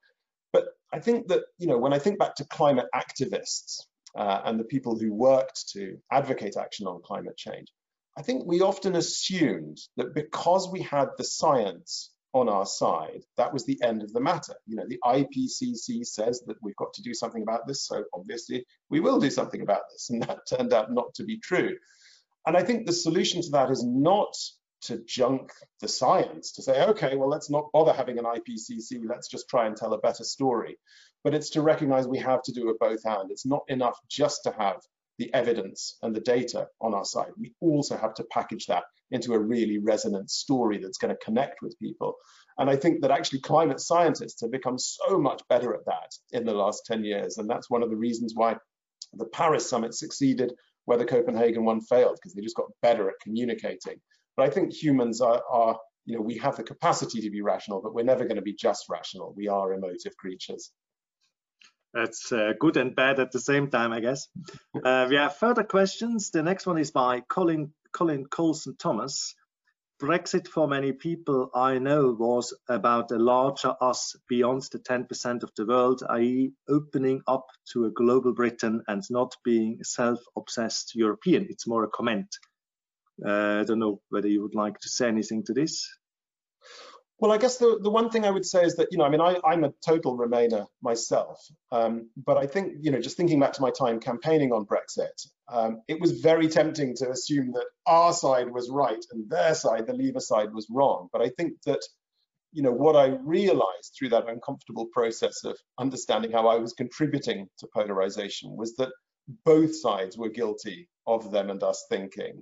But 0.52 0.66
I 0.92 1.00
think 1.00 1.28
that, 1.28 1.44
you 1.58 1.68
know, 1.68 1.78
when 1.78 1.94
I 1.94 2.00
think 2.00 2.20
back 2.20 2.36
to 2.36 2.46
climate 2.46 2.88
activists, 2.94 3.82
uh, 4.16 4.42
and 4.46 4.60
the 4.60 4.66
people 4.66 4.98
who 4.98 5.14
worked 5.14 5.70
to 5.70 5.98
advocate 6.12 6.58
action 6.58 6.88
on 6.88 7.02
climate 7.02 7.38
change, 7.38 7.68
I 8.18 8.22
think 8.22 8.46
we 8.46 8.62
often 8.62 8.96
assumed 8.96 9.78
that 9.98 10.14
because 10.14 10.70
we 10.70 10.82
had 10.82 11.10
the 11.18 11.24
science 11.24 12.12
on 12.34 12.48
our 12.48 12.66
side, 12.66 13.24
that 13.38 13.54
was 13.54 13.66
the 13.66 13.80
end 13.84 14.04
of 14.04 14.14
the 14.14 14.20
matter. 14.20 14.54
You 14.66 14.78
know, 14.78 14.86
the 14.88 15.00
IPCC 15.04 16.06
says 16.06 16.44
that 16.48 16.58
we've 16.62 16.76
got 16.76 16.94
to 16.94 17.02
do 17.02 17.14
something 17.14 17.42
about 17.42 17.68
this, 17.68 17.86
so 17.86 18.04
obviously 18.14 18.66
we 18.90 19.00
will 19.00 19.20
do 19.20 19.30
something 19.30 19.62
about 19.62 19.84
this, 19.92 20.10
and 20.12 20.24
that 20.24 20.48
turned 20.48 20.74
out 20.74 20.92
not 20.92 21.14
to 21.16 21.24
be 21.24 21.40
true. 21.40 21.76
And 22.46 22.58
I 22.58 22.64
think 22.64 22.86
the 22.86 22.94
solution 22.94 23.42
to 23.42 23.50
that 23.52 23.70
is 23.70 23.84
not 23.86 24.36
to 24.82 25.04
junk 25.06 25.52
the 25.80 25.88
science, 25.88 26.54
to 26.54 26.62
say, 26.62 26.84
okay, 26.86 27.16
well, 27.16 27.30
let's 27.30 27.50
not 27.50 27.72
bother 27.72 27.94
having 27.94 28.18
an 28.18 28.26
IPCC, 28.26 29.02
let's 29.08 29.28
just 29.28 29.48
try 29.48 29.68
and 29.68 29.76
tell 29.76 29.94
a 29.94 30.00
better 30.00 30.24
story 30.24 30.78
but 31.24 31.34
it's 31.34 31.52
to 31.52 31.62
recognize 31.62 32.08
we 32.08 32.20
have 32.20 32.42
to 32.44 32.52
do 32.52 32.70
a 32.70 32.78
both 32.78 33.06
and. 33.06 33.32
It's 33.32 33.46
not 33.46 33.64
enough 33.68 34.00
just 34.10 34.44
to 34.44 34.52
have 34.52 34.78
the 35.18 35.34
evidence 35.34 35.98
and 36.02 36.16
the 36.16 36.22
data 36.22 36.68
on 36.80 36.94
our 36.94 37.06
side. 37.06 37.32
We 37.38 37.54
also 37.60 37.96
have 37.98 38.16
to 38.16 38.24
package 38.32 38.66
that 38.68 38.84
into 39.12 39.34
a 39.34 39.40
really 39.40 39.78
resonant 39.78 40.32
story 40.32 40.80
that's 40.80 40.98
going 40.98 41.14
to 41.16 41.24
connect 41.26 41.62
with 41.62 41.78
people. 41.80 42.16
And 42.58 42.70
I 42.70 42.76
think 42.76 43.02
that 43.02 43.12
actually 43.12 43.42
climate 43.42 43.80
scientists 43.80 44.42
have 44.42 44.52
become 44.52 44.80
so 44.80 45.20
much 45.20 45.42
better 45.48 45.74
at 45.74 45.86
that 45.86 46.12
in 46.32 46.46
the 46.46 46.54
last 46.54 46.86
10 46.86 47.04
years. 47.04 47.38
And 47.38 47.50
that's 47.50 47.70
one 47.70 47.84
of 47.84 47.90
the 47.90 47.96
reasons 47.96 48.34
why 48.36 48.56
the 49.14 49.26
Paris 49.26 49.70
summit 49.70 49.94
succeeded 49.94 50.54
where 50.86 50.98
the 50.98 51.06
Copenhagen 51.06 51.64
one 51.64 51.82
failed, 51.82 52.16
because 52.16 52.34
they 52.34 52.42
just 52.42 52.56
got 52.56 52.72
better 52.82 53.08
at 53.08 53.20
communicating. 53.22 54.02
But 54.38 54.48
I 54.48 54.50
think 54.50 54.74
humans 54.74 55.22
are, 55.22 55.42
are, 55.52 55.80
you 56.06 56.16
know, 56.16 56.22
we 56.22 56.38
have 56.38 56.58
the 56.58 56.64
capacity 56.64 57.22
to 57.22 57.30
be 57.30 57.42
rational, 57.42 57.82
but 57.82 57.94
we're 57.94 58.04
never 58.04 58.26
going 58.26 58.38
to 58.38 58.42
be 58.42 58.54
just 58.54 58.86
rational. 58.90 59.34
We 59.36 59.48
are 59.48 59.74
emotive 59.74 60.16
creatures. 60.18 60.72
That's 61.94 62.32
uh, 62.32 62.54
good 62.58 62.78
and 62.78 62.96
bad 62.96 63.20
at 63.20 63.32
the 63.32 63.40
same 63.40 63.70
time, 63.70 63.92
I 63.92 64.00
guess. 64.00 64.28
Uh, 64.84 65.08
we 65.10 65.16
have 65.16 65.36
further 65.36 65.64
questions. 65.64 66.32
The 66.32 66.42
next 66.42 66.66
one 66.66 66.78
is 66.78 66.92
by 66.92 67.22
Colin, 67.28 67.74
Colin 67.92 68.26
Colson 68.26 68.76
Thomas. 68.78 69.36
Brexit 70.02 70.48
for 70.48 70.68
many 70.68 70.94
people 70.94 71.52
I 71.54 71.78
know 71.78 72.16
was 72.18 72.58
about 72.68 73.12
a 73.12 73.20
larger 73.20 73.76
us 73.82 74.16
beyond 74.28 74.64
the 74.72 74.80
10% 74.80 75.44
of 75.44 75.52
the 75.56 75.66
world, 75.66 76.02
i.e. 76.10 76.54
opening 76.68 77.22
up 77.28 77.46
to 77.74 77.86
a 77.86 77.92
global 77.92 78.34
Britain 78.34 78.82
and 78.88 79.04
not 79.12 79.36
being 79.44 79.84
self-obsessed 79.84 80.96
European. 80.96 81.46
It's 81.52 81.68
more 81.68 81.84
a 81.84 81.90
comment. 81.90 82.36
Uh, 83.26 83.62
I 83.62 83.64
don't 83.64 83.80
know 83.80 84.02
whether 84.10 84.28
you 84.28 84.42
would 84.42 84.56
like 84.56 84.80
to 84.80 84.90
say 84.90 85.08
anything 85.08 85.44
to 85.46 85.54
this. 85.54 85.88
Well, 87.22 87.32
I 87.32 87.38
guess 87.38 87.58
the, 87.58 87.78
the 87.80 87.92
one 87.92 88.10
thing 88.10 88.26
I 88.26 88.32
would 88.32 88.48
say 88.48 88.64
is 88.64 88.78
that, 88.78 88.88
you 88.92 88.98
know, 88.98 89.04
I 89.04 89.10
mean, 89.10 89.22
I, 89.22 89.38
I'm 89.46 89.64
a 89.64 89.72
total 89.86 90.18
Remainer 90.18 90.66
myself, 90.82 91.40
um, 91.72 92.10
but 92.18 92.38
I 92.38 92.48
think, 92.48 92.78
you 92.82 92.90
know, 92.90 93.00
just 93.00 93.16
thinking 93.16 93.40
back 93.40 93.54
to 93.54 93.62
my 93.62 93.70
time 93.70 94.00
campaigning 94.00 94.52
on 94.52 94.66
Brexit, 94.66 95.28
um, 95.48 95.84
it 95.88 96.02
was 96.02 96.20
very 96.20 96.48
tempting 96.48 96.96
to 96.96 97.12
assume 97.12 97.52
that 97.52 97.68
our 97.86 98.12
side 98.12 98.50
was 98.50 98.72
right 98.72 99.06
and 99.12 99.30
their 99.30 99.54
side, 99.54 99.86
the 99.86 99.94
Leaver 99.94 100.20
side, 100.20 100.52
was 100.52 100.66
wrong. 100.72 101.10
But 101.14 101.22
I 101.22 101.30
think 101.30 101.62
that, 101.68 101.82
you 102.54 102.64
know, 102.64 102.72
what 102.72 102.96
I 102.96 103.18
realized 103.24 103.94
through 103.96 104.10
that 104.10 104.28
uncomfortable 104.28 104.88
process 104.92 105.44
of 105.44 105.56
understanding 105.78 106.32
how 106.32 106.48
I 106.48 106.56
was 106.56 106.74
contributing 106.74 107.48
to 107.60 107.68
polarization 107.72 108.58
was 108.58 108.76
that 108.78 108.90
both 109.46 109.76
sides 109.76 110.18
were 110.18 110.30
guilty 110.30 110.90
of 111.06 111.32
them 111.32 111.52
and 111.52 111.62
us 111.62 111.86
thinking 111.88 112.42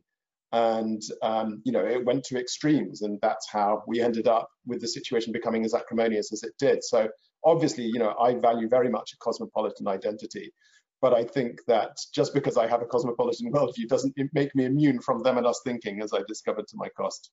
and 0.52 1.02
um, 1.22 1.62
you 1.64 1.72
know 1.72 1.86
it 1.86 2.04
went 2.04 2.24
to 2.24 2.39
extremes 2.39 3.02
and 3.04 3.20
that's 3.22 3.50
how 3.50 3.84
we 3.88 4.02
ended 4.02 4.28
up 4.28 4.50
with 4.66 4.82
the 4.82 4.88
situation 4.88 5.32
becoming 5.32 5.64
as 5.64 5.74
acrimonious 5.74 6.34
as 6.34 6.43
it 6.43 6.54
did. 6.60 6.84
So 6.84 7.10
obviously 7.43 7.86
you 7.86 8.00
know 8.00 8.16
i 8.20 8.34
value 8.36 8.68
very 8.68 8.89
much 8.89 9.14
a 9.14 9.18
cosmopolitan 9.18 9.88
identity 9.88 10.52
but 11.02 11.14
i 11.14 11.24
think 11.24 11.60
that 11.68 11.97
just 12.14 12.34
because 12.34 12.58
i 12.58 12.68
have 12.68 12.82
a 12.82 12.86
cosmopolitan 12.86 13.52
worldview 13.54 13.88
doesn't 13.88 14.14
make 14.34 14.54
me 14.56 14.66
immune 14.66 15.00
from 15.00 15.24
them 15.24 15.38
and 15.38 15.47
us 15.47 15.62
thinking 15.64 16.02
as 16.02 16.14
i 16.14 16.20
discovered 16.28 16.68
to 16.68 16.78
my 16.78 16.89
cost. 16.89 17.32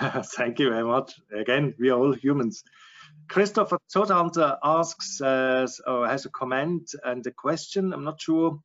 Thank 0.36 0.58
you 0.60 0.70
very 0.70 0.84
much. 0.84 1.12
Again 1.36 1.74
we 1.78 1.90
are 1.90 1.98
all 1.98 2.14
humans. 2.14 2.62
Christopher 3.28 3.78
Todhunter 3.94 4.56
asks 4.64 5.20
uh, 5.20 5.66
or 5.86 6.08
has 6.08 6.24
a 6.24 6.30
comment 6.30 6.94
and 7.04 7.24
a 7.26 7.30
question. 7.30 7.92
I'm 7.92 8.02
not 8.02 8.20
sure 8.20 8.60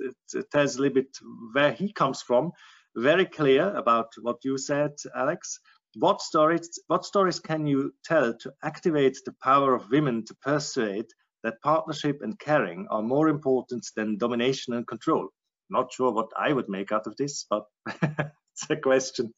it, 0.00 0.14
it 0.34 0.50
tells 0.50 0.74
a 0.74 0.82
little 0.82 0.94
bit 0.94 1.16
where 1.52 1.72
he 1.72 1.92
comes 1.92 2.22
from 2.22 2.50
very 2.96 3.26
clear 3.26 3.74
about 3.74 4.12
what 4.20 4.38
you 4.44 4.58
said, 4.58 4.92
Alex. 5.14 5.58
What 5.96 6.20
stories, 6.20 6.78
what 6.88 7.04
stories 7.04 7.38
can 7.38 7.66
you 7.66 7.92
tell 8.04 8.34
to 8.38 8.52
activate 8.62 9.18
the 9.24 9.34
power 9.42 9.74
of 9.74 9.90
women 9.90 10.24
to 10.26 10.34
persuade 10.42 11.06
that 11.44 11.60
partnership 11.62 12.18
and 12.22 12.38
caring 12.38 12.86
are 12.90 13.02
more 13.02 13.28
important 13.28 13.86
than 13.96 14.18
domination 14.18 14.74
and 14.74 14.86
control? 14.86 15.28
Not 15.70 15.92
sure 15.92 16.12
what 16.12 16.30
I 16.38 16.52
would 16.52 16.68
make 16.68 16.92
out 16.92 17.06
of 17.06 17.16
this, 17.16 17.46
but 17.48 17.64
it's 18.02 18.70
a 18.70 18.76
question. 18.76 19.32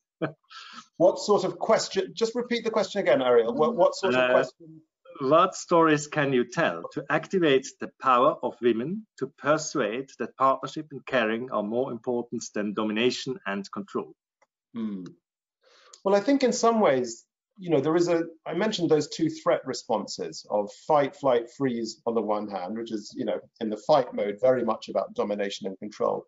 what 0.97 1.19
sort 1.19 1.45
of 1.45 1.59
question? 1.59 2.13
Just 2.15 2.35
repeat 2.35 2.65
the 2.65 2.71
question 2.71 3.03
again, 3.03 3.23
Ariel. 3.23 3.55
What, 3.55 3.77
what 3.77 3.95
sort 3.95 4.15
of 4.15 4.31
uh, 4.31 4.33
question? 4.33 4.81
What 5.21 5.55
stories 5.55 6.07
can 6.07 6.33
you 6.33 6.45
tell 6.45 6.85
to 6.93 7.05
activate 7.11 7.67
the 7.81 7.91
power 8.01 8.37
of 8.43 8.55
women 8.61 9.07
to 9.19 9.27
persuade 9.39 10.11
that 10.19 10.37
partnership 10.37 10.87
and 10.91 11.05
caring 11.07 11.51
are 11.51 11.63
more 11.63 11.93
important 11.93 12.45
than 12.55 12.75
domination 12.75 13.39
and 13.47 13.71
control? 13.73 14.13
Hmm. 14.75 15.05
Well, 16.05 16.15
I 16.15 16.21
think 16.21 16.43
in 16.43 16.53
some 16.53 16.81
ways, 16.81 17.25
you 17.59 17.71
know, 17.71 17.81
there 17.81 17.97
is 17.97 18.09
a, 18.09 18.25
I 18.47 18.55
mentioned 18.55 18.91
those 18.91 19.09
two 19.09 19.31
threat 19.31 19.67
responses 19.67 20.47
of 20.51 20.71
fight, 20.87 21.17
flight, 21.17 21.51
freeze 21.57 22.01
on 22.07 22.15
the 22.15 22.23
one 22.23 22.49
hand, 22.49 22.77
which 22.77 22.93
is, 22.93 23.13
you 23.17 23.25
know, 23.25 23.41
in 23.61 23.71
the 23.71 23.83
fight 23.89 24.13
mode, 24.13 24.39
very 24.41 24.65
much 24.65 24.89
about 24.89 25.15
domination 25.15 25.67
and 25.67 25.79
control, 25.79 26.27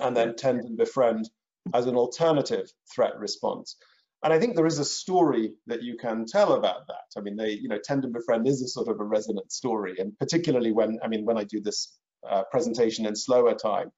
and 0.00 0.16
then 0.16 0.36
tend 0.36 0.64
and 0.64 0.76
befriend 0.76 1.28
as 1.74 1.86
an 1.86 1.96
alternative 1.96 2.70
threat 2.94 3.18
response. 3.18 3.76
And 4.22 4.32
I 4.32 4.38
think 4.38 4.54
there 4.54 4.66
is 4.66 4.78
a 4.78 4.84
story 4.84 5.54
that 5.66 5.82
you 5.82 5.96
can 5.96 6.26
tell 6.26 6.52
about 6.52 6.86
that. 6.88 7.18
I 7.18 7.20
mean, 7.20 7.36
they, 7.36 7.52
you 7.52 7.68
know, 7.68 7.78
Tend 7.82 8.04
and 8.04 8.12
Befriend 8.12 8.46
is 8.46 8.62
a 8.62 8.68
sort 8.68 8.88
of 8.88 9.00
a 9.00 9.04
resonant 9.04 9.50
story. 9.50 9.96
And 9.98 10.16
particularly 10.18 10.72
when, 10.72 10.98
I 11.02 11.08
mean, 11.08 11.24
when 11.24 11.38
I 11.38 11.44
do 11.44 11.60
this 11.60 11.98
uh, 12.28 12.42
presentation 12.50 13.06
in 13.06 13.16
slower 13.16 13.54
time, 13.54 13.90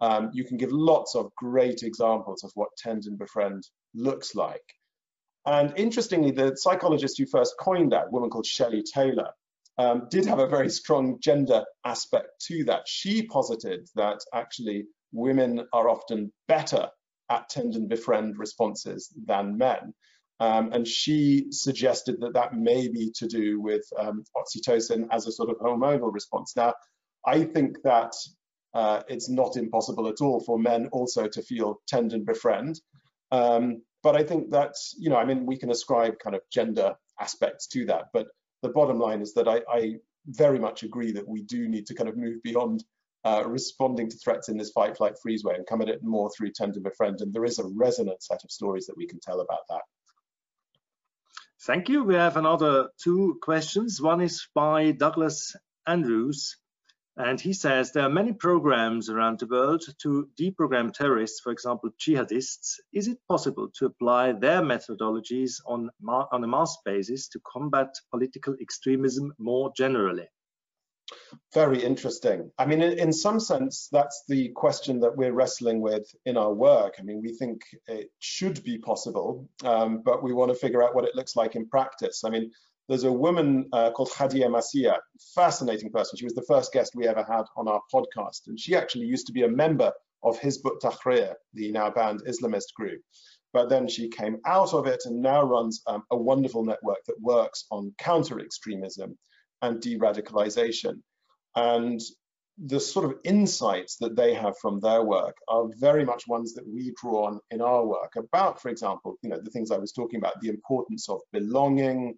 um, 0.00 0.30
you 0.32 0.44
can 0.44 0.56
give 0.56 0.72
lots 0.72 1.14
of 1.14 1.34
great 1.36 1.82
examples 1.82 2.42
of 2.42 2.52
what 2.54 2.70
Tend 2.78 3.04
and 3.04 3.18
Befriend 3.18 3.64
looks 3.94 4.34
like. 4.34 4.64
And 5.44 5.74
interestingly, 5.76 6.30
the 6.32 6.56
psychologist 6.56 7.18
who 7.18 7.26
first 7.26 7.54
coined 7.60 7.92
that, 7.92 8.06
a 8.08 8.10
woman 8.10 8.30
called 8.30 8.46
Shelley 8.46 8.82
Taylor, 8.82 9.30
um, 9.78 10.08
did 10.10 10.24
have 10.24 10.38
a 10.38 10.48
very 10.48 10.70
strong 10.70 11.18
gender 11.20 11.64
aspect 11.84 12.28
to 12.46 12.64
that. 12.64 12.88
She 12.88 13.26
posited 13.26 13.88
that 13.94 14.20
actually 14.34 14.86
women 15.12 15.66
are 15.72 15.88
often 15.88 16.32
better 16.48 16.88
at 17.28 17.48
tend 17.48 17.74
and 17.74 17.88
befriend 17.88 18.38
responses 18.38 19.12
than 19.24 19.58
men. 19.58 19.94
Um, 20.38 20.72
and 20.72 20.86
she 20.86 21.46
suggested 21.50 22.20
that 22.20 22.34
that 22.34 22.54
may 22.54 22.88
be 22.88 23.10
to 23.16 23.26
do 23.26 23.60
with 23.60 23.84
um, 23.98 24.24
oxytocin 24.36 25.06
as 25.10 25.26
a 25.26 25.32
sort 25.32 25.50
of 25.50 25.56
hormonal 25.58 26.12
response. 26.12 26.54
Now, 26.56 26.74
I 27.26 27.44
think 27.44 27.82
that 27.82 28.14
uh, 28.74 29.02
it's 29.08 29.30
not 29.30 29.56
impossible 29.56 30.08
at 30.08 30.20
all 30.20 30.40
for 30.40 30.58
men 30.58 30.88
also 30.92 31.26
to 31.26 31.42
feel 31.42 31.80
tend 31.88 32.12
and 32.12 32.26
befriend. 32.26 32.80
Um, 33.32 33.82
but 34.02 34.14
I 34.14 34.22
think 34.22 34.50
that's, 34.50 34.94
you 34.98 35.08
know, 35.08 35.16
I 35.16 35.24
mean, 35.24 35.46
we 35.46 35.56
can 35.56 35.70
ascribe 35.70 36.18
kind 36.18 36.36
of 36.36 36.42
gender 36.52 36.94
aspects 37.18 37.66
to 37.68 37.86
that. 37.86 38.04
But 38.12 38.28
the 38.62 38.68
bottom 38.68 38.98
line 38.98 39.22
is 39.22 39.32
that 39.34 39.48
I, 39.48 39.62
I 39.68 39.94
very 40.26 40.58
much 40.58 40.82
agree 40.82 41.12
that 41.12 41.26
we 41.26 41.42
do 41.42 41.68
need 41.68 41.86
to 41.86 41.94
kind 41.94 42.08
of 42.08 42.16
move 42.16 42.42
beyond 42.42 42.84
uh, 43.26 43.42
responding 43.44 44.08
to 44.08 44.16
threats 44.16 44.48
in 44.48 44.56
this 44.56 44.70
fight, 44.70 44.96
flight, 44.96 45.14
freeze 45.20 45.42
way 45.42 45.54
and 45.56 45.66
come 45.66 45.82
at 45.82 45.88
it 45.88 46.00
more 46.04 46.30
through 46.30 46.52
tend 46.52 46.74
to 46.74 46.80
befriend. 46.80 47.20
And 47.20 47.32
there 47.32 47.44
is 47.44 47.58
a 47.58 47.66
resonant 47.66 48.22
set 48.22 48.44
of 48.44 48.52
stories 48.52 48.86
that 48.86 48.96
we 48.96 49.08
can 49.08 49.18
tell 49.18 49.40
about 49.40 49.66
that. 49.68 49.82
Thank 51.62 51.88
you. 51.88 52.04
We 52.04 52.14
have 52.14 52.36
another 52.36 52.90
two 53.02 53.38
questions. 53.42 54.00
One 54.00 54.20
is 54.20 54.46
by 54.54 54.92
Douglas 54.92 55.56
Andrews, 55.88 56.56
and 57.16 57.40
he 57.40 57.52
says 57.52 57.90
there 57.90 58.04
are 58.04 58.10
many 58.10 58.32
programs 58.32 59.10
around 59.10 59.40
the 59.40 59.46
world 59.46 59.82
to 60.02 60.28
deprogram 60.40 60.92
terrorists, 60.92 61.40
for 61.40 61.50
example, 61.50 61.90
jihadists. 61.98 62.78
Is 62.92 63.08
it 63.08 63.18
possible 63.28 63.70
to 63.78 63.86
apply 63.86 64.32
their 64.32 64.60
methodologies 64.60 65.54
on, 65.66 65.90
on 66.06 66.44
a 66.44 66.46
mass 66.46 66.76
basis 66.84 67.26
to 67.30 67.40
combat 67.40 67.92
political 68.12 68.54
extremism 68.60 69.32
more 69.38 69.72
generally? 69.76 70.28
Very 71.54 71.82
interesting. 71.82 72.50
I 72.58 72.66
mean, 72.66 72.82
in, 72.82 72.98
in, 72.98 73.12
some 73.12 73.38
sense, 73.38 73.88
that's 73.92 74.24
the 74.28 74.48
question 74.50 75.00
that 75.00 75.16
we're 75.16 75.32
wrestling 75.32 75.80
with 75.80 76.06
in 76.24 76.36
our 76.36 76.52
work. 76.52 76.96
I 76.98 77.02
mean, 77.02 77.22
we 77.22 77.32
think 77.32 77.62
it 77.86 78.10
should 78.18 78.62
be 78.64 78.78
possible, 78.78 79.48
um, 79.64 80.02
but 80.04 80.22
we 80.22 80.32
want 80.32 80.50
to 80.50 80.58
figure 80.58 80.82
out 80.82 80.94
what 80.94 81.04
it 81.04 81.14
looks 81.14 81.36
like 81.36 81.54
in 81.54 81.68
practice. 81.68 82.24
I 82.24 82.30
mean, 82.30 82.50
there's 82.88 83.04
a 83.04 83.12
woman 83.12 83.68
uh, 83.72 83.90
called 83.90 84.10
Hadiya 84.10 84.48
Masieh, 84.48 84.98
fascinating 85.34 85.90
person. 85.90 86.16
She 86.16 86.24
was 86.24 86.34
the 86.34 86.44
first 86.46 86.72
guest 86.72 86.92
we 86.94 87.08
ever 87.08 87.24
had 87.24 87.44
on 87.56 87.68
our 87.68 87.80
podcast, 87.92 88.46
and 88.46 88.58
she 88.58 88.76
actually 88.76 89.06
used 89.06 89.26
to 89.26 89.32
be 89.32 89.44
a 89.44 89.48
member 89.48 89.92
of 90.22 90.38
Hizb 90.40 90.66
ut-Tahrir, 90.66 91.34
the 91.54 91.72
now 91.72 91.90
banned 91.90 92.22
Islamist 92.24 92.74
group. 92.74 93.00
But 93.52 93.68
then 93.68 93.88
she 93.88 94.08
came 94.08 94.38
out 94.44 94.74
of 94.74 94.86
it 94.86 95.02
and 95.04 95.22
now 95.22 95.42
runs 95.42 95.82
um, 95.86 96.02
a 96.10 96.16
wonderful 96.16 96.64
network 96.64 96.98
that 97.06 97.20
works 97.20 97.64
on 97.70 97.94
counter-extremism 97.98 99.16
and 99.62 99.80
de-radicalization. 99.80 101.00
And 101.54 102.00
the 102.58 102.80
sort 102.80 103.04
of 103.04 103.18
insights 103.24 103.96
that 103.98 104.16
they 104.16 104.32
have 104.34 104.54
from 104.58 104.80
their 104.80 105.02
work 105.02 105.36
are 105.48 105.68
very 105.78 106.04
much 106.04 106.26
ones 106.26 106.54
that 106.54 106.66
we 106.66 106.94
draw 107.00 107.26
on 107.26 107.40
in 107.50 107.60
our 107.60 107.84
work 107.84 108.16
about, 108.16 108.60
for 108.60 108.70
example, 108.70 109.16
you 109.22 109.28
know, 109.28 109.38
the 109.42 109.50
things 109.50 109.70
I 109.70 109.78
was 109.78 109.92
talking 109.92 110.18
about, 110.18 110.40
the 110.40 110.48
importance 110.48 111.08
of 111.08 111.20
belonging, 111.32 112.16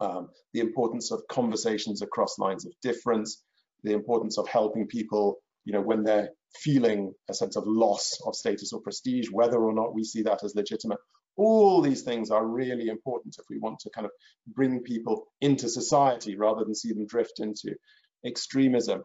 um, 0.00 0.28
the 0.52 0.60
importance 0.60 1.10
of 1.10 1.22
conversations 1.28 2.02
across 2.02 2.38
lines 2.38 2.66
of 2.66 2.72
difference, 2.82 3.42
the 3.82 3.92
importance 3.92 4.38
of 4.38 4.46
helping 4.48 4.86
people, 4.86 5.38
you 5.64 5.72
know, 5.72 5.80
when 5.80 6.04
they're 6.04 6.30
feeling 6.54 7.12
a 7.28 7.34
sense 7.34 7.56
of 7.56 7.64
loss 7.66 8.18
of 8.26 8.36
status 8.36 8.72
or 8.72 8.80
prestige, 8.80 9.28
whether 9.30 9.58
or 9.58 9.74
not 9.74 9.94
we 9.94 10.04
see 10.04 10.22
that 10.22 10.44
as 10.44 10.54
legitimate, 10.54 10.98
all 11.36 11.80
these 11.80 12.02
things 12.02 12.30
are 12.30 12.46
really 12.46 12.88
important 12.88 13.36
if 13.38 13.44
we 13.50 13.58
want 13.58 13.78
to 13.80 13.90
kind 13.90 14.04
of 14.04 14.12
bring 14.48 14.80
people 14.80 15.26
into 15.40 15.68
society 15.68 16.36
rather 16.36 16.64
than 16.64 16.74
see 16.74 16.92
them 16.92 17.06
drift 17.06 17.40
into 17.40 17.74
extremism. 18.24 19.02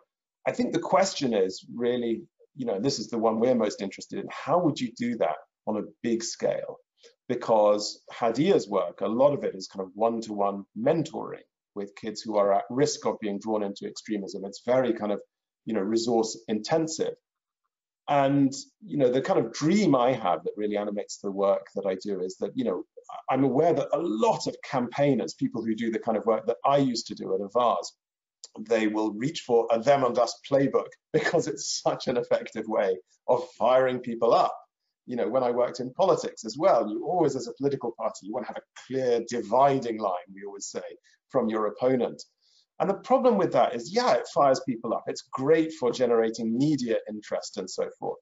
I 0.47 0.51
think 0.51 0.73
the 0.73 0.79
question 0.79 1.33
is 1.33 1.65
really, 1.73 2.23
you 2.55 2.65
know, 2.65 2.79
this 2.79 2.99
is 2.99 3.07
the 3.09 3.17
one 3.17 3.39
we're 3.39 3.55
most 3.55 3.81
interested 3.81 4.19
in. 4.19 4.27
How 4.29 4.59
would 4.59 4.79
you 4.79 4.91
do 4.97 5.17
that 5.17 5.35
on 5.67 5.77
a 5.77 5.87
big 6.03 6.23
scale? 6.23 6.77
Because 7.27 8.01
Hadiya's 8.11 8.67
work, 8.67 9.01
a 9.01 9.07
lot 9.07 9.33
of 9.33 9.43
it 9.43 9.55
is 9.55 9.67
kind 9.67 9.85
of 9.85 9.91
one-to-one 9.93 10.65
mentoring 10.77 11.43
with 11.75 11.95
kids 11.95 12.21
who 12.21 12.37
are 12.37 12.53
at 12.53 12.63
risk 12.69 13.05
of 13.05 13.19
being 13.19 13.39
drawn 13.39 13.63
into 13.63 13.85
extremism. 13.85 14.43
It's 14.45 14.63
very 14.65 14.93
kind 14.93 15.11
of, 15.11 15.21
you 15.65 15.73
know, 15.73 15.81
resource 15.81 16.41
intensive. 16.47 17.13
And 18.09 18.51
you 18.83 18.97
know, 18.97 19.11
the 19.11 19.21
kind 19.21 19.39
of 19.39 19.53
dream 19.53 19.95
I 19.95 20.13
have 20.13 20.43
that 20.43 20.53
really 20.57 20.77
animates 20.77 21.19
the 21.19 21.31
work 21.31 21.67
that 21.75 21.85
I 21.85 21.95
do 21.95 22.21
is 22.21 22.37
that 22.37 22.51
you 22.55 22.63
know, 22.65 22.83
I'm 23.29 23.43
aware 23.43 23.71
that 23.71 23.87
a 23.93 23.99
lot 23.99 24.47
of 24.47 24.55
campaigners, 24.69 25.35
people 25.35 25.63
who 25.63 25.75
do 25.75 25.91
the 25.91 25.99
kind 25.99 26.17
of 26.17 26.25
work 26.25 26.47
that 26.47 26.57
I 26.65 26.77
used 26.77 27.05
to 27.07 27.15
do 27.15 27.35
at 27.35 27.41
Avaaz, 27.41 27.85
they 28.67 28.87
will 28.87 29.13
reach 29.13 29.41
for 29.41 29.67
a 29.71 29.79
them 29.79 30.03
and 30.03 30.17
us 30.17 30.39
playbook 30.49 30.87
because 31.13 31.47
it's 31.47 31.81
such 31.81 32.07
an 32.07 32.17
effective 32.17 32.67
way 32.67 32.97
of 33.27 33.47
firing 33.57 33.99
people 33.99 34.33
up. 34.33 34.55
You 35.05 35.15
know, 35.15 35.27
when 35.27 35.43
I 35.43 35.51
worked 35.51 35.79
in 35.79 35.93
politics 35.93 36.45
as 36.45 36.55
well, 36.57 36.89
you 36.89 37.05
always, 37.05 37.35
as 37.35 37.47
a 37.47 37.53
political 37.53 37.93
party, 37.97 38.27
you 38.27 38.33
want 38.33 38.47
to 38.47 38.53
have 38.53 38.57
a 38.57 38.81
clear 38.87 39.23
dividing 39.27 39.99
line, 39.99 40.33
we 40.33 40.45
always 40.45 40.67
say, 40.67 40.81
from 41.29 41.47
your 41.49 41.67
opponent. 41.67 42.23
And 42.79 42.89
the 42.89 42.95
problem 42.95 43.37
with 43.37 43.51
that 43.53 43.75
is, 43.75 43.93
yeah, 43.93 44.13
it 44.13 44.27
fires 44.33 44.61
people 44.67 44.93
up. 44.93 45.03
It's 45.07 45.23
great 45.31 45.73
for 45.73 45.91
generating 45.91 46.57
media 46.57 46.97
interest 47.09 47.57
and 47.57 47.69
so 47.69 47.89
forth. 47.99 48.19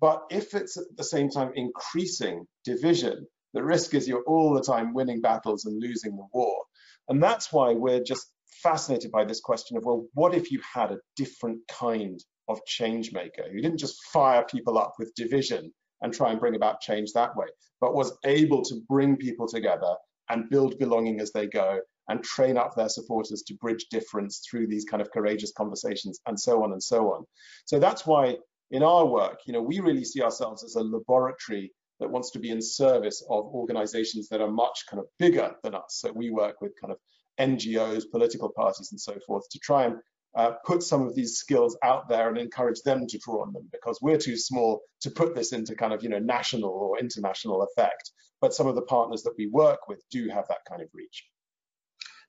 But 0.00 0.22
if 0.30 0.54
it's 0.54 0.76
at 0.76 0.96
the 0.96 1.04
same 1.04 1.28
time 1.28 1.52
increasing 1.54 2.46
division, 2.64 3.26
the 3.54 3.62
risk 3.62 3.94
is 3.94 4.08
you're 4.08 4.24
all 4.24 4.54
the 4.54 4.62
time 4.62 4.94
winning 4.94 5.20
battles 5.20 5.66
and 5.66 5.80
losing 5.80 6.16
the 6.16 6.26
war. 6.32 6.64
And 7.08 7.22
that's 7.22 7.52
why 7.52 7.74
we're 7.74 8.02
just 8.02 8.32
fascinated 8.62 9.10
by 9.10 9.24
this 9.24 9.40
question 9.40 9.76
of, 9.76 9.84
well, 9.84 10.06
what 10.14 10.34
if 10.34 10.50
you 10.50 10.60
had 10.74 10.92
a 10.92 11.00
different 11.16 11.60
kind 11.68 12.18
of 12.48 12.64
change 12.66 13.12
maker 13.12 13.44
who 13.50 13.60
didn't 13.60 13.78
just 13.78 14.02
fire 14.06 14.44
people 14.44 14.78
up 14.78 14.94
with 14.98 15.14
division 15.14 15.72
and 16.00 16.12
try 16.12 16.30
and 16.30 16.40
bring 16.40 16.56
about 16.56 16.80
change 16.80 17.12
that 17.12 17.36
way, 17.36 17.46
but 17.80 17.94
was 17.94 18.16
able 18.24 18.62
to 18.64 18.80
bring 18.88 19.16
people 19.16 19.46
together 19.46 19.94
and 20.28 20.50
build 20.50 20.78
belonging 20.78 21.20
as 21.20 21.32
they 21.32 21.46
go 21.46 21.80
and 22.12 22.22
train 22.22 22.58
up 22.58 22.76
their 22.76 22.90
supporters 22.90 23.42
to 23.42 23.54
bridge 23.54 23.86
difference 23.90 24.42
through 24.46 24.66
these 24.66 24.84
kind 24.84 25.00
of 25.00 25.10
courageous 25.10 25.50
conversations 25.56 26.20
and 26.26 26.38
so 26.38 26.62
on 26.62 26.72
and 26.72 26.82
so 26.82 27.10
on. 27.10 27.24
So 27.64 27.78
that's 27.78 28.06
why 28.06 28.36
in 28.70 28.82
our 28.82 29.06
work, 29.06 29.40
you 29.46 29.54
know, 29.54 29.62
we 29.62 29.80
really 29.80 30.04
see 30.04 30.20
ourselves 30.22 30.62
as 30.62 30.74
a 30.74 30.82
laboratory 30.82 31.72
that 32.00 32.10
wants 32.10 32.30
to 32.32 32.38
be 32.38 32.50
in 32.50 32.60
service 32.60 33.24
of 33.30 33.46
organizations 33.46 34.28
that 34.28 34.42
are 34.42 34.50
much 34.50 34.84
kind 34.90 35.00
of 35.00 35.06
bigger 35.18 35.54
than 35.62 35.74
us. 35.74 36.00
So 36.00 36.12
we 36.12 36.28
work 36.28 36.60
with 36.60 36.72
kind 36.78 36.92
of 36.92 36.98
NGOs, 37.40 38.04
political 38.10 38.52
parties 38.54 38.90
and 38.92 39.00
so 39.00 39.16
forth 39.26 39.48
to 39.48 39.58
try 39.58 39.84
and 39.84 39.96
uh, 40.34 40.52
put 40.66 40.82
some 40.82 41.06
of 41.06 41.14
these 41.14 41.38
skills 41.38 41.78
out 41.82 42.10
there 42.10 42.28
and 42.28 42.36
encourage 42.36 42.82
them 42.82 43.06
to 43.06 43.18
draw 43.24 43.42
on 43.42 43.54
them 43.54 43.68
because 43.72 43.98
we're 44.02 44.18
too 44.18 44.36
small 44.36 44.82
to 45.00 45.10
put 45.10 45.34
this 45.34 45.52
into 45.52 45.74
kind 45.74 45.92
of 45.92 46.02
you 46.02 46.08
know 46.08 46.18
national 46.18 46.70
or 46.70 46.98
international 46.98 47.62
effect 47.62 48.10
but 48.40 48.54
some 48.54 48.66
of 48.66 48.74
the 48.74 48.82
partners 48.82 49.22
that 49.22 49.34
we 49.36 49.46
work 49.48 49.88
with 49.88 50.02
do 50.10 50.28
have 50.28 50.48
that 50.48 50.64
kind 50.66 50.80
of 50.80 50.88
reach 50.94 51.26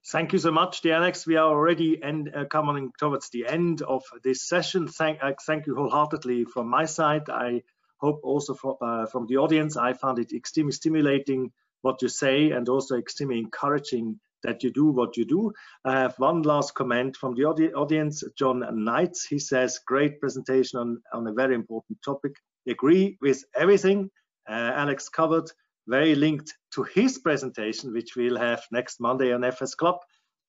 Thank 0.06 0.34
you 0.34 0.40
so 0.40 0.52
much, 0.52 0.82
dear 0.82 0.96
Alex. 0.96 1.26
We 1.26 1.38
are 1.38 1.48
already 1.48 2.04
end, 2.04 2.30
uh, 2.36 2.44
coming 2.46 2.92
towards 3.00 3.30
the 3.30 3.48
end 3.48 3.82
of 3.82 4.04
this 4.22 4.42
session. 4.42 4.88
Thank, 4.90 5.24
uh, 5.24 5.32
thank 5.46 5.66
you 5.66 5.76
wholeheartedly 5.76 6.44
from 6.46 6.68
my 6.68 6.84
side. 6.84 7.30
I 7.30 7.64
hope 8.00 8.20
also 8.24 8.54
uh, 8.82 9.06
from 9.06 9.28
the 9.28 9.38
audience, 9.38 9.78
I 9.78 9.94
found 9.94 10.20
it 10.20 10.34
extremely 10.34 10.74
stimulating 10.74 11.54
what 11.84 12.02
you 12.02 12.10
say 12.10 12.52
and 12.52 12.68
also 12.68 12.98
extremely 12.98 13.40
encouraging 13.40 14.20
that 14.44 14.62
you 14.62 14.72
do 14.72 14.88
what 14.88 15.16
you 15.16 15.24
do. 15.24 15.54
I 15.86 16.00
have 16.02 16.20
one 16.20 16.42
last 16.42 16.74
comment 16.76 17.16
from 17.16 17.36
the 17.36 17.46
audi 17.46 17.74
audience, 17.74 18.26
John 18.38 18.62
Knights. 18.84 19.26
He 19.26 19.40
says, 19.40 19.80
great 19.88 20.20
presentation 20.20 20.80
on, 20.80 21.02
on 21.14 21.28
a 21.28 21.34
very 21.34 21.56
important 21.56 22.00
topic. 22.04 22.34
Agree 22.68 23.18
with 23.22 23.42
everything 23.56 24.10
uh, 24.50 24.72
Alex 24.76 25.08
covered 25.08 25.50
very 25.88 26.16
linked 26.16 26.54
to 26.76 26.84
his 26.84 27.20
presentation, 27.20 27.94
which 27.94 28.16
we'll 28.16 28.38
have 28.38 28.64
next 28.72 29.00
Monday 29.00 29.34
on 29.34 29.44
FS 29.44 29.76
Club. 29.76 29.98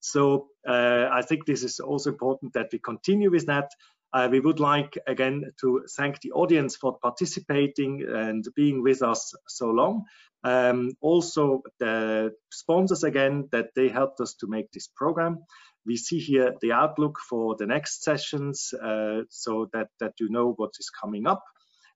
So 0.00 0.48
uh, 0.68 1.08
I 1.10 1.22
think 1.22 1.46
this 1.46 1.62
is 1.62 1.80
also 1.80 2.10
important 2.10 2.52
that 2.52 2.68
we 2.72 2.78
continue 2.78 3.30
with 3.30 3.46
that. 3.46 3.70
Uh, 4.12 4.28
we 4.30 4.38
would 4.38 4.60
like 4.60 4.96
again 5.08 5.52
to 5.60 5.84
thank 5.96 6.20
the 6.20 6.30
audience 6.32 6.76
for 6.76 6.98
participating 6.98 8.06
and 8.08 8.44
being 8.54 8.82
with 8.82 9.02
us 9.02 9.34
so 9.48 9.70
long. 9.70 10.04
Um, 10.44 10.92
also 11.00 11.62
the 11.80 12.32
sponsors 12.52 13.02
again 13.02 13.48
that 13.50 13.70
they 13.74 13.88
helped 13.88 14.20
us 14.20 14.34
to 14.34 14.46
make 14.46 14.70
this 14.70 14.88
program. 14.94 15.38
We 15.86 15.96
see 15.96 16.18
here 16.18 16.54
the 16.60 16.72
outlook 16.72 17.18
for 17.28 17.56
the 17.56 17.66
next 17.66 18.04
sessions 18.04 18.72
uh, 18.74 19.22
so 19.30 19.68
that, 19.72 19.88
that 20.00 20.12
you 20.20 20.28
know 20.30 20.52
what 20.52 20.72
is 20.78 20.90
coming 20.90 21.26
up. 21.26 21.42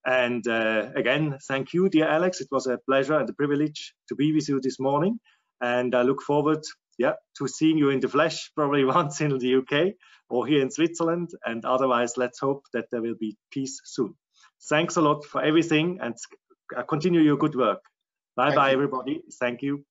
And 0.07 0.46
uh, 0.46 0.90
again, 0.96 1.38
thank 1.49 1.72
you, 1.72 1.88
dear 1.88 2.09
Alex. 2.09 2.40
It 2.40 2.49
was 2.51 2.66
a 2.66 2.78
pleasure 2.78 3.18
and 3.18 3.28
a 3.28 3.32
privilege 3.32 3.94
to 4.09 4.14
be 4.14 4.32
with 4.32 4.49
you 4.49 4.61
this 4.61 4.78
morning. 4.78 5.18
And 5.61 5.94
I 5.94 6.03
look 6.03 6.22
forward 6.22 6.62
yeah, 6.99 7.14
to 7.38 7.49
seeing 7.49 7.78
you 7.78 7.90
in 7.90 8.01
the 8.01 8.09
flesh 8.09 8.51
probably 8.57 8.84
once 8.84 9.20
in 9.20 9.38
the 9.38 9.57
UK 9.57 9.94
or 10.30 10.46
here 10.46 10.62
in 10.62 10.70
Switzerland. 10.70 11.30
And 11.44 11.64
otherwise, 11.64 12.16
let's 12.16 12.38
hope 12.38 12.64
that 12.72 12.86
there 12.90 13.03
will 13.03 13.16
be 13.18 13.36
peace 13.51 13.80
soon. 13.84 14.14
Thanks 14.68 14.96
a 14.96 15.01
lot 15.01 15.24
for 15.24 15.42
everything 15.42 15.99
and 16.03 16.14
continue 16.88 17.20
your 17.20 17.36
good 17.36 17.55
work. 17.55 17.80
Bye 18.36 18.55
bye, 18.55 18.72
everybody. 18.72 19.22
Thank 19.40 19.62
you. 19.62 19.84